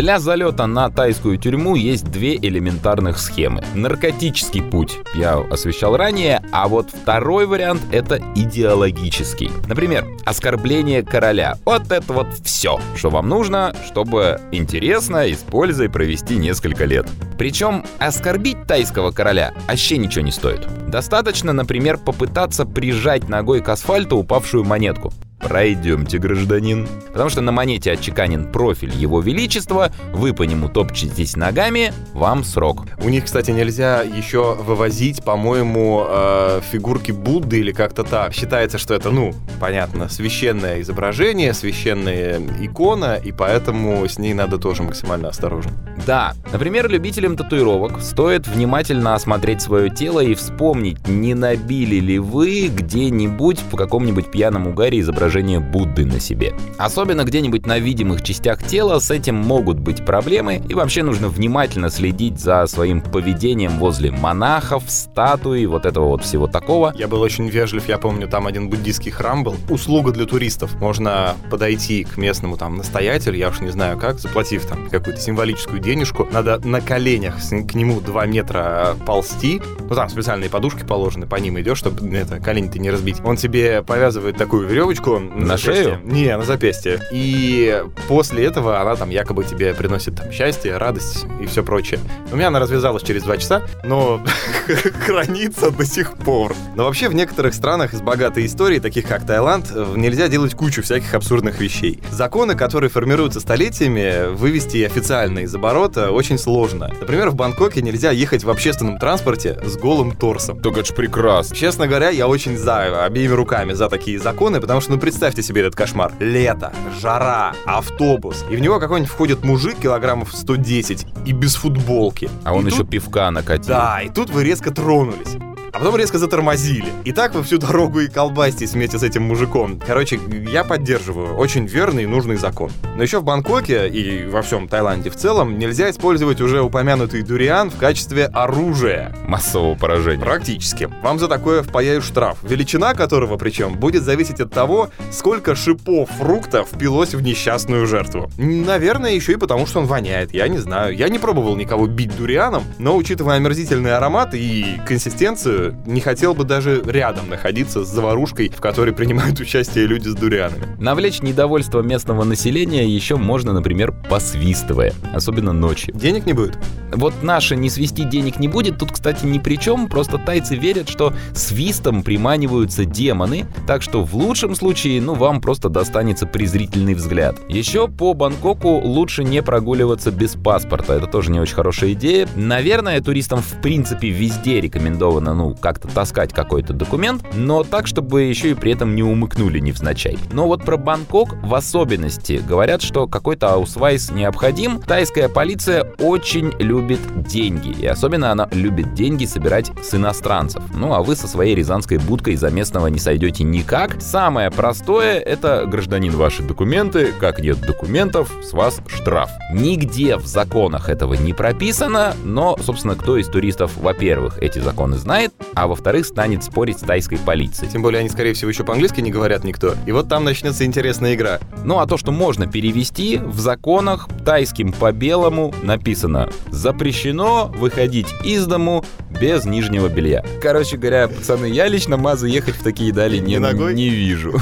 Для 0.00 0.18
залета 0.18 0.66
на 0.66 0.88
тайскую 0.88 1.36
тюрьму 1.36 1.74
есть 1.74 2.10
две 2.10 2.34
элементарных 2.36 3.18
схемы. 3.18 3.62
Наркотический 3.74 4.62
путь 4.62 4.96
я 5.12 5.36
освещал 5.36 5.94
ранее, 5.94 6.42
а 6.52 6.68
вот 6.68 6.88
второй 6.88 7.44
вариант— 7.44 7.82
это 7.92 8.18
идеологический. 8.34 9.50
Например, 9.68 10.06
оскорбление 10.24 11.02
короля. 11.02 11.58
Вот 11.66 11.92
это 11.92 12.14
вот 12.14 12.28
все, 12.42 12.80
что 12.96 13.10
вам 13.10 13.28
нужно, 13.28 13.74
чтобы 13.84 14.40
интересно, 14.52 15.30
используя 15.30 15.90
провести 15.90 16.36
несколько 16.36 16.86
лет. 16.86 17.06
Причем 17.36 17.84
оскорбить 17.98 18.66
тайского 18.66 19.10
короля 19.10 19.52
вообще 19.68 19.98
ничего 19.98 20.24
не 20.24 20.32
стоит. 20.32 20.66
Достаточно, 20.88 21.52
например, 21.52 21.98
попытаться 21.98 22.64
прижать 22.64 23.28
ногой 23.28 23.60
к 23.60 23.68
асфальту 23.68 24.16
упавшую 24.16 24.64
монетку. 24.64 25.12
Пройдемте, 25.40 26.18
гражданин. 26.18 26.86
Потому 27.12 27.30
что 27.30 27.40
на 27.40 27.50
монете 27.50 27.92
отчеканен 27.92 28.52
профиль 28.52 28.94
его 28.94 29.20
величества, 29.20 29.90
вы 30.12 30.34
по 30.34 30.42
нему 30.42 30.68
топчетесь 30.68 31.34
ногами, 31.36 31.92
вам 32.12 32.44
срок. 32.44 32.84
У 33.02 33.08
них, 33.08 33.24
кстати, 33.24 33.50
нельзя 33.50 34.02
еще 34.02 34.54
вывозить, 34.54 35.24
по-моему, 35.24 36.04
э, 36.06 36.60
фигурки 36.70 37.12
Будды 37.12 37.60
или 37.60 37.72
как-то 37.72 38.04
так. 38.04 38.34
Считается, 38.34 38.78
что 38.78 38.94
это, 38.94 39.10
ну, 39.10 39.34
понятно, 39.58 40.08
священное 40.08 40.82
изображение, 40.82 41.54
священная 41.54 42.40
икона, 42.60 43.14
и 43.14 43.32
поэтому 43.32 44.06
с 44.06 44.18
ней 44.18 44.34
надо 44.34 44.58
тоже 44.58 44.82
максимально 44.82 45.28
осторожно. 45.28 45.72
Да, 46.06 46.34
например, 46.52 46.88
любителям 46.88 47.36
татуировок 47.36 48.00
стоит 48.00 48.46
внимательно 48.46 49.14
осмотреть 49.14 49.62
свое 49.62 49.90
тело 49.90 50.20
и 50.20 50.34
вспомнить, 50.34 51.08
не 51.08 51.34
набили 51.34 51.96
ли 51.96 52.18
вы 52.18 52.68
где-нибудь 52.68 53.60
в 53.70 53.76
каком-нибудь 53.76 54.30
пьяном 54.30 54.66
угаре 54.66 55.00
изображение 55.00 55.29
Будды 55.60 56.04
на 56.04 56.18
себе. 56.18 56.54
Особенно 56.76 57.24
где-нибудь 57.24 57.64
на 57.64 57.78
видимых 57.78 58.22
частях 58.22 58.62
тела 58.62 58.98
с 58.98 59.10
этим 59.10 59.36
могут 59.36 59.78
быть 59.78 60.04
проблемы, 60.04 60.60
и 60.68 60.74
вообще 60.74 61.02
нужно 61.02 61.28
внимательно 61.28 61.88
следить 61.88 62.40
за 62.40 62.66
своим 62.66 63.00
поведением 63.00 63.78
возле 63.78 64.10
монахов, 64.10 64.82
статуи, 64.88 65.64
вот 65.66 65.86
этого 65.86 66.08
вот 66.08 66.24
всего 66.24 66.48
такого. 66.48 66.92
Я 66.96 67.06
был 67.06 67.20
очень 67.20 67.48
вежлив, 67.48 67.88
я 67.88 67.98
помню, 67.98 68.28
там 68.28 68.46
один 68.46 68.68
буддийский 68.68 69.12
храм 69.12 69.44
был. 69.44 69.54
Услуга 69.68 70.10
для 70.10 70.26
туристов. 70.26 70.74
Можно 70.80 71.36
подойти 71.48 72.04
к 72.04 72.16
местному 72.16 72.56
там 72.56 72.76
настоятелю, 72.76 73.36
я 73.36 73.48
уж 73.50 73.60
не 73.60 73.70
знаю 73.70 73.98
как, 73.98 74.18
заплатив 74.18 74.66
там 74.66 74.88
какую-то 74.88 75.20
символическую 75.20 75.80
денежку. 75.80 76.26
Надо 76.32 76.58
на 76.66 76.80
коленях 76.80 77.36
к 77.36 77.74
нему 77.74 78.00
2 78.00 78.26
метра 78.26 78.96
ползти. 79.06 79.62
Ну 79.88 79.94
там 79.94 80.08
специальные 80.08 80.50
подушки 80.50 80.84
положены, 80.84 81.26
по 81.26 81.36
ним 81.36 81.60
идешь, 81.60 81.78
чтобы 81.78 82.08
это, 82.16 82.40
колени-то 82.40 82.78
не 82.78 82.90
разбить. 82.90 83.18
Он 83.24 83.36
тебе 83.36 83.82
повязывает 83.82 84.36
такую 84.36 84.66
веревочку. 84.66 85.19
На, 85.20 85.46
на 85.46 85.58
шею? 85.58 86.00
Не, 86.04 86.36
на 86.36 86.44
запястье. 86.44 87.00
И 87.10 87.82
после 88.08 88.44
этого 88.44 88.80
она 88.80 88.96
там 88.96 89.10
якобы 89.10 89.44
тебе 89.44 89.74
приносит 89.74 90.16
там 90.16 90.32
счастье, 90.32 90.76
радость 90.76 91.26
и 91.40 91.46
все 91.46 91.62
прочее. 91.62 92.00
У 92.32 92.36
меня 92.36 92.48
она 92.48 92.58
развязалась 92.58 93.02
через 93.02 93.22
2 93.22 93.36
часа, 93.38 93.62
но 93.84 94.22
хранится 95.06 95.70
до 95.70 95.84
сих 95.84 96.16
пор. 96.16 96.54
Но 96.74 96.84
вообще 96.84 97.08
в 97.08 97.14
некоторых 97.14 97.54
странах 97.54 97.92
с 97.92 98.00
богатой 98.00 98.46
историей, 98.46 98.80
таких 98.80 99.06
как 99.06 99.26
Таиланд, 99.26 99.70
нельзя 99.96 100.28
делать 100.28 100.54
кучу 100.54 100.82
всяких 100.82 101.14
абсурдных 101.14 101.60
вещей. 101.60 102.00
Законы, 102.10 102.54
которые 102.54 102.90
формируются 102.90 103.40
столетиями, 103.40 104.32
вывести 104.34 104.82
официально 104.84 105.40
из 105.40 105.54
оборота 105.54 106.10
очень 106.10 106.38
сложно. 106.38 106.90
Например, 107.00 107.30
в 107.30 107.34
Бангкоке 107.34 107.82
нельзя 107.82 108.10
ехать 108.10 108.44
в 108.44 108.50
общественном 108.50 108.98
транспорте 108.98 109.58
с 109.64 109.76
голым 109.76 110.12
торсом. 110.12 110.60
Так 110.60 110.72
это 110.72 110.84
ж 110.84 110.94
прекрасно. 110.94 111.56
Честно 111.56 111.86
говоря, 111.86 112.10
я 112.10 112.28
очень 112.28 112.56
за, 112.56 113.04
обеими 113.04 113.32
руками 113.32 113.72
за 113.72 113.88
такие 113.88 114.18
законы, 114.18 114.60
потому 114.60 114.80
что, 114.80 114.92
ну, 114.92 114.98
представьте 115.10 115.42
себе 115.42 115.62
этот 115.62 115.74
кошмар. 115.74 116.12
Лето, 116.20 116.72
жара, 117.00 117.52
автобус, 117.66 118.44
и 118.48 118.54
в 118.54 118.60
него 118.60 118.78
какой-нибудь 118.78 119.10
входит 119.10 119.42
мужик 119.42 119.76
килограммов 119.80 120.32
110 120.32 121.04
и 121.26 121.32
без 121.32 121.56
футболки. 121.56 122.30
А 122.44 122.52
и 122.52 122.56
он 122.56 122.62
тут... 122.62 122.72
еще 122.72 122.84
пивка 122.84 123.28
накатил. 123.32 123.74
Да, 123.74 124.02
и 124.02 124.08
тут 124.08 124.30
вы 124.30 124.44
резко 124.44 124.70
тронулись 124.70 125.36
а 125.72 125.78
потом 125.78 125.96
резко 125.96 126.18
затормозили. 126.18 126.92
И 127.04 127.12
так 127.12 127.34
вы 127.34 127.42
всю 127.42 127.58
дорогу 127.58 128.00
и 128.00 128.08
колбастись 128.08 128.72
вместе 128.72 128.98
с 128.98 129.02
этим 129.02 129.22
мужиком. 129.22 129.80
Короче, 129.86 130.18
я 130.50 130.64
поддерживаю. 130.64 131.36
Очень 131.36 131.66
верный 131.66 132.04
и 132.04 132.06
нужный 132.06 132.36
закон. 132.36 132.70
Но 132.96 133.02
еще 133.02 133.20
в 133.20 133.24
Бангкоке 133.24 133.88
и 133.88 134.26
во 134.26 134.42
всем 134.42 134.68
Таиланде 134.68 135.10
в 135.10 135.16
целом 135.16 135.58
нельзя 135.58 135.90
использовать 135.90 136.40
уже 136.40 136.60
упомянутый 136.60 137.22
дуриан 137.22 137.70
в 137.70 137.76
качестве 137.76 138.26
оружия. 138.26 139.14
Массового 139.26 139.74
поражения. 139.74 140.24
Практически. 140.24 140.88
Вам 141.02 141.18
за 141.18 141.28
такое 141.28 141.62
впаяют 141.62 142.04
штраф. 142.04 142.38
Величина 142.42 142.94
которого, 142.94 143.36
причем, 143.36 143.74
будет 143.74 144.02
зависеть 144.02 144.40
от 144.40 144.52
того, 144.52 144.90
сколько 145.10 145.54
шипов 145.54 146.10
фрукта 146.10 146.64
впилось 146.64 147.14
в 147.14 147.22
несчастную 147.22 147.86
жертву. 147.86 148.30
Наверное, 148.36 149.12
еще 149.12 149.32
и 149.32 149.36
потому, 149.36 149.66
что 149.66 149.80
он 149.80 149.86
воняет. 149.86 150.34
Я 150.34 150.48
не 150.48 150.58
знаю. 150.58 150.96
Я 150.96 151.08
не 151.08 151.18
пробовал 151.18 151.56
никого 151.56 151.86
бить 151.86 152.16
дурианом, 152.16 152.64
но 152.78 152.96
учитывая 152.96 153.36
омерзительный 153.36 153.96
аромат 153.96 154.34
и 154.34 154.80
консистенцию, 154.86 155.59
не 155.86 156.00
хотел 156.00 156.34
бы 156.34 156.44
даже 156.44 156.82
рядом 156.86 157.28
находиться 157.28 157.84
с 157.84 157.88
заварушкой, 157.88 158.48
в 158.48 158.60
которой 158.60 158.92
принимают 158.92 159.40
участие 159.40 159.86
люди 159.86 160.08
с 160.08 160.14
дурианами. 160.14 160.76
Навлечь 160.78 161.22
недовольство 161.22 161.80
местного 161.80 162.24
населения 162.24 162.86
еще 162.86 163.16
можно, 163.16 163.52
например, 163.52 163.92
посвистывая, 164.08 164.92
особенно 165.12 165.52
ночью. 165.52 165.94
Денег 165.94 166.26
не 166.26 166.32
будет? 166.32 166.58
Вот 166.92 167.22
наше 167.22 167.56
«не 167.56 167.70
свисти 167.70 168.02
денег 168.02 168.38
не 168.38 168.48
будет» 168.48 168.78
тут, 168.78 168.92
кстати, 168.92 169.24
ни 169.24 169.38
при 169.38 169.56
чем, 169.56 169.88
просто 169.88 170.18
тайцы 170.18 170.56
верят, 170.56 170.88
что 170.88 171.12
свистом 171.34 172.02
приманиваются 172.02 172.84
демоны, 172.84 173.46
так 173.66 173.82
что 173.82 174.02
в 174.02 174.14
лучшем 174.14 174.54
случае, 174.54 175.00
ну, 175.00 175.14
вам 175.14 175.40
просто 175.40 175.68
достанется 175.68 176.26
презрительный 176.26 176.94
взгляд. 176.94 177.36
Еще 177.48 177.88
по 177.88 178.14
Бангкоку 178.14 178.80
лучше 178.80 179.24
не 179.24 179.42
прогуливаться 179.42 180.10
без 180.10 180.34
паспорта, 180.34 180.94
это 180.94 181.06
тоже 181.06 181.30
не 181.30 181.40
очень 181.40 181.54
хорошая 181.54 181.92
идея. 181.92 182.28
Наверное, 182.34 183.00
туристам 183.00 183.40
в 183.40 183.60
принципе 183.60 184.10
везде 184.10 184.60
рекомендовано, 184.60 185.34
ну, 185.34 185.49
как-то 185.54 185.88
таскать 185.88 186.32
какой-то 186.32 186.72
документ, 186.72 187.22
но 187.34 187.64
так, 187.64 187.86
чтобы 187.86 188.22
еще 188.22 188.50
и 188.50 188.54
при 188.54 188.72
этом 188.72 188.94
не 188.94 189.02
умыкнули 189.02 189.58
невзначай. 189.58 190.18
Но 190.32 190.46
вот 190.46 190.64
про 190.64 190.76
Бангкок 190.76 191.34
в 191.42 191.54
особенности 191.54 192.42
говорят, 192.46 192.82
что 192.82 193.06
какой-то 193.06 193.54
аусвайс 193.54 194.10
необходим. 194.10 194.80
Тайская 194.80 195.28
полиция 195.28 195.92
очень 195.98 196.52
любит 196.58 197.00
деньги, 197.16 197.70
и 197.70 197.86
особенно 197.86 198.32
она 198.32 198.48
любит 198.52 198.94
деньги 198.94 199.24
собирать 199.24 199.70
с 199.82 199.94
иностранцев. 199.94 200.62
Ну 200.74 200.94
а 200.94 201.02
вы 201.02 201.16
со 201.16 201.26
своей 201.26 201.54
рязанской 201.54 201.98
будкой 201.98 202.36
за 202.36 202.50
местного 202.50 202.88
не 202.88 202.98
сойдете 202.98 203.44
никак. 203.44 204.00
Самое 204.00 204.50
простое— 204.50 205.18
это 205.20 205.66
гражданин 205.66 206.12
ваши 206.16 206.42
документы, 206.42 207.12
как 207.18 207.40
нет 207.40 207.60
документов, 207.60 208.30
с 208.42 208.52
вас 208.52 208.80
штраф. 208.88 209.30
Нигде 209.52 210.16
в 210.16 210.26
законах 210.26 210.88
этого 210.88 211.14
не 211.14 211.32
прописано, 211.32 212.14
но, 212.24 212.56
собственно, 212.62 212.94
кто 212.94 213.16
из 213.16 213.26
туристов, 213.26 213.76
во-первых, 213.76 214.38
эти 214.38 214.58
законы 214.58 214.96
знает, 214.96 215.32
а 215.54 215.66
во-вторых, 215.66 216.06
станет 216.06 216.44
спорить 216.44 216.78
с 216.78 216.82
тайской 216.82 217.18
полицией. 217.18 217.70
Тем 217.70 217.82
более 217.82 218.00
они, 218.00 218.08
скорее 218.08 218.34
всего, 218.34 218.50
еще 218.50 218.64
по-английски 218.64 219.00
не 219.00 219.10
говорят 219.10 219.44
никто. 219.44 219.74
И 219.86 219.92
вот 219.92 220.08
там 220.08 220.24
начнется 220.24 220.64
интересная 220.64 221.14
игра. 221.14 221.38
Ну 221.64 221.78
а 221.78 221.86
то, 221.86 221.96
что 221.96 222.12
можно 222.12 222.46
перевести, 222.46 223.18
в 223.18 223.38
законах 223.40 224.08
тайским 224.24 224.72
по 224.72 224.92
белому 224.92 225.54
написано 225.62 226.30
«Запрещено 226.50 227.52
выходить 227.54 228.08
из 228.24 228.46
дому 228.46 228.84
без 229.20 229.44
нижнего 229.44 229.88
белья». 229.88 230.24
Короче 230.42 230.76
говоря, 230.76 231.08
пацаны, 231.08 231.46
я 231.46 231.68
лично 231.68 231.96
мазы 231.96 232.28
ехать 232.28 232.56
в 232.56 232.62
такие 232.62 232.92
дали 232.92 233.18
не, 233.18 233.36
не, 233.36 233.74
не 233.74 233.88
вижу. 233.90 234.34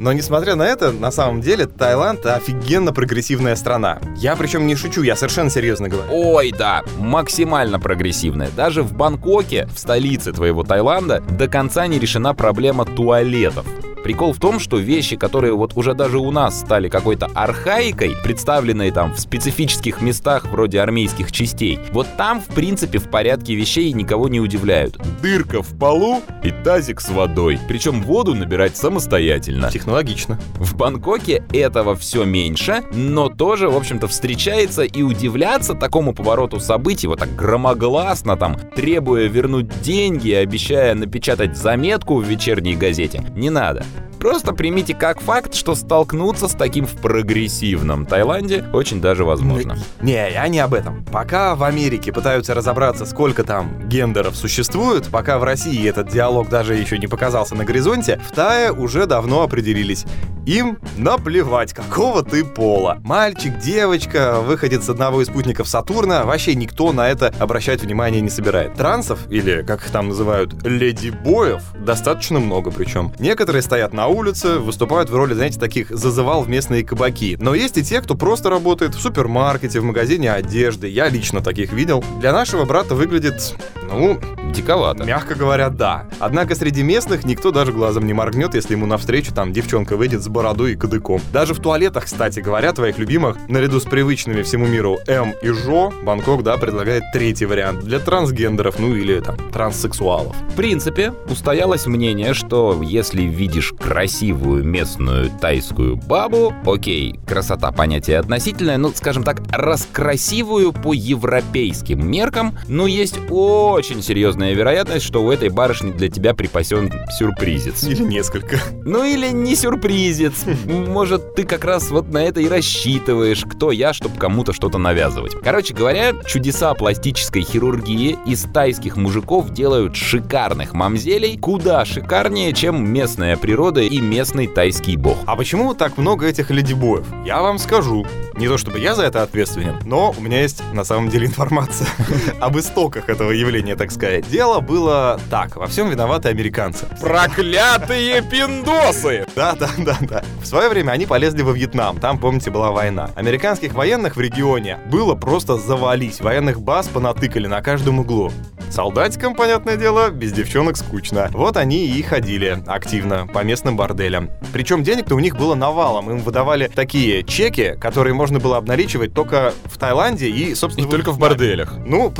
Но 0.00 0.14
несмотря 0.14 0.54
на 0.54 0.62
это, 0.62 0.92
на 0.92 1.10
самом 1.10 1.42
деле 1.42 1.66
Таиланд 1.66 2.24
офигенно 2.24 2.90
прогрессивная 2.90 3.54
страна. 3.54 4.00
Я 4.16 4.34
причем 4.34 4.66
не 4.66 4.74
шучу, 4.74 5.02
я 5.02 5.14
совершенно 5.14 5.50
серьезно 5.50 5.90
говорю. 5.90 6.08
Ой, 6.10 6.54
да, 6.56 6.80
максимально 6.96 7.78
прогрессивная. 7.78 8.48
Даже 8.56 8.82
в 8.82 8.94
Бангкоке, 8.94 9.66
в 9.66 9.78
столице 9.78 10.32
твоего 10.32 10.62
Таиланда, 10.64 11.20
до 11.20 11.48
конца 11.48 11.86
не 11.86 11.98
решена 11.98 12.32
проблема 12.32 12.86
туалетов. 12.86 13.66
Прикол 14.04 14.32
в 14.32 14.38
том, 14.38 14.58
что 14.58 14.78
вещи, 14.78 15.16
которые 15.16 15.54
вот 15.54 15.76
уже 15.76 15.94
даже 15.94 16.18
у 16.18 16.30
нас 16.30 16.60
стали 16.60 16.88
какой-то 16.88 17.26
архаикой, 17.34 18.16
представленные 18.22 18.92
там 18.92 19.14
в 19.14 19.20
специфических 19.20 20.00
местах 20.00 20.46
вроде 20.46 20.80
армейских 20.80 21.32
частей, 21.32 21.78
вот 21.92 22.06
там, 22.16 22.40
в 22.40 22.46
принципе, 22.46 22.98
в 22.98 23.10
порядке 23.10 23.54
вещей 23.54 23.92
никого 23.92 24.28
не 24.28 24.40
удивляют. 24.40 24.98
Дырка 25.22 25.62
в 25.62 25.78
полу 25.78 26.22
и 26.42 26.50
тазик 26.50 27.00
с 27.00 27.10
водой. 27.10 27.58
Причем 27.68 28.02
воду 28.02 28.34
набирать 28.34 28.76
самостоятельно. 28.76 29.70
Технологично. 29.70 30.38
В 30.56 30.76
Бангкоке 30.76 31.44
этого 31.52 31.94
все 31.94 32.24
меньше, 32.24 32.82
но 32.92 33.28
тоже, 33.28 33.68
в 33.68 33.76
общем-то, 33.76 34.08
встречается 34.08 34.82
и 34.82 35.02
удивляться 35.02 35.74
такому 35.74 36.14
повороту 36.14 36.60
событий, 36.60 37.06
вот 37.06 37.18
так 37.18 37.34
громогласно 37.36 38.36
там, 38.36 38.56
требуя 38.74 39.26
вернуть 39.26 39.80
деньги 39.82 40.30
обещая 40.32 40.94
напечатать 40.94 41.56
заметку 41.56 42.16
в 42.16 42.24
вечерней 42.24 42.74
газете, 42.74 43.24
не 43.34 43.50
надо. 43.50 43.84
Просто 44.20 44.52
примите 44.52 44.94
как 44.94 45.22
факт, 45.22 45.54
что 45.54 45.74
столкнуться 45.74 46.46
с 46.46 46.52
таким 46.52 46.84
в 46.84 46.92
прогрессивном 47.00 48.04
Таиланде 48.04 48.66
очень 48.72 49.00
даже 49.00 49.24
возможно. 49.24 49.78
Не, 50.02 50.30
я 50.30 50.46
не 50.48 50.58
об 50.60 50.74
этом. 50.74 51.06
Пока 51.06 51.54
в 51.54 51.64
Америке 51.64 52.12
пытаются 52.12 52.52
разобраться, 52.54 53.06
сколько 53.06 53.44
там 53.44 53.88
гендеров 53.88 54.36
существует, 54.36 55.08
пока 55.08 55.38
в 55.38 55.44
России 55.44 55.88
этот 55.88 56.08
диалог 56.08 56.50
даже 56.50 56.74
еще 56.74 56.98
не 56.98 57.06
показался 57.06 57.54
на 57.54 57.64
горизонте, 57.64 58.20
в 58.28 58.34
Тае 58.34 58.72
уже 58.72 59.06
давно 59.06 59.42
определились. 59.42 60.04
Им 60.46 60.78
наплевать, 60.96 61.72
какого 61.72 62.22
ты 62.22 62.44
пола. 62.44 62.98
Мальчик, 63.04 63.58
девочка, 63.58 64.40
выходит 64.40 64.82
с 64.82 64.88
одного 64.88 65.22
из 65.22 65.26
спутников 65.28 65.68
Сатурна, 65.68 66.24
вообще 66.24 66.54
никто 66.54 66.92
на 66.92 67.08
это 67.08 67.32
обращать 67.38 67.82
внимание 67.82 68.20
не 68.20 68.30
собирает. 68.30 68.74
Трансов, 68.74 69.20
или, 69.30 69.62
как 69.62 69.84
их 69.84 69.90
там 69.90 70.08
называют, 70.08 70.66
леди-боев, 70.66 71.62
достаточно 71.78 72.40
много 72.40 72.70
причем. 72.70 73.12
Некоторые 73.18 73.62
стоят 73.62 73.92
на 73.92 74.09
улице, 74.10 74.58
выступают 74.58 75.10
в 75.10 75.14
роли, 75.14 75.34
знаете, 75.34 75.58
таких 75.58 75.90
зазывал 75.90 76.42
в 76.42 76.48
местные 76.48 76.84
кабаки. 76.84 77.36
Но 77.40 77.54
есть 77.54 77.78
и 77.78 77.82
те, 77.82 78.00
кто 78.00 78.14
просто 78.14 78.50
работает 78.50 78.94
в 78.94 79.00
супермаркете, 79.00 79.80
в 79.80 79.84
магазине 79.84 80.32
одежды. 80.32 80.88
Я 80.88 81.08
лично 81.08 81.40
таких 81.40 81.72
видел. 81.72 82.04
Для 82.20 82.32
нашего 82.32 82.64
брата 82.64 82.94
выглядит, 82.94 83.54
ну, 83.90 84.18
Диковато. 84.52 85.04
Мягко 85.04 85.34
говоря, 85.34 85.70
да. 85.70 86.06
Однако 86.18 86.54
среди 86.54 86.82
местных 86.82 87.24
никто 87.24 87.50
даже 87.50 87.72
глазом 87.72 88.06
не 88.06 88.12
моргнет, 88.12 88.54
если 88.54 88.72
ему 88.72 88.86
навстречу 88.86 89.32
там 89.32 89.52
девчонка 89.52 89.96
выйдет 89.96 90.22
с 90.22 90.28
бородой 90.28 90.72
и 90.72 90.76
кадыком. 90.76 91.20
Даже 91.32 91.54
в 91.54 91.60
туалетах, 91.60 92.06
кстати 92.06 92.40
говоря, 92.40 92.72
твоих 92.72 92.98
любимых, 92.98 93.36
наряду 93.48 93.80
с 93.80 93.84
привычными 93.84 94.42
всему 94.42 94.66
миру 94.66 94.98
М 95.06 95.34
и 95.42 95.48
Жо, 95.48 95.92
Бангкок, 96.02 96.42
да, 96.42 96.56
предлагает 96.56 97.04
третий 97.12 97.46
вариант 97.46 97.80
для 97.80 97.98
трансгендеров, 98.00 98.78
ну 98.78 98.94
или 98.94 99.20
там 99.20 99.36
транссексуалов. 99.52 100.34
В 100.52 100.56
принципе, 100.56 101.12
устоялось 101.28 101.86
мнение, 101.86 102.34
что 102.34 102.80
если 102.82 103.22
видишь 103.22 103.72
красивую 103.78 104.64
местную 104.64 105.30
тайскую 105.40 105.96
бабу, 105.96 106.52
окей, 106.66 107.20
красота 107.26 107.70
понятие 107.72 108.18
относительное, 108.18 108.78
но, 108.78 108.90
скажем 108.90 109.22
так, 109.22 109.42
раскрасивую 109.52 110.72
по 110.72 110.92
европейским 110.92 112.06
меркам, 112.06 112.58
но 112.68 112.86
есть 112.86 113.18
очень 113.28 113.79
серьезная 113.82 114.52
вероятность, 114.52 115.04
что 115.04 115.24
у 115.24 115.30
этой 115.30 115.48
барышни 115.48 115.92
для 115.92 116.08
тебя 116.08 116.34
припасен 116.34 116.92
сюрпризец. 117.18 117.84
Или 117.84 118.02
несколько. 118.02 118.58
Ну 118.84 119.04
или 119.04 119.28
не 119.28 119.54
сюрпризец. 119.54 120.44
Может, 120.66 121.34
ты 121.34 121.44
как 121.44 121.64
раз 121.64 121.90
вот 121.90 122.08
на 122.12 122.22
это 122.24 122.40
и 122.40 122.48
рассчитываешь, 122.48 123.44
кто 123.44 123.72
я, 123.72 123.92
чтобы 123.92 124.18
кому-то 124.18 124.52
что-то 124.52 124.78
навязывать. 124.78 125.34
Короче 125.42 125.74
говоря, 125.74 126.12
чудеса 126.26 126.74
пластической 126.74 127.42
хирургии 127.42 128.18
из 128.26 128.42
тайских 128.44 128.96
мужиков 128.96 129.50
делают 129.50 129.96
шикарных 129.96 130.72
мамзелей 130.74 131.38
куда 131.38 131.84
шикарнее, 131.84 132.52
чем 132.52 132.88
местная 132.92 133.36
природа 133.36 133.80
и 133.80 134.00
местный 134.00 134.46
тайский 134.46 134.96
бог. 134.96 135.18
А 135.26 135.36
почему 135.36 135.74
так 135.74 135.96
много 135.98 136.26
этих 136.26 136.50
ледибоев? 136.50 137.06
Я 137.24 137.42
вам 137.42 137.58
скажу. 137.58 138.06
Не 138.36 138.48
то 138.48 138.56
чтобы 138.56 138.78
я 138.78 138.94
за 138.94 139.02
это 139.02 139.22
ответственен, 139.22 139.76
но 139.84 140.14
у 140.16 140.20
меня 140.20 140.40
есть 140.40 140.62
на 140.72 140.84
самом 140.84 141.10
деле 141.10 141.26
информация 141.26 141.88
об 142.40 142.58
истоках 142.58 143.08
этого 143.08 143.32
явления, 143.32 143.69
так 143.76 143.90
сказать. 143.90 144.28
Дело 144.28 144.60
было 144.60 145.18
так, 145.30 145.56
во 145.56 145.66
всем 145.66 145.90
виноваты 145.90 146.28
американцы. 146.28 146.86
Проклятые 147.00 148.22
пиндосы! 148.22 149.26
Да, 149.34 149.54
да, 149.54 149.70
да, 149.78 149.96
да. 150.00 150.22
В 150.42 150.46
свое 150.46 150.68
время 150.68 150.92
они 150.92 151.06
полезли 151.06 151.42
во 151.42 151.52
Вьетнам, 151.52 151.98
там, 151.98 152.18
помните, 152.18 152.50
была 152.50 152.70
война. 152.70 153.10
Американских 153.16 153.74
военных 153.74 154.16
в 154.16 154.20
регионе 154.20 154.78
было 154.90 155.14
просто 155.14 155.56
завались, 155.56 156.20
военных 156.20 156.60
баз 156.60 156.88
понатыкали 156.88 157.46
на 157.46 157.62
каждом 157.62 158.00
углу. 158.00 158.32
Солдатикам, 158.70 159.34
понятное 159.34 159.76
дело, 159.76 160.10
без 160.10 160.32
девчонок 160.32 160.76
скучно. 160.76 161.28
Вот 161.32 161.56
они 161.56 161.86
и 161.86 162.02
ходили 162.02 162.62
активно 162.66 163.26
по 163.26 163.42
местным 163.42 163.76
борделям. 163.76 164.30
Причем 164.52 164.84
денег-то 164.84 165.16
у 165.16 165.18
них 165.18 165.36
было 165.36 165.56
навалом. 165.56 166.08
Им 166.10 166.18
выдавали 166.18 166.70
такие 166.72 167.24
чеки, 167.24 167.76
которые 167.80 168.14
можно 168.14 168.38
было 168.38 168.58
обналичивать 168.58 169.12
только 169.12 169.52
в 169.64 169.76
Таиланде 169.76 170.28
и, 170.28 170.54
собственно... 170.54 170.86
И 170.86 170.88
только 170.88 171.10
в 171.10 171.18
борделях. 171.18 171.74
Ну, 171.84 172.14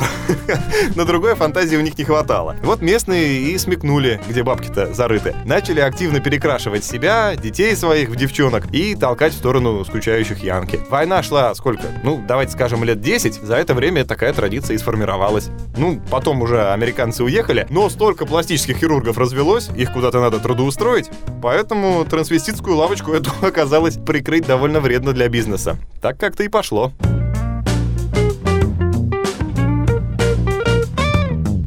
на 0.95 1.05
другой 1.05 1.35
фантазии 1.35 1.77
у 1.77 1.81
них 1.81 1.97
не 1.97 2.03
хватало. 2.03 2.57
Вот 2.63 2.81
местные 2.81 3.43
и 3.43 3.57
смекнули, 3.57 4.19
где 4.27 4.43
бабки-то 4.43 4.93
зарыты. 4.93 5.33
Начали 5.45 5.79
активно 5.79 6.19
перекрашивать 6.19 6.83
себя, 6.83 7.35
детей 7.35 7.75
своих 7.77 8.09
в 8.09 8.15
девчонок 8.17 8.65
и 8.73 8.95
толкать 8.95 9.33
в 9.33 9.37
сторону 9.37 9.85
скучающих 9.85 10.43
янки. 10.43 10.81
Война 10.89 11.23
шла 11.23 11.55
сколько? 11.55 11.87
Ну, 12.03 12.21
давайте 12.27 12.51
скажем, 12.51 12.83
лет 12.83 12.99
10. 12.99 13.35
За 13.35 13.55
это 13.55 13.73
время 13.73 14.03
такая 14.03 14.33
традиция 14.33 14.75
и 14.75 14.77
сформировалась. 14.77 15.49
Ну, 15.77 16.01
потом 16.09 16.40
уже 16.41 16.71
американцы 16.71 17.23
уехали, 17.23 17.65
но 17.69 17.89
столько 17.89 18.25
пластических 18.25 18.77
хирургов 18.77 19.17
развелось, 19.17 19.69
их 19.75 19.93
куда-то 19.93 20.19
надо 20.19 20.39
трудоустроить, 20.39 21.09
поэтому 21.41 22.05
трансвеститскую 22.05 22.75
лавочку 22.75 23.13
эту 23.13 23.31
оказалось 23.41 23.97
прикрыть 23.97 24.45
довольно 24.45 24.79
вредно 24.79 25.13
для 25.13 25.29
бизнеса. 25.29 25.77
Так 26.01 26.17
как-то 26.17 26.43
и 26.43 26.47
пошло. 26.47 26.91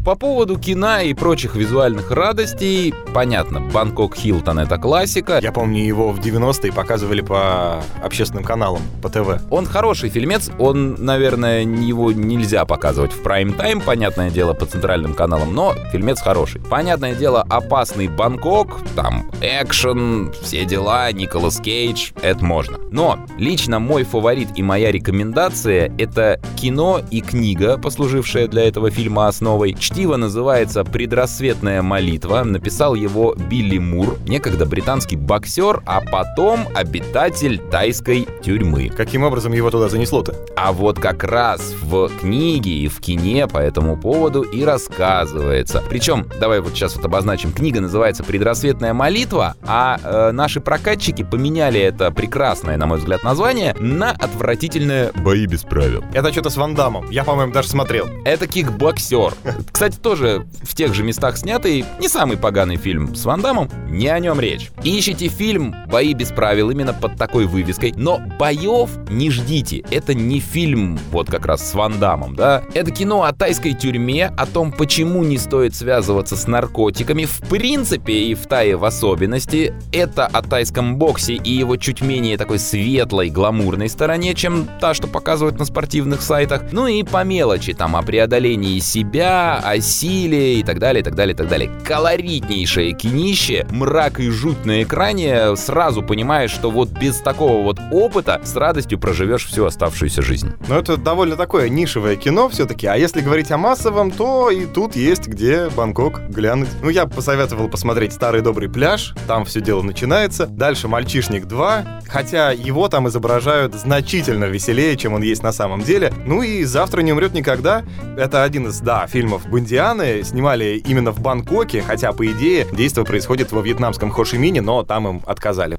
По 0.05 0.17
поводу 0.17 0.59
кино 0.59 1.01
и 1.01 1.15
прочих 1.15 1.55
визуальных 1.55 2.11
радостей, 2.11 2.93
понятно, 3.15 3.61
Бангкок 3.61 4.15
Хилтон 4.15 4.59
это 4.59 4.77
классика. 4.77 5.39
Я 5.43 5.51
помню, 5.51 5.83
его 5.83 6.13
в 6.13 6.21
90-е 6.21 6.75
показывали 6.75 7.23
по 7.23 7.83
общественным 8.03 8.45
каналам, 8.45 8.83
по 9.01 9.09
ТВ. 9.09 9.41
Он 9.51 9.65
хороший 9.65 10.11
фильмец, 10.11 10.51
он, 10.59 10.97
наверное, 10.99 11.63
его 11.63 12.13
нельзя 12.13 12.67
показывать 12.67 13.13
в 13.13 13.23
прайм-тайм, 13.23 13.81
понятное 13.81 14.29
дело, 14.29 14.53
по 14.53 14.67
центральным 14.67 15.15
каналам, 15.15 15.55
но 15.55 15.75
фильмец 15.91 16.21
хороший. 16.21 16.61
Понятное 16.61 17.15
дело, 17.15 17.41
опасный 17.49 18.09
Бангкок, 18.09 18.81
там 18.95 19.31
экшен, 19.41 20.35
все 20.43 20.67
дела, 20.67 21.11
Николас 21.13 21.61
Кейдж, 21.61 22.11
это 22.21 22.45
можно. 22.45 22.77
Но 22.91 23.21
лично 23.39 23.79
мой 23.79 24.05
фаворит 24.05 24.49
и 24.55 24.63
моя 24.63 24.93
рекомендация— 24.93 25.91
это 25.99 26.39
кино 26.57 27.01
и 27.11 27.23
книга, 27.23 27.79
послужившая 27.79 28.49
для 28.49 28.69
этого 28.69 28.91
фильма 28.91 29.29
основой. 29.29 29.73
Чтиво 29.95 30.17
называется 30.17 30.83
«Предрассветная 30.83 31.81
молитва». 31.81 32.43
Написал 32.43 32.97
его 32.97 33.33
Билли 33.37 33.79
Мур, 33.79 34.19
некогда 34.27 34.67
британский 34.67 35.15
боксер, 35.15 35.85
а 35.87 36.01
потом 36.01 36.67
обитатель 36.75 37.59
тайской 37.59 38.27
тюрьмы. 38.43 38.89
Каким 38.89 39.23
образом 39.23 39.53
его 39.53 39.71
туда 39.71 39.89
занесло-то? 39.89 40.35
А 40.57 40.73
вот 40.73 40.99
как 40.99 41.23
раз 41.23 41.73
в 41.81 42.09
книге 42.21 42.73
и 42.73 42.89
в 42.89 42.99
кине 42.99 43.47
по 43.47 43.59
этому 43.59 43.97
поводу 43.97 44.43
и 44.43 44.65
рассказывается. 44.65 45.81
Причем, 45.89 46.27
давай 46.41 46.59
вот 46.59 46.73
сейчас 46.73 46.97
вот 46.97 47.05
обозначим, 47.05 47.53
книга 47.53 47.81
называется 47.81 48.25
«Предрассветная 48.25 48.95
молитва», 48.95 49.55
а 49.63 50.01
э, 50.03 50.33
наши 50.33 50.61
прокатчики 50.61 51.23
поменяли 51.23 51.79
это 51.81 52.11
прекрасное, 52.11 52.77
на 52.77 52.87
мой 52.87 52.99
взгляд, 52.99 53.23
название 53.23 53.77
на 53.79 54.11
отвратительное 54.11 55.13
«Бои 55.15 55.47
без 55.47 55.63
правил». 55.63 56.03
Это 56.13 56.33
что-то 56.33 56.51
с 56.51 56.57
Ван 56.57 56.75
Дамом. 56.75 57.09
Я, 57.11 57.23
по-моему, 57.23 57.53
даже 57.53 57.69
смотрел. 57.69 58.09
Это 58.25 58.49
кикбоксер. 58.49 59.35
Кстати, 59.71 59.84
тоже 59.91 60.47
в 60.63 60.75
тех 60.75 60.95
же 60.95 61.03
местах 61.03 61.37
снятый, 61.37 61.85
не 62.01 62.09
самый 62.09 62.37
поганый 62.37 62.77
фильм 62.77 63.15
с 63.15 63.25
Ван 63.25 63.41
Дамом, 63.41 63.71
не 63.89 64.09
о 64.09 64.19
нем 64.19 64.41
речь. 64.41 64.71
Ищите 64.83 65.29
фильм 65.29 65.75
«Бои 65.87 66.15
без 66.15 66.29
правил» 66.29 66.71
именно 66.71 66.93
под 66.93 67.17
такой 67.17 67.47
вывеской, 67.47 67.93
но 67.97 68.21
боев 68.39 68.91
не 69.09 69.31
ждите. 69.31 69.85
Это 69.91 70.15
не 70.15 70.41
фильм 70.41 70.99
вот 71.11 71.31
как 71.31 71.47
раз 71.47 71.71
с 71.71 71.75
Ван 71.75 71.99
Дамом, 71.99 72.35
да? 72.35 72.63
Это 72.75 72.91
кино 72.91 73.23
о 73.25 73.33
тайской 73.33 73.75
тюрьме, 73.75 74.27
о 74.27 74.47
том, 74.47 74.73
почему 74.73 75.23
не 75.23 75.39
стоит 75.39 75.75
связываться 75.75 76.37
с 76.37 76.47
наркотиками, 76.47 77.25
в 77.25 77.41
принципе 77.49 78.15
и 78.15 78.35
в 78.35 78.47
Тае 78.47 78.77
в 78.77 78.85
особенности. 78.85 79.75
Это 79.93 80.27
о 80.27 80.43
тайском 80.43 80.97
боксе 80.97 81.35
и 81.35 81.53
его 81.53 81.77
чуть 81.77 82.01
менее 82.01 82.37
такой 82.37 82.59
светлой, 82.59 83.31
гламурной 83.31 83.89
стороне, 83.89 84.35
чем 84.35 84.69
та, 84.81 84.95
что 84.95 85.07
показывают 85.07 85.59
на 85.59 85.65
спортивных 85.65 86.23
сайтах. 86.23 86.73
Ну 86.73 86.87
и 86.87 87.03
по 87.03 87.25
мелочи, 87.25 87.73
там, 87.73 87.97
о 87.97 88.03
преодолении 88.03 88.79
себя, 88.79 89.61
о 89.63 89.74
силе 89.81 90.61
и 90.61 90.63
так 90.63 90.79
далее, 90.79 91.01
и 91.01 91.05
так 91.05 91.15
далее, 91.15 91.35
и 91.35 91.37
так 91.37 91.49
далее. 91.49 91.71
Колоритнейшее 91.85 92.93
кинище, 92.93 93.67
мрак 93.71 94.21
и 94.21 94.29
жуть 94.31 94.65
на 94.65 94.83
экране, 94.83 95.57
сразу 95.57 96.03
понимаешь, 96.03 96.51
что 96.51 96.71
вот 96.71 96.91
без 96.91 97.19
такого 97.19 97.63
вот 97.63 97.79
опыта 97.91 98.41
с 98.45 98.55
радостью 98.57 98.99
проживешь 98.99 99.47
всю 99.47 99.65
оставшуюся 99.65 100.23
жизнь. 100.23 100.53
Ну, 100.69 100.77
это 100.77 100.97
довольно 100.97 101.37
такое 101.37 101.69
нишевое 101.69 102.17
кино 102.17 102.49
все-таки, 102.49 102.87
а 102.87 102.97
если 102.97 103.21
говорить 103.21 103.51
о 103.51 103.59
массовом, 103.59 104.11
то 104.11 104.51
и 104.51 104.67
тут 104.67 104.97
есть 104.97 105.27
где 105.27 105.69
Бангкок 105.71 106.29
глянуть. 106.29 106.69
Ну, 106.83 106.91
я 106.91 107.07
посоветовал 107.07 107.69
посмотреть 107.69 108.13
«Старый 108.13 108.41
добрый 108.41 108.69
пляж», 108.69 109.15
там 109.27 109.45
все 109.45 109.61
дело 109.61 109.83
начинается. 109.83 110.47
Дальше 110.47 110.89
«Мальчишник 110.89 111.45
2», 111.45 112.03
хотя 112.09 112.51
его 112.53 112.89
там 112.89 113.09
изображают 113.09 113.75
значительно 113.75 114.45
веселее, 114.45 114.97
чем 114.97 115.15
он 115.15 115.23
есть 115.23 115.43
на 115.43 115.53
самом 115.53 115.83
деле. 115.83 116.13
Ну 116.27 116.43
и 116.43 116.65
«Завтра 116.65 117.01
не 117.01 117.13
умрет 117.13 117.35
никогда»— 117.35 117.85
это 118.17 118.43
один 118.43 118.69
из, 118.69 118.81
да, 118.81 119.07
фильмов 119.07 119.47
Бондианы, 119.65 120.23
снимали 120.25 120.83
именно 120.87 121.11
в 121.11 121.21
Бангкоке, 121.21 121.81
хотя, 121.81 122.13
по 122.13 122.27
идее, 122.27 122.67
действие 122.71 123.07
происходит 123.07 123.51
во 123.51 123.63
вьетнамском 123.63 124.11
Хошимине, 124.11 124.61
но 124.61 124.83
там 124.83 125.09
им 125.09 125.23
отказали. 125.25 125.79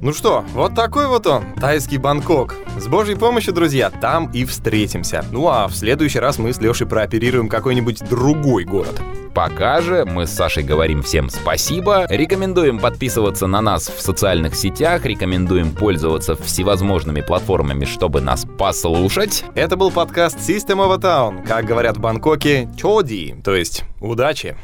Ну 0.00 0.12
что, 0.12 0.44
вот 0.54 0.76
такой 0.76 1.08
вот 1.08 1.26
он, 1.26 1.44
тайский 1.60 1.98
Бангкок. 1.98 2.54
С 2.78 2.86
божьей 2.86 3.16
помощью, 3.16 3.52
друзья, 3.52 3.90
там 3.90 4.30
и 4.30 4.44
встретимся. 4.44 5.24
Ну 5.32 5.48
а 5.48 5.66
в 5.66 5.74
следующий 5.74 6.20
раз 6.20 6.38
мы 6.38 6.52
с 6.52 6.60
Лешей 6.60 6.86
прооперируем 6.86 7.48
какой-нибудь 7.48 8.08
другой 8.08 8.64
город. 8.64 9.00
Пока 9.34 9.80
же 9.80 10.04
мы 10.04 10.26
с 10.26 10.30
Сашей 10.30 10.62
говорим 10.62 11.02
всем 11.02 11.30
спасибо, 11.30 12.06
рекомендуем 12.08 12.78
подписываться 12.78 13.48
на 13.48 13.60
нас 13.60 13.88
в 13.88 14.00
социальных 14.00 14.54
сетях, 14.54 15.04
рекомендуем 15.04 15.72
пользоваться 15.72 16.36
всевозможными 16.36 17.20
платформами, 17.20 17.84
чтобы 17.84 18.20
нас 18.20 18.46
послушать. 18.56 19.44
Это 19.54 19.76
был 19.76 19.90
подкаст 19.90 20.38
System 20.38 20.78
of 20.78 20.94
a 20.94 20.98
Town, 20.98 21.46
как 21.46 21.64
говорят 21.66 21.96
в 21.96 22.00
Бангкоке, 22.00 22.68
чоди, 22.76 23.36
то 23.44 23.54
есть 23.54 23.84
удачи. 24.00 24.56